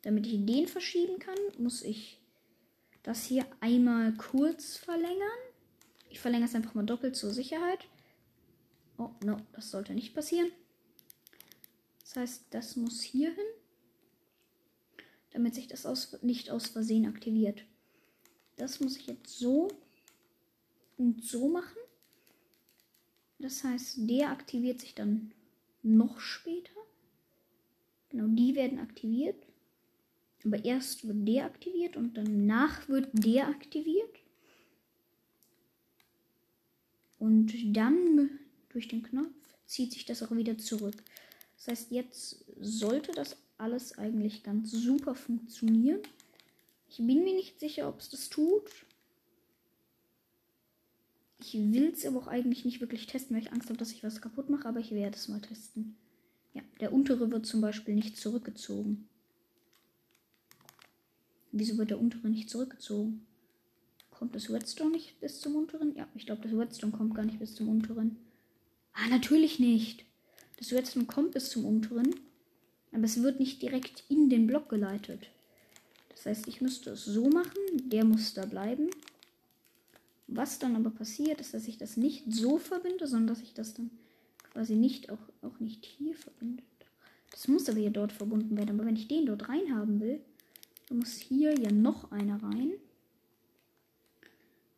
Damit 0.02 0.26
ich 0.26 0.44
den 0.44 0.68
verschieben 0.68 1.18
kann, 1.18 1.38
muss 1.58 1.82
ich 1.82 2.18
das 3.02 3.24
hier 3.24 3.46
einmal 3.60 4.12
kurz 4.14 4.76
verlängern. 4.76 5.38
Ich 6.10 6.20
verlängere 6.20 6.48
es 6.48 6.54
einfach 6.54 6.74
mal 6.74 6.86
doppelt 6.86 7.16
zur 7.16 7.30
Sicherheit. 7.30 7.86
Oh, 8.96 9.10
no, 9.24 9.36
das 9.52 9.70
sollte 9.70 9.94
nicht 9.94 10.14
passieren. 10.14 10.50
Das 12.00 12.16
heißt, 12.16 12.44
das 12.50 12.76
muss 12.76 13.00
hier 13.02 13.30
hin, 13.30 13.44
damit 15.30 15.54
sich 15.54 15.68
das 15.68 15.86
aus, 15.86 16.20
nicht 16.22 16.50
aus 16.50 16.66
Versehen 16.66 17.06
aktiviert. 17.06 17.62
Das 18.56 18.80
muss 18.80 18.96
ich 18.96 19.06
jetzt 19.06 19.38
so 19.38 19.68
und 20.96 21.24
so 21.24 21.48
machen. 21.48 21.77
Das 23.38 23.62
heißt, 23.64 24.08
der 24.08 24.30
aktiviert 24.30 24.80
sich 24.80 24.94
dann 24.94 25.32
noch 25.82 26.20
später. 26.20 26.72
Genau, 28.10 28.26
die 28.28 28.54
werden 28.54 28.78
aktiviert. 28.78 29.36
Aber 30.44 30.64
erst 30.64 31.06
wird 31.06 31.26
deaktiviert 31.26 31.96
und 31.96 32.14
danach 32.14 32.88
wird 32.88 33.08
deaktiviert. 33.12 34.18
Und 37.18 37.52
dann 37.76 38.38
durch 38.68 38.88
den 38.88 39.02
Knopf 39.02 39.34
zieht 39.66 39.92
sich 39.92 40.04
das 40.04 40.22
auch 40.22 40.30
wieder 40.30 40.56
zurück. 40.56 40.94
Das 41.56 41.68
heißt, 41.68 41.90
jetzt 41.90 42.44
sollte 42.60 43.12
das 43.12 43.36
alles 43.58 43.98
eigentlich 43.98 44.44
ganz 44.44 44.70
super 44.70 45.14
funktionieren. 45.14 46.00
Ich 46.88 46.98
bin 46.98 47.24
mir 47.24 47.34
nicht 47.34 47.58
sicher, 47.58 47.88
ob 47.88 48.00
es 48.00 48.08
das 48.08 48.28
tut. 48.28 48.70
Ich 51.40 51.54
will 51.54 51.92
es 51.92 52.04
aber 52.04 52.18
auch 52.18 52.26
eigentlich 52.26 52.64
nicht 52.64 52.80
wirklich 52.80 53.06
testen, 53.06 53.36
weil 53.36 53.42
ich 53.42 53.52
Angst 53.52 53.68
habe, 53.68 53.78
dass 53.78 53.92
ich 53.92 54.02
was 54.02 54.20
kaputt 54.20 54.50
mache, 54.50 54.68
aber 54.68 54.80
ich 54.80 54.90
werde 54.90 55.16
es 55.16 55.28
mal 55.28 55.40
testen. 55.40 55.96
Ja, 56.54 56.62
der 56.80 56.92
untere 56.92 57.30
wird 57.30 57.46
zum 57.46 57.60
Beispiel 57.60 57.94
nicht 57.94 58.16
zurückgezogen. 58.16 59.08
Wieso 61.52 61.78
wird 61.78 61.90
der 61.90 62.00
untere 62.00 62.28
nicht 62.28 62.50
zurückgezogen? 62.50 63.24
Kommt 64.10 64.34
das 64.34 64.50
Redstone 64.50 64.90
nicht 64.90 65.20
bis 65.20 65.40
zum 65.40 65.54
unteren? 65.54 65.94
Ja, 65.94 66.08
ich 66.14 66.26
glaube, 66.26 66.42
das 66.42 66.58
Redstone 66.58 66.92
kommt 66.92 67.14
gar 67.14 67.24
nicht 67.24 67.38
bis 67.38 67.54
zum 67.54 67.68
unteren. 67.68 68.16
Ah, 68.92 69.08
natürlich 69.08 69.60
nicht. 69.60 70.04
Das 70.58 70.72
Redstone 70.72 71.04
kommt 71.06 71.32
bis 71.32 71.50
zum 71.50 71.64
unteren, 71.64 72.16
aber 72.92 73.04
es 73.04 73.22
wird 73.22 73.38
nicht 73.38 73.62
direkt 73.62 74.02
in 74.08 74.28
den 74.28 74.48
Block 74.48 74.68
geleitet. 74.68 75.28
Das 76.08 76.26
heißt, 76.26 76.48
ich 76.48 76.60
müsste 76.60 76.90
es 76.90 77.04
so 77.04 77.30
machen, 77.30 77.54
der 77.76 78.04
muss 78.04 78.34
da 78.34 78.44
bleiben. 78.44 78.90
Was 80.28 80.58
dann 80.58 80.76
aber 80.76 80.90
passiert, 80.90 81.40
ist, 81.40 81.54
dass 81.54 81.66
ich 81.66 81.78
das 81.78 81.96
nicht 81.96 82.24
so 82.28 82.58
verbinde, 82.58 83.06
sondern 83.06 83.28
dass 83.28 83.42
ich 83.42 83.54
das 83.54 83.74
dann 83.74 83.90
quasi 84.52 84.76
nicht 84.76 85.10
auch, 85.10 85.18
auch 85.42 85.58
nicht 85.58 85.86
hier 85.86 86.14
verbinde. 86.14 86.62
Das 87.30 87.48
muss 87.48 87.68
aber 87.68 87.78
hier 87.78 87.90
dort 87.90 88.12
verbunden 88.12 88.56
werden. 88.56 88.70
Aber 88.70 88.86
wenn 88.86 88.96
ich 88.96 89.08
den 89.08 89.26
dort 89.26 89.48
rein 89.48 89.74
haben 89.74 90.00
will, 90.00 90.20
dann 90.88 90.98
muss 90.98 91.16
hier 91.16 91.58
ja 91.58 91.72
noch 91.72 92.12
einer 92.12 92.42
rein. 92.42 92.72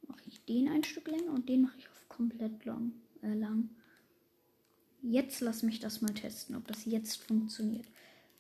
Mache 0.07 0.22
ich 0.28 0.44
den 0.44 0.68
ein 0.68 0.84
Stück 0.84 1.09
länger 1.09 1.32
und 1.32 1.48
den 1.48 1.62
mache 1.62 1.78
ich 1.78 1.88
auf 1.88 2.09
komplett 2.09 2.64
lang. 2.64 2.92
Äh, 3.22 3.34
lang. 3.34 3.70
Jetzt 5.03 5.40
lass 5.40 5.62
mich 5.62 5.80
das 5.80 6.01
mal 6.01 6.14
testen, 6.14 6.55
ob 6.55 6.66
das 6.68 6.84
jetzt 6.84 7.22
funktioniert. 7.22 7.86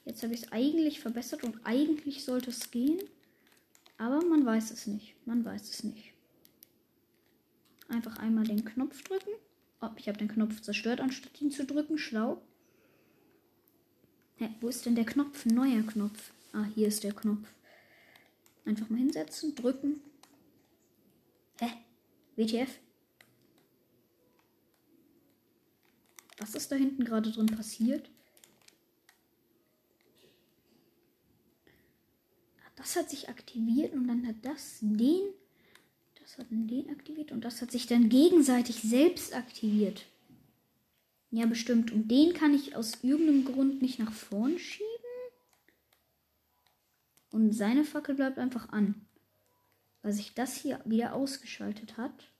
Jetzt 0.04 0.22
habe 0.22 0.34
ich 0.34 0.42
es 0.42 0.52
eigentlich 0.52 1.00
verbessert 1.00 1.42
und 1.42 1.58
eigentlich 1.64 2.24
sollte 2.24 2.50
es 2.50 2.70
gehen. 2.70 3.00
Aber 3.98 4.24
man 4.24 4.44
weiß 4.44 4.70
es 4.70 4.86
nicht. 4.86 5.14
Man 5.26 5.44
weiß 5.44 5.70
es 5.70 5.84
nicht. 5.84 6.09
Einfach 7.90 8.18
einmal 8.18 8.44
den 8.44 8.64
Knopf 8.64 9.02
drücken. 9.02 9.30
Oh, 9.80 9.90
ich 9.96 10.08
habe 10.08 10.18
den 10.18 10.28
Knopf 10.28 10.60
zerstört, 10.60 11.00
anstatt 11.00 11.40
ihn 11.42 11.50
zu 11.50 11.66
drücken. 11.66 11.98
Schlau. 11.98 12.40
Hä, 14.36 14.48
wo 14.60 14.68
ist 14.68 14.86
denn 14.86 14.94
der 14.94 15.04
Knopf? 15.04 15.44
Neuer 15.44 15.82
Knopf. 15.82 16.32
Ah, 16.52 16.64
hier 16.74 16.88
ist 16.88 17.02
der 17.02 17.12
Knopf. 17.12 17.52
Einfach 18.64 18.88
mal 18.88 18.98
hinsetzen, 18.98 19.54
drücken. 19.54 20.00
Hä? 21.58 21.70
WTF? 22.36 22.78
Was 26.38 26.54
ist 26.54 26.70
da 26.70 26.76
hinten 26.76 27.04
gerade 27.04 27.32
drin 27.32 27.46
passiert? 27.46 28.08
Das 32.76 32.96
hat 32.96 33.10
sich 33.10 33.28
aktiviert 33.28 33.92
und 33.92 34.08
dann 34.08 34.26
hat 34.26 34.36
das 34.42 34.78
den. 34.80 35.34
Das 36.30 36.38
hat 36.38 36.46
den 36.52 36.90
aktiviert 36.90 37.32
und 37.32 37.44
das 37.44 37.60
hat 37.60 37.72
sich 37.72 37.88
dann 37.88 38.08
gegenseitig 38.08 38.82
selbst 38.82 39.34
aktiviert. 39.34 40.06
Ja, 41.32 41.46
bestimmt. 41.46 41.90
Und 41.90 42.08
den 42.08 42.34
kann 42.34 42.54
ich 42.54 42.76
aus 42.76 43.02
irgendeinem 43.02 43.44
Grund 43.44 43.82
nicht 43.82 43.98
nach 43.98 44.12
vorn 44.12 44.56
schieben. 44.56 44.86
Und 47.32 47.52
seine 47.52 47.84
Fackel 47.84 48.14
bleibt 48.14 48.38
einfach 48.38 48.68
an. 48.68 48.94
Weil 50.02 50.12
sich 50.12 50.32
das 50.34 50.54
hier 50.56 50.80
wieder 50.84 51.14
ausgeschaltet 51.14 51.96
hat, 51.96 52.32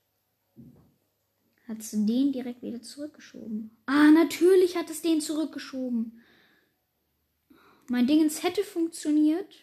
hat 1.67 1.79
es 1.79 1.91
den 1.91 2.31
direkt 2.31 2.61
wieder 2.61 2.81
zurückgeschoben. 2.81 3.71
Ah, 3.87 4.09
natürlich 4.11 4.77
hat 4.77 4.89
es 4.89 5.01
den 5.01 5.19
zurückgeschoben. 5.19 6.21
Mein 7.89 8.07
Dingens 8.07 8.41
hätte 8.41 8.63
funktioniert. 8.63 9.53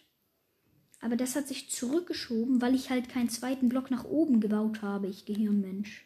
Aber 1.01 1.17
das 1.17 1.37
hat 1.37 1.47
sich 1.47 1.71
zurückgeschoben, 1.71 2.61
weil 2.61 2.75
ich 2.75 2.91
halt 2.91 3.09
keinen 3.09 3.29
zweiten 3.29 3.69
Block 3.69 3.91
nach 3.91 4.05
oben 4.05 4.41
gebaut 4.41 4.83
habe, 4.83 5.07
ich 5.07 5.27
Gehirnmensch. 5.27 6.05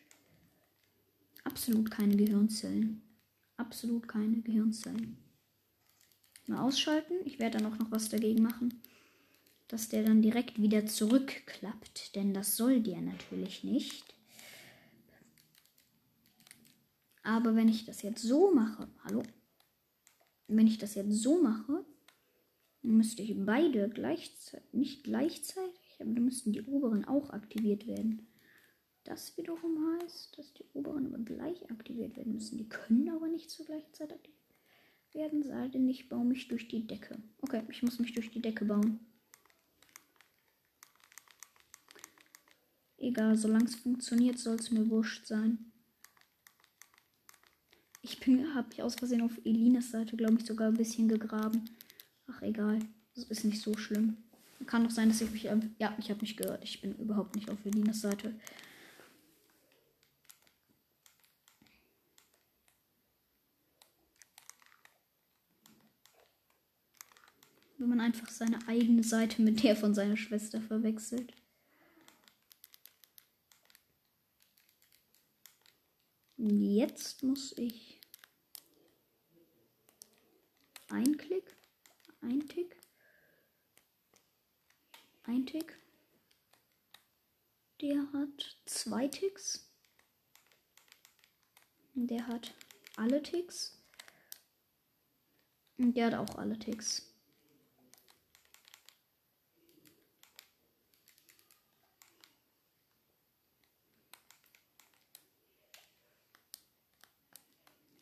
Absolut 1.45 1.91
keine 1.91 2.17
Gehirnzellen. 2.17 3.03
Absolut 3.57 4.07
keine 4.07 4.41
Gehirnzellen. 4.43 5.17
Mal 6.47 6.61
ausschalten. 6.61 7.15
Ich 7.25 7.39
werde 7.39 7.59
dann 7.59 7.73
auch 7.73 7.79
noch 7.79 7.91
was 7.91 8.09
dagegen 8.09 8.43
machen. 8.43 8.81
Dass 9.69 9.89
der 9.89 10.05
dann 10.05 10.23
direkt 10.23 10.61
wieder 10.61 10.87
zurückklappt. 10.87 12.15
Denn 12.15 12.35
das 12.35 12.57
soll 12.57 12.81
der 12.81 13.01
natürlich 13.01 13.65
nicht. 13.65 14.15
Aber 17.23 17.55
wenn 17.55 17.69
ich 17.69 17.85
das 17.85 18.03
jetzt 18.03 18.23
so 18.23 18.53
mache. 18.53 18.89
Hallo? 19.05 19.23
Wenn 20.49 20.67
ich 20.67 20.79
das 20.79 20.95
jetzt 20.97 21.15
so 21.15 21.41
mache, 21.41 21.85
müsste 22.83 23.23
ich 23.23 23.35
beide 23.37 23.89
gleichzeitig, 23.89 24.73
nicht 24.73 25.05
gleichzeitig, 25.05 25.97
aber 26.01 26.11
dann 26.11 26.25
müssten 26.25 26.53
die 26.53 26.63
oberen 26.63 27.05
auch 27.05 27.31
aktiviert 27.31 27.87
werden. 27.87 28.27
Das 29.05 29.37
wiederum 29.37 30.01
heißt, 30.01 30.39
dass 30.39 30.53
die 30.53 30.65
oberen 30.75 31.07
aber 31.07 31.19
gleich 31.19 31.71
aktiviert 31.71 32.17
werden 32.17 32.35
müssen. 32.35 32.59
Die 32.59 32.69
können 32.69 33.09
aber 33.09 33.29
nicht 33.29 33.51
zur 33.51 33.67
gleichen 33.67 33.93
Zeit 33.93 34.13
aktiviert 34.13 34.39
werden, 35.13 35.43
sei 35.43 35.69
denn 35.69 35.89
ich 35.89 36.09
baue 36.09 36.25
mich 36.25 36.49
durch 36.49 36.69
die 36.69 36.87
Decke. 36.87 37.23
Okay, 37.41 37.63
ich 37.69 37.83
muss 37.83 37.99
mich 37.99 38.15
durch 38.15 38.31
die 38.31 38.41
Decke 38.41 38.65
bauen. 38.65 39.01
Egal, 42.97 43.37
solange 43.37 43.65
es 43.65 43.75
funktioniert, 43.75 44.39
soll 44.39 44.57
es 44.57 44.71
mir 44.71 44.89
wurscht 44.89 45.27
sein. 45.27 45.73
Ich 48.01 48.21
habe 48.55 48.85
aus 48.85 48.95
Versehen 48.95 49.23
auf 49.23 49.39
Elinas 49.45 49.91
Seite, 49.91 50.17
glaube 50.17 50.39
ich, 50.39 50.47
sogar 50.47 50.69
ein 50.69 50.77
bisschen 50.77 51.09
gegraben. 51.09 51.65
Egal. 52.43 52.81
Das 53.15 53.25
ist 53.25 53.45
nicht 53.45 53.63
so 53.63 53.77
schlimm. 53.77 54.17
Kann 54.67 54.85
doch 54.85 54.91
sein, 54.91 55.09
dass 55.09 55.21
ich 55.21 55.31
mich. 55.31 55.45
Ja, 55.79 55.97
ich 55.99 56.11
habe 56.11 56.21
mich 56.21 56.37
gehört. 56.37 56.63
Ich 56.65 56.81
bin 56.81 56.95
überhaupt 56.97 57.37
nicht 57.37 57.49
auf 57.51 57.65
Elinas 57.65 58.01
Seite. 58.01 58.35
Wenn 67.79 67.89
man 67.89 68.01
einfach 68.01 68.29
seine 68.29 68.59
eigene 68.69 69.03
Seite 69.03 69.43
mit 69.43 69.63
der 69.63 69.75
von 69.77 69.95
seiner 69.95 70.17
Schwester 70.17 70.61
verwechselt. 70.61 71.33
Jetzt 76.37 77.23
muss 77.23 77.57
ich 77.57 78.01
ein 80.89 81.17
ein 82.23 82.49
Tick. 82.49 82.77
Ein 85.25 85.47
Tick. 85.47 85.79
Der 87.81 88.13
hat 88.13 88.57
zwei 88.65 89.09
Ticks. 89.09 89.69
Der 91.95 92.27
hat 92.27 92.55
alle 92.97 93.23
Ticks. 93.23 93.79
Und 95.79 95.97
der 95.97 96.07
hat 96.07 96.15
auch 96.15 96.37
alle 96.37 96.59
Ticks. 96.59 97.09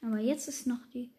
Aber 0.02 0.18
jetzt 0.18 0.48
ist 0.48 0.66
noch 0.66 0.84
die 0.92 1.12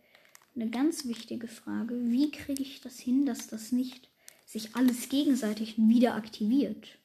eine 0.55 0.69
ganz 0.69 1.05
wichtige 1.05 1.47
Frage. 1.47 1.95
Wie 2.11 2.31
kriege 2.31 2.61
ich 2.61 2.81
das 2.81 2.99
hin, 2.99 3.25
dass 3.25 3.47
das 3.47 3.71
nicht 3.71 4.09
sich 4.45 4.75
alles 4.75 5.09
gegenseitig 5.09 5.77
wieder 5.77 6.15
aktiviert? 6.15 6.97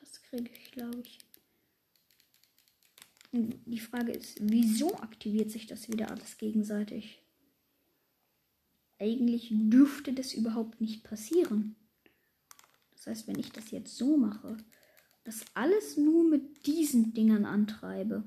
Das 0.00 0.22
kriege 0.22 0.50
ich, 0.52 0.70
glaube 0.72 1.02
ich. 1.02 1.18
Die 3.32 3.80
Frage 3.80 4.12
ist, 4.12 4.38
wieso 4.40 4.96
aktiviert 4.96 5.50
sich 5.50 5.66
das 5.66 5.90
wieder 5.90 6.10
alles 6.10 6.38
gegenseitig? 6.38 7.20
Eigentlich 8.98 9.48
dürfte 9.50 10.14
das 10.14 10.32
überhaupt 10.32 10.80
nicht 10.80 11.04
passieren. 11.04 11.76
Das 12.92 13.06
heißt, 13.06 13.28
wenn 13.28 13.38
ich 13.38 13.52
das 13.52 13.70
jetzt 13.70 13.96
so 13.96 14.16
mache, 14.16 14.56
das 15.24 15.44
alles 15.52 15.98
nur 15.98 16.24
mit 16.24 16.66
diesen 16.66 17.12
Dingern 17.12 17.44
antreibe, 17.44 18.24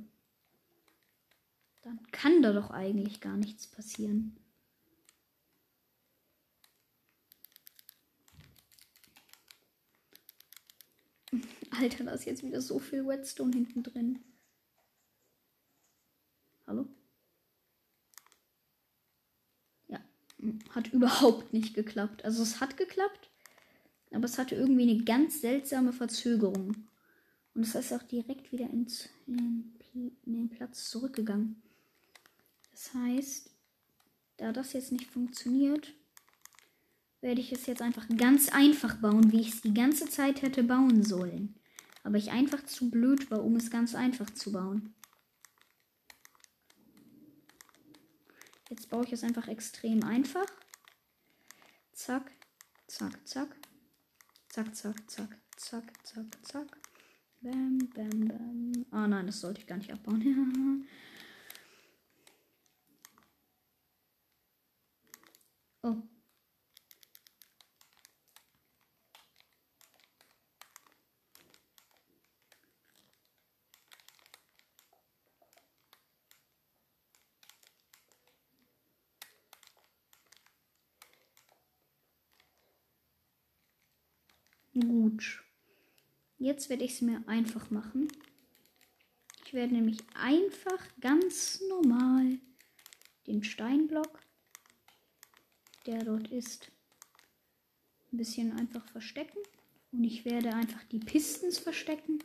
dann 1.81 1.99
kann 2.11 2.41
da 2.41 2.53
doch 2.53 2.71
eigentlich 2.71 3.21
gar 3.21 3.37
nichts 3.37 3.67
passieren. 3.67 4.37
Alter, 11.71 12.03
da 12.05 12.11
ist 12.11 12.25
jetzt 12.25 12.43
wieder 12.43 12.61
so 12.61 12.79
viel 12.79 13.05
Whetstone 13.05 13.53
hinten 13.53 13.83
drin. 13.83 14.19
Hallo? 16.67 16.87
Ja, 19.87 19.99
hat 20.71 20.91
überhaupt 20.93 21.53
nicht 21.53 21.73
geklappt. 21.73 22.25
Also 22.25 22.43
es 22.43 22.59
hat 22.59 22.77
geklappt, 22.77 23.31
aber 24.11 24.25
es 24.25 24.37
hatte 24.37 24.55
irgendwie 24.55 24.89
eine 24.89 25.03
ganz 25.03 25.41
seltsame 25.41 25.93
Verzögerung. 25.93 26.87
Und 27.55 27.63
es 27.63 27.73
ist 27.75 27.93
auch 27.93 28.03
direkt 28.03 28.51
wieder 28.51 28.69
ins, 28.69 29.09
in, 29.25 29.73
den, 29.93 30.17
in 30.25 30.33
den 30.33 30.49
Platz 30.49 30.89
zurückgegangen. 30.89 31.61
Das 32.71 32.93
heißt, 32.93 33.49
da 34.37 34.51
das 34.51 34.73
jetzt 34.73 34.91
nicht 34.91 35.07
funktioniert, 35.07 35.93
werde 37.21 37.41
ich 37.41 37.51
es 37.51 37.65
jetzt 37.65 37.81
einfach 37.81 38.07
ganz 38.17 38.49
einfach 38.49 38.95
bauen, 38.95 39.31
wie 39.31 39.41
ich 39.41 39.49
es 39.49 39.61
die 39.61 39.73
ganze 39.73 40.07
Zeit 40.09 40.41
hätte 40.41 40.63
bauen 40.63 41.03
sollen. 41.03 41.55
Aber 42.03 42.17
ich 42.17 42.31
einfach 42.31 42.63
zu 42.65 42.89
blöd 42.89 43.29
war, 43.29 43.43
um 43.43 43.55
es 43.57 43.69
ganz 43.69 43.93
einfach 43.93 44.29
zu 44.29 44.53
bauen. 44.53 44.93
Jetzt 48.69 48.89
baue 48.89 49.03
ich 49.03 49.13
es 49.13 49.23
einfach 49.23 49.47
extrem 49.47 50.03
einfach. 50.03 50.45
Zack, 51.91 52.31
zack, 52.87 53.27
zack. 53.27 53.55
Zack, 54.47 54.75
zack, 54.75 55.09
zack, 55.09 55.37
zack, 55.57 56.07
zack, 56.07 56.25
zack. 56.43 56.77
Bam, 57.41 57.79
bam, 57.93 58.27
bam. 58.27 58.85
Ah 58.91 59.07
nein, 59.07 59.27
das 59.27 59.41
sollte 59.41 59.59
ich 59.59 59.67
gar 59.67 59.77
nicht 59.77 59.91
abbauen. 59.91 60.87
Oh. 65.81 65.95
Gut. 84.73 85.43
Jetzt 86.37 86.69
werde 86.69 86.83
ich 86.83 86.93
es 86.93 87.01
mir 87.01 87.23
einfach 87.27 87.69
machen. 87.69 88.07
Ich 89.45 89.53
werde 89.53 89.73
nämlich 89.73 89.99
einfach 90.13 90.79
ganz 90.99 91.61
normal 91.67 92.39
den 93.27 93.43
Steinblock 93.43 94.19
der 95.89 96.05
dort 96.05 96.27
ist, 96.27 96.71
ein 98.13 98.17
bisschen 98.17 98.51
einfach 98.51 98.87
verstecken. 98.89 99.39
Und 99.91 100.03
ich 100.03 100.23
werde 100.23 100.53
einfach 100.53 100.83
die 100.83 100.99
Pistons 100.99 101.57
verstecken. 101.57 102.19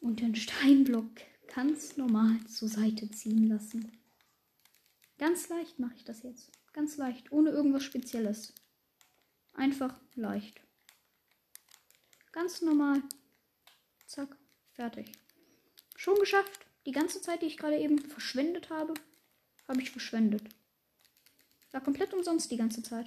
Und 0.00 0.20
den 0.20 0.34
Steinblock 0.34 1.10
ganz 1.54 1.96
normal 1.96 2.44
zur 2.46 2.68
Seite 2.68 3.08
ziehen 3.10 3.46
lassen. 3.46 3.92
Ganz 5.18 5.48
leicht 5.48 5.78
mache 5.78 5.94
ich 5.94 6.04
das 6.04 6.24
jetzt. 6.24 6.50
Ganz 6.72 6.96
leicht, 6.96 7.30
ohne 7.30 7.50
irgendwas 7.50 7.84
Spezielles. 7.84 8.52
Einfach 9.52 10.00
leicht. 10.16 10.60
Ganz 12.32 12.62
normal. 12.62 13.02
Zack, 14.06 14.36
fertig. 14.72 15.12
Schon 15.94 16.18
geschafft. 16.18 16.66
Die 16.86 16.92
ganze 16.92 17.20
Zeit, 17.20 17.42
die 17.42 17.46
ich 17.46 17.58
gerade 17.58 17.78
eben 17.78 17.98
verschwendet 17.98 18.70
habe, 18.70 18.94
habe 19.68 19.82
ich 19.82 19.90
verschwendet. 19.90 20.42
War 21.72 21.80
komplett 21.80 22.12
umsonst 22.12 22.50
die 22.50 22.56
ganze 22.56 22.82
Zeit. 22.82 23.06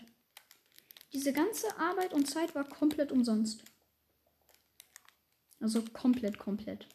Diese 1.11 1.33
ganze 1.33 1.77
Arbeit 1.77 2.13
und 2.13 2.29
Zeit 2.29 2.55
war 2.55 2.63
komplett 2.67 3.11
umsonst. 3.11 3.63
Also 5.59 5.83
komplett, 5.93 6.39
komplett. 6.39 6.87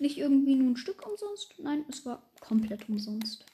Nicht 0.00 0.18
irgendwie 0.18 0.56
nur 0.56 0.72
ein 0.72 0.76
Stück 0.76 1.06
umsonst. 1.06 1.54
Nein, 1.58 1.84
es 1.88 2.04
war 2.04 2.30
komplett 2.40 2.88
umsonst. 2.88 3.46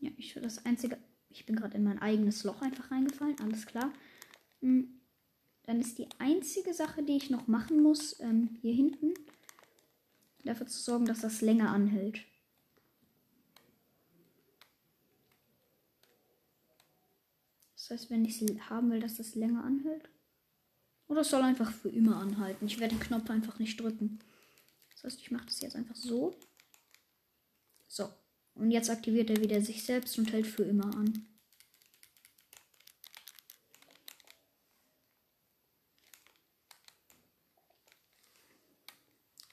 Ja, 0.00 0.10
ich 0.16 0.34
das 0.34 0.64
einzige. 0.64 0.98
Ich 1.30 1.44
bin 1.46 1.56
gerade 1.56 1.76
in 1.76 1.84
mein 1.84 2.00
eigenes 2.00 2.44
Loch 2.44 2.62
einfach 2.62 2.90
reingefallen. 2.90 3.38
Alles 3.40 3.66
klar. 3.66 3.92
Hm, 4.60 5.00
dann 5.64 5.80
ist 5.80 5.98
die 5.98 6.08
einzige 6.18 6.72
Sache, 6.72 7.02
die 7.02 7.16
ich 7.16 7.30
noch 7.30 7.46
machen 7.46 7.82
muss, 7.82 8.18
ähm, 8.20 8.56
hier 8.62 8.72
hinten, 8.72 9.12
dafür 10.44 10.66
zu 10.66 10.80
sorgen, 10.80 11.04
dass 11.04 11.20
das 11.20 11.42
länger 11.42 11.70
anhält. 11.70 12.24
Das 17.74 17.90
heißt, 17.90 18.10
wenn 18.10 18.24
ich 18.24 18.38
sie 18.38 18.60
haben 18.62 18.90
will, 18.90 19.00
dass 19.00 19.16
das 19.16 19.34
länger 19.34 19.64
anhält. 19.64 20.08
Oder 21.06 21.22
es 21.22 21.30
soll 21.30 21.42
einfach 21.42 21.72
für 21.72 21.88
immer 21.88 22.16
anhalten. 22.16 22.66
Ich 22.66 22.80
werde 22.80 22.94
den 22.94 23.02
Knopf 23.02 23.28
einfach 23.30 23.58
nicht 23.58 23.80
drücken. 23.80 24.18
Das 24.92 25.04
heißt, 25.04 25.20
ich 25.20 25.30
mache 25.30 25.46
das 25.46 25.60
jetzt 25.60 25.76
einfach 25.76 25.96
so. 25.96 26.34
So. 27.86 28.10
Und 28.58 28.72
jetzt 28.72 28.90
aktiviert 28.90 29.30
er 29.30 29.36
wieder 29.36 29.60
sich 29.62 29.84
selbst 29.84 30.18
und 30.18 30.32
hält 30.32 30.46
für 30.48 30.64
immer 30.64 30.92
an. 30.96 31.28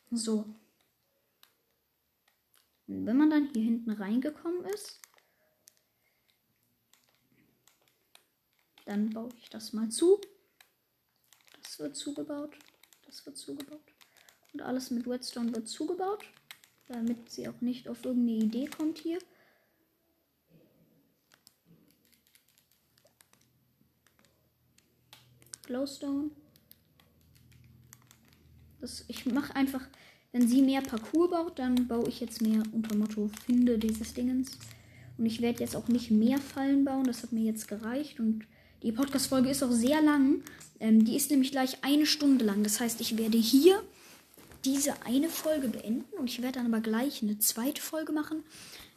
So. 0.10 0.56
Und 2.88 3.06
wenn 3.06 3.18
man 3.18 3.30
dann 3.30 3.50
hier 3.54 3.62
hinten 3.62 3.92
reingekommen 3.92 4.66
ist, 4.66 5.00
dann 8.86 9.12
baue 9.12 9.30
ich 9.38 9.50
das 9.50 9.72
mal 9.72 9.90
zu. 9.90 10.20
Das 11.62 11.78
wird 11.78 11.96
zugebaut. 11.96 12.58
Das 13.06 13.24
wird 13.24 13.38
zugebaut. 13.38 13.84
Und 14.54 14.64
alles 14.64 14.90
mit 14.90 15.06
Redstone 15.06 15.54
wird 15.54 15.68
zugebaut 15.68 16.26
damit 16.88 17.30
sie 17.32 17.48
auch 17.48 17.62
nicht 17.62 17.88
auf 17.88 18.04
irgendeine 18.06 18.46
Idee 18.46 18.68
kommt 18.68 19.00
hier. 19.00 19.20
Glowstone. 25.66 26.30
Das, 28.82 29.04
ich 29.08 29.26
mache 29.26 29.56
einfach, 29.56 29.82
wenn 30.32 30.48
sie 30.48 30.62
mehr 30.62 30.82
Parcours 30.82 31.32
baut, 31.32 31.60
dann 31.60 31.88
baue 31.88 32.08
ich 32.08 32.20
jetzt 32.20 32.42
mehr 32.42 32.62
unter 32.72 32.96
Motto 32.96 33.30
finde 33.46 33.80
dieses 33.80 34.14
Dingens. 34.14 34.58
Und 35.18 35.26
ich 35.26 35.42
werde 35.42 35.62
jetzt 35.62 35.76
auch 35.76 35.88
nicht 35.88 36.12
mehr 36.12 36.38
Fallen 36.38 36.86
bauen. 36.86 37.06
Das 37.06 37.24
hat 37.24 37.32
mir 37.32 37.44
jetzt 37.44 37.68
gereicht. 37.68 38.20
Und 38.20 38.46
die 38.84 38.92
Podcast-Folge 38.92 39.50
ist 39.50 39.64
auch 39.64 39.72
sehr 39.72 40.02
lang. 40.02 40.44
Ähm, 40.80 41.06
die 41.06 41.16
ist 41.16 41.32
nämlich 41.32 41.52
gleich 41.52 41.84
eine 41.84 42.06
Stunde 42.06 42.46
lang. 42.46 42.64
Das 42.64 42.80
heißt, 42.80 43.02
ich 43.02 43.18
werde 43.18 43.38
hier 43.38 43.82
diese 44.66 45.04
eine 45.06 45.30
Folge 45.30 45.68
beenden 45.68 46.18
und 46.18 46.30
ich 46.30 46.42
werde 46.42 46.60
dann 46.60 46.74
aber 46.74 46.82
gleich 46.82 47.22
eine 47.22 47.38
zweite 47.40 47.82
Folge 47.82 48.12
machen, 48.12 48.44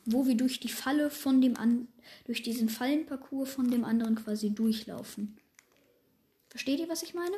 wo 0.05 0.27
wir 0.27 0.37
durch 0.37 0.61
die 0.61 0.69
Falle 0.69 1.11
von 1.11 1.41
dem 1.41 1.57
an 1.57 1.89
durch 2.25 2.43
diesen 2.43 2.69
Fallenparcours 2.69 3.51
von 3.51 3.71
dem 3.71 3.85
anderen 3.85 4.15
quasi 4.15 4.51
durchlaufen. 4.51 5.37
Versteht 6.49 6.81
ihr, 6.81 6.89
was 6.89 7.03
ich 7.03 7.13
meine? 7.15 7.37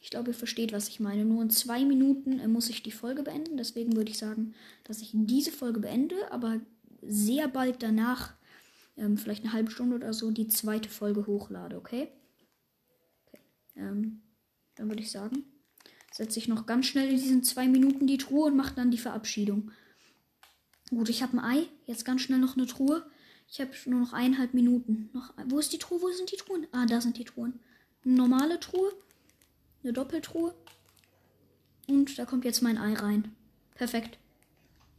Ich 0.00 0.10
glaube, 0.10 0.30
ihr 0.30 0.34
versteht, 0.34 0.72
was 0.72 0.88
ich 0.88 1.00
meine. 1.00 1.24
Nur 1.24 1.42
in 1.42 1.50
zwei 1.50 1.84
Minuten 1.84 2.40
äh, 2.40 2.48
muss 2.48 2.70
ich 2.70 2.82
die 2.82 2.90
Folge 2.90 3.22
beenden. 3.22 3.56
Deswegen 3.56 3.94
würde 3.94 4.10
ich 4.10 4.18
sagen, 4.18 4.54
dass 4.84 5.00
ich 5.00 5.10
diese 5.12 5.52
Folge 5.52 5.80
beende, 5.80 6.16
aber 6.32 6.60
sehr 7.02 7.46
bald 7.46 7.82
danach, 7.82 8.34
ähm, 8.96 9.16
vielleicht 9.16 9.44
eine 9.44 9.52
halbe 9.52 9.70
Stunde 9.70 9.96
oder 9.96 10.12
so, 10.12 10.30
die 10.30 10.48
zweite 10.48 10.88
Folge 10.88 11.26
hochlade, 11.26 11.76
okay? 11.76 12.08
okay. 13.26 13.40
Ähm, 13.76 14.22
dann 14.74 14.88
würde 14.88 15.02
ich 15.02 15.10
sagen, 15.10 15.44
setze 16.12 16.38
ich 16.38 16.48
noch 16.48 16.66
ganz 16.66 16.86
schnell 16.86 17.08
in 17.08 17.16
diesen 17.16 17.42
zwei 17.42 17.66
Minuten 17.66 18.06
die 18.06 18.18
Truhe 18.18 18.46
und 18.46 18.56
mache 18.56 18.74
dann 18.74 18.90
die 18.90 18.98
Verabschiedung. 18.98 19.70
Gut, 20.90 21.08
ich 21.08 21.22
habe 21.22 21.38
ein 21.38 21.40
Ei. 21.40 21.68
Jetzt 21.86 22.04
ganz 22.04 22.20
schnell 22.20 22.38
noch 22.38 22.56
eine 22.56 22.66
Truhe. 22.66 23.04
Ich 23.48 23.60
habe 23.60 23.70
nur 23.86 24.00
noch 24.00 24.12
eineinhalb 24.12 24.54
Minuten. 24.54 25.10
Noch, 25.12 25.32
wo 25.46 25.58
ist 25.58 25.72
die 25.72 25.78
Truhe? 25.78 26.00
Wo 26.00 26.08
sind 26.10 26.30
die 26.30 26.36
Truhen? 26.36 26.66
Ah, 26.72 26.86
da 26.86 27.00
sind 27.00 27.16
die 27.18 27.24
Truhen. 27.24 27.60
Eine 28.04 28.14
normale 28.14 28.60
Truhe. 28.60 28.92
Eine 29.82 29.92
Doppeltruhe. 29.94 30.54
Und 31.88 32.18
da 32.18 32.26
kommt 32.26 32.44
jetzt 32.44 32.62
mein 32.62 32.78
Ei 32.78 32.94
rein. 32.94 33.34
Perfekt. 33.74 34.18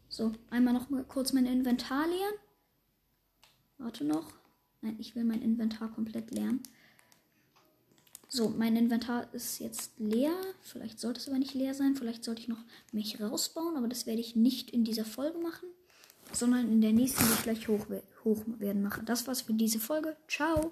So, 0.10 0.34
einmal 0.50 0.74
noch 0.74 0.90
mal 0.90 1.04
kurz 1.04 1.34
mein 1.34 1.46
Inventar 1.46 2.08
leeren. 2.08 2.36
Warte 3.78 4.04
noch. 4.04 4.34
Nein, 4.82 4.98
ich 5.00 5.16
will 5.16 5.24
mein 5.24 5.42
Inventar 5.42 5.92
komplett 5.92 6.32
leeren. 6.32 6.62
So, 8.36 8.50
mein 8.50 8.76
Inventar 8.76 9.32
ist 9.32 9.60
jetzt 9.60 9.92
leer. 10.00 10.34
Vielleicht 10.64 11.00
sollte 11.00 11.20
es 11.20 11.28
aber 11.28 11.38
nicht 11.38 11.54
leer 11.54 11.76
sein. 11.76 11.96
Vielleicht 11.96 12.24
sollte 12.24 12.42
ich 12.42 12.48
noch 12.48 12.64
mich 12.92 13.22
rausbauen, 13.22 13.78
aber 13.78 13.88
das 13.88 14.08
werde 14.08 14.22
ich 14.22 14.36
nicht 14.36 14.72
in 14.72 14.84
dieser 14.84 15.06
Folge 15.06 15.38
machen, 15.38 15.70
sondern 16.32 16.68
in 16.68 16.82
der 16.82 16.94
nächsten, 16.94 17.24
die 17.24 17.34
ich 17.34 17.44
gleich 17.44 17.68
hoch, 17.68 17.86
hoch 18.24 18.42
werden 18.58 18.82
mache. 18.82 19.04
Das 19.04 19.28
war's 19.28 19.44
für 19.44 19.54
diese 19.54 19.80
Folge. 19.80 20.18
Ciao! 20.28 20.72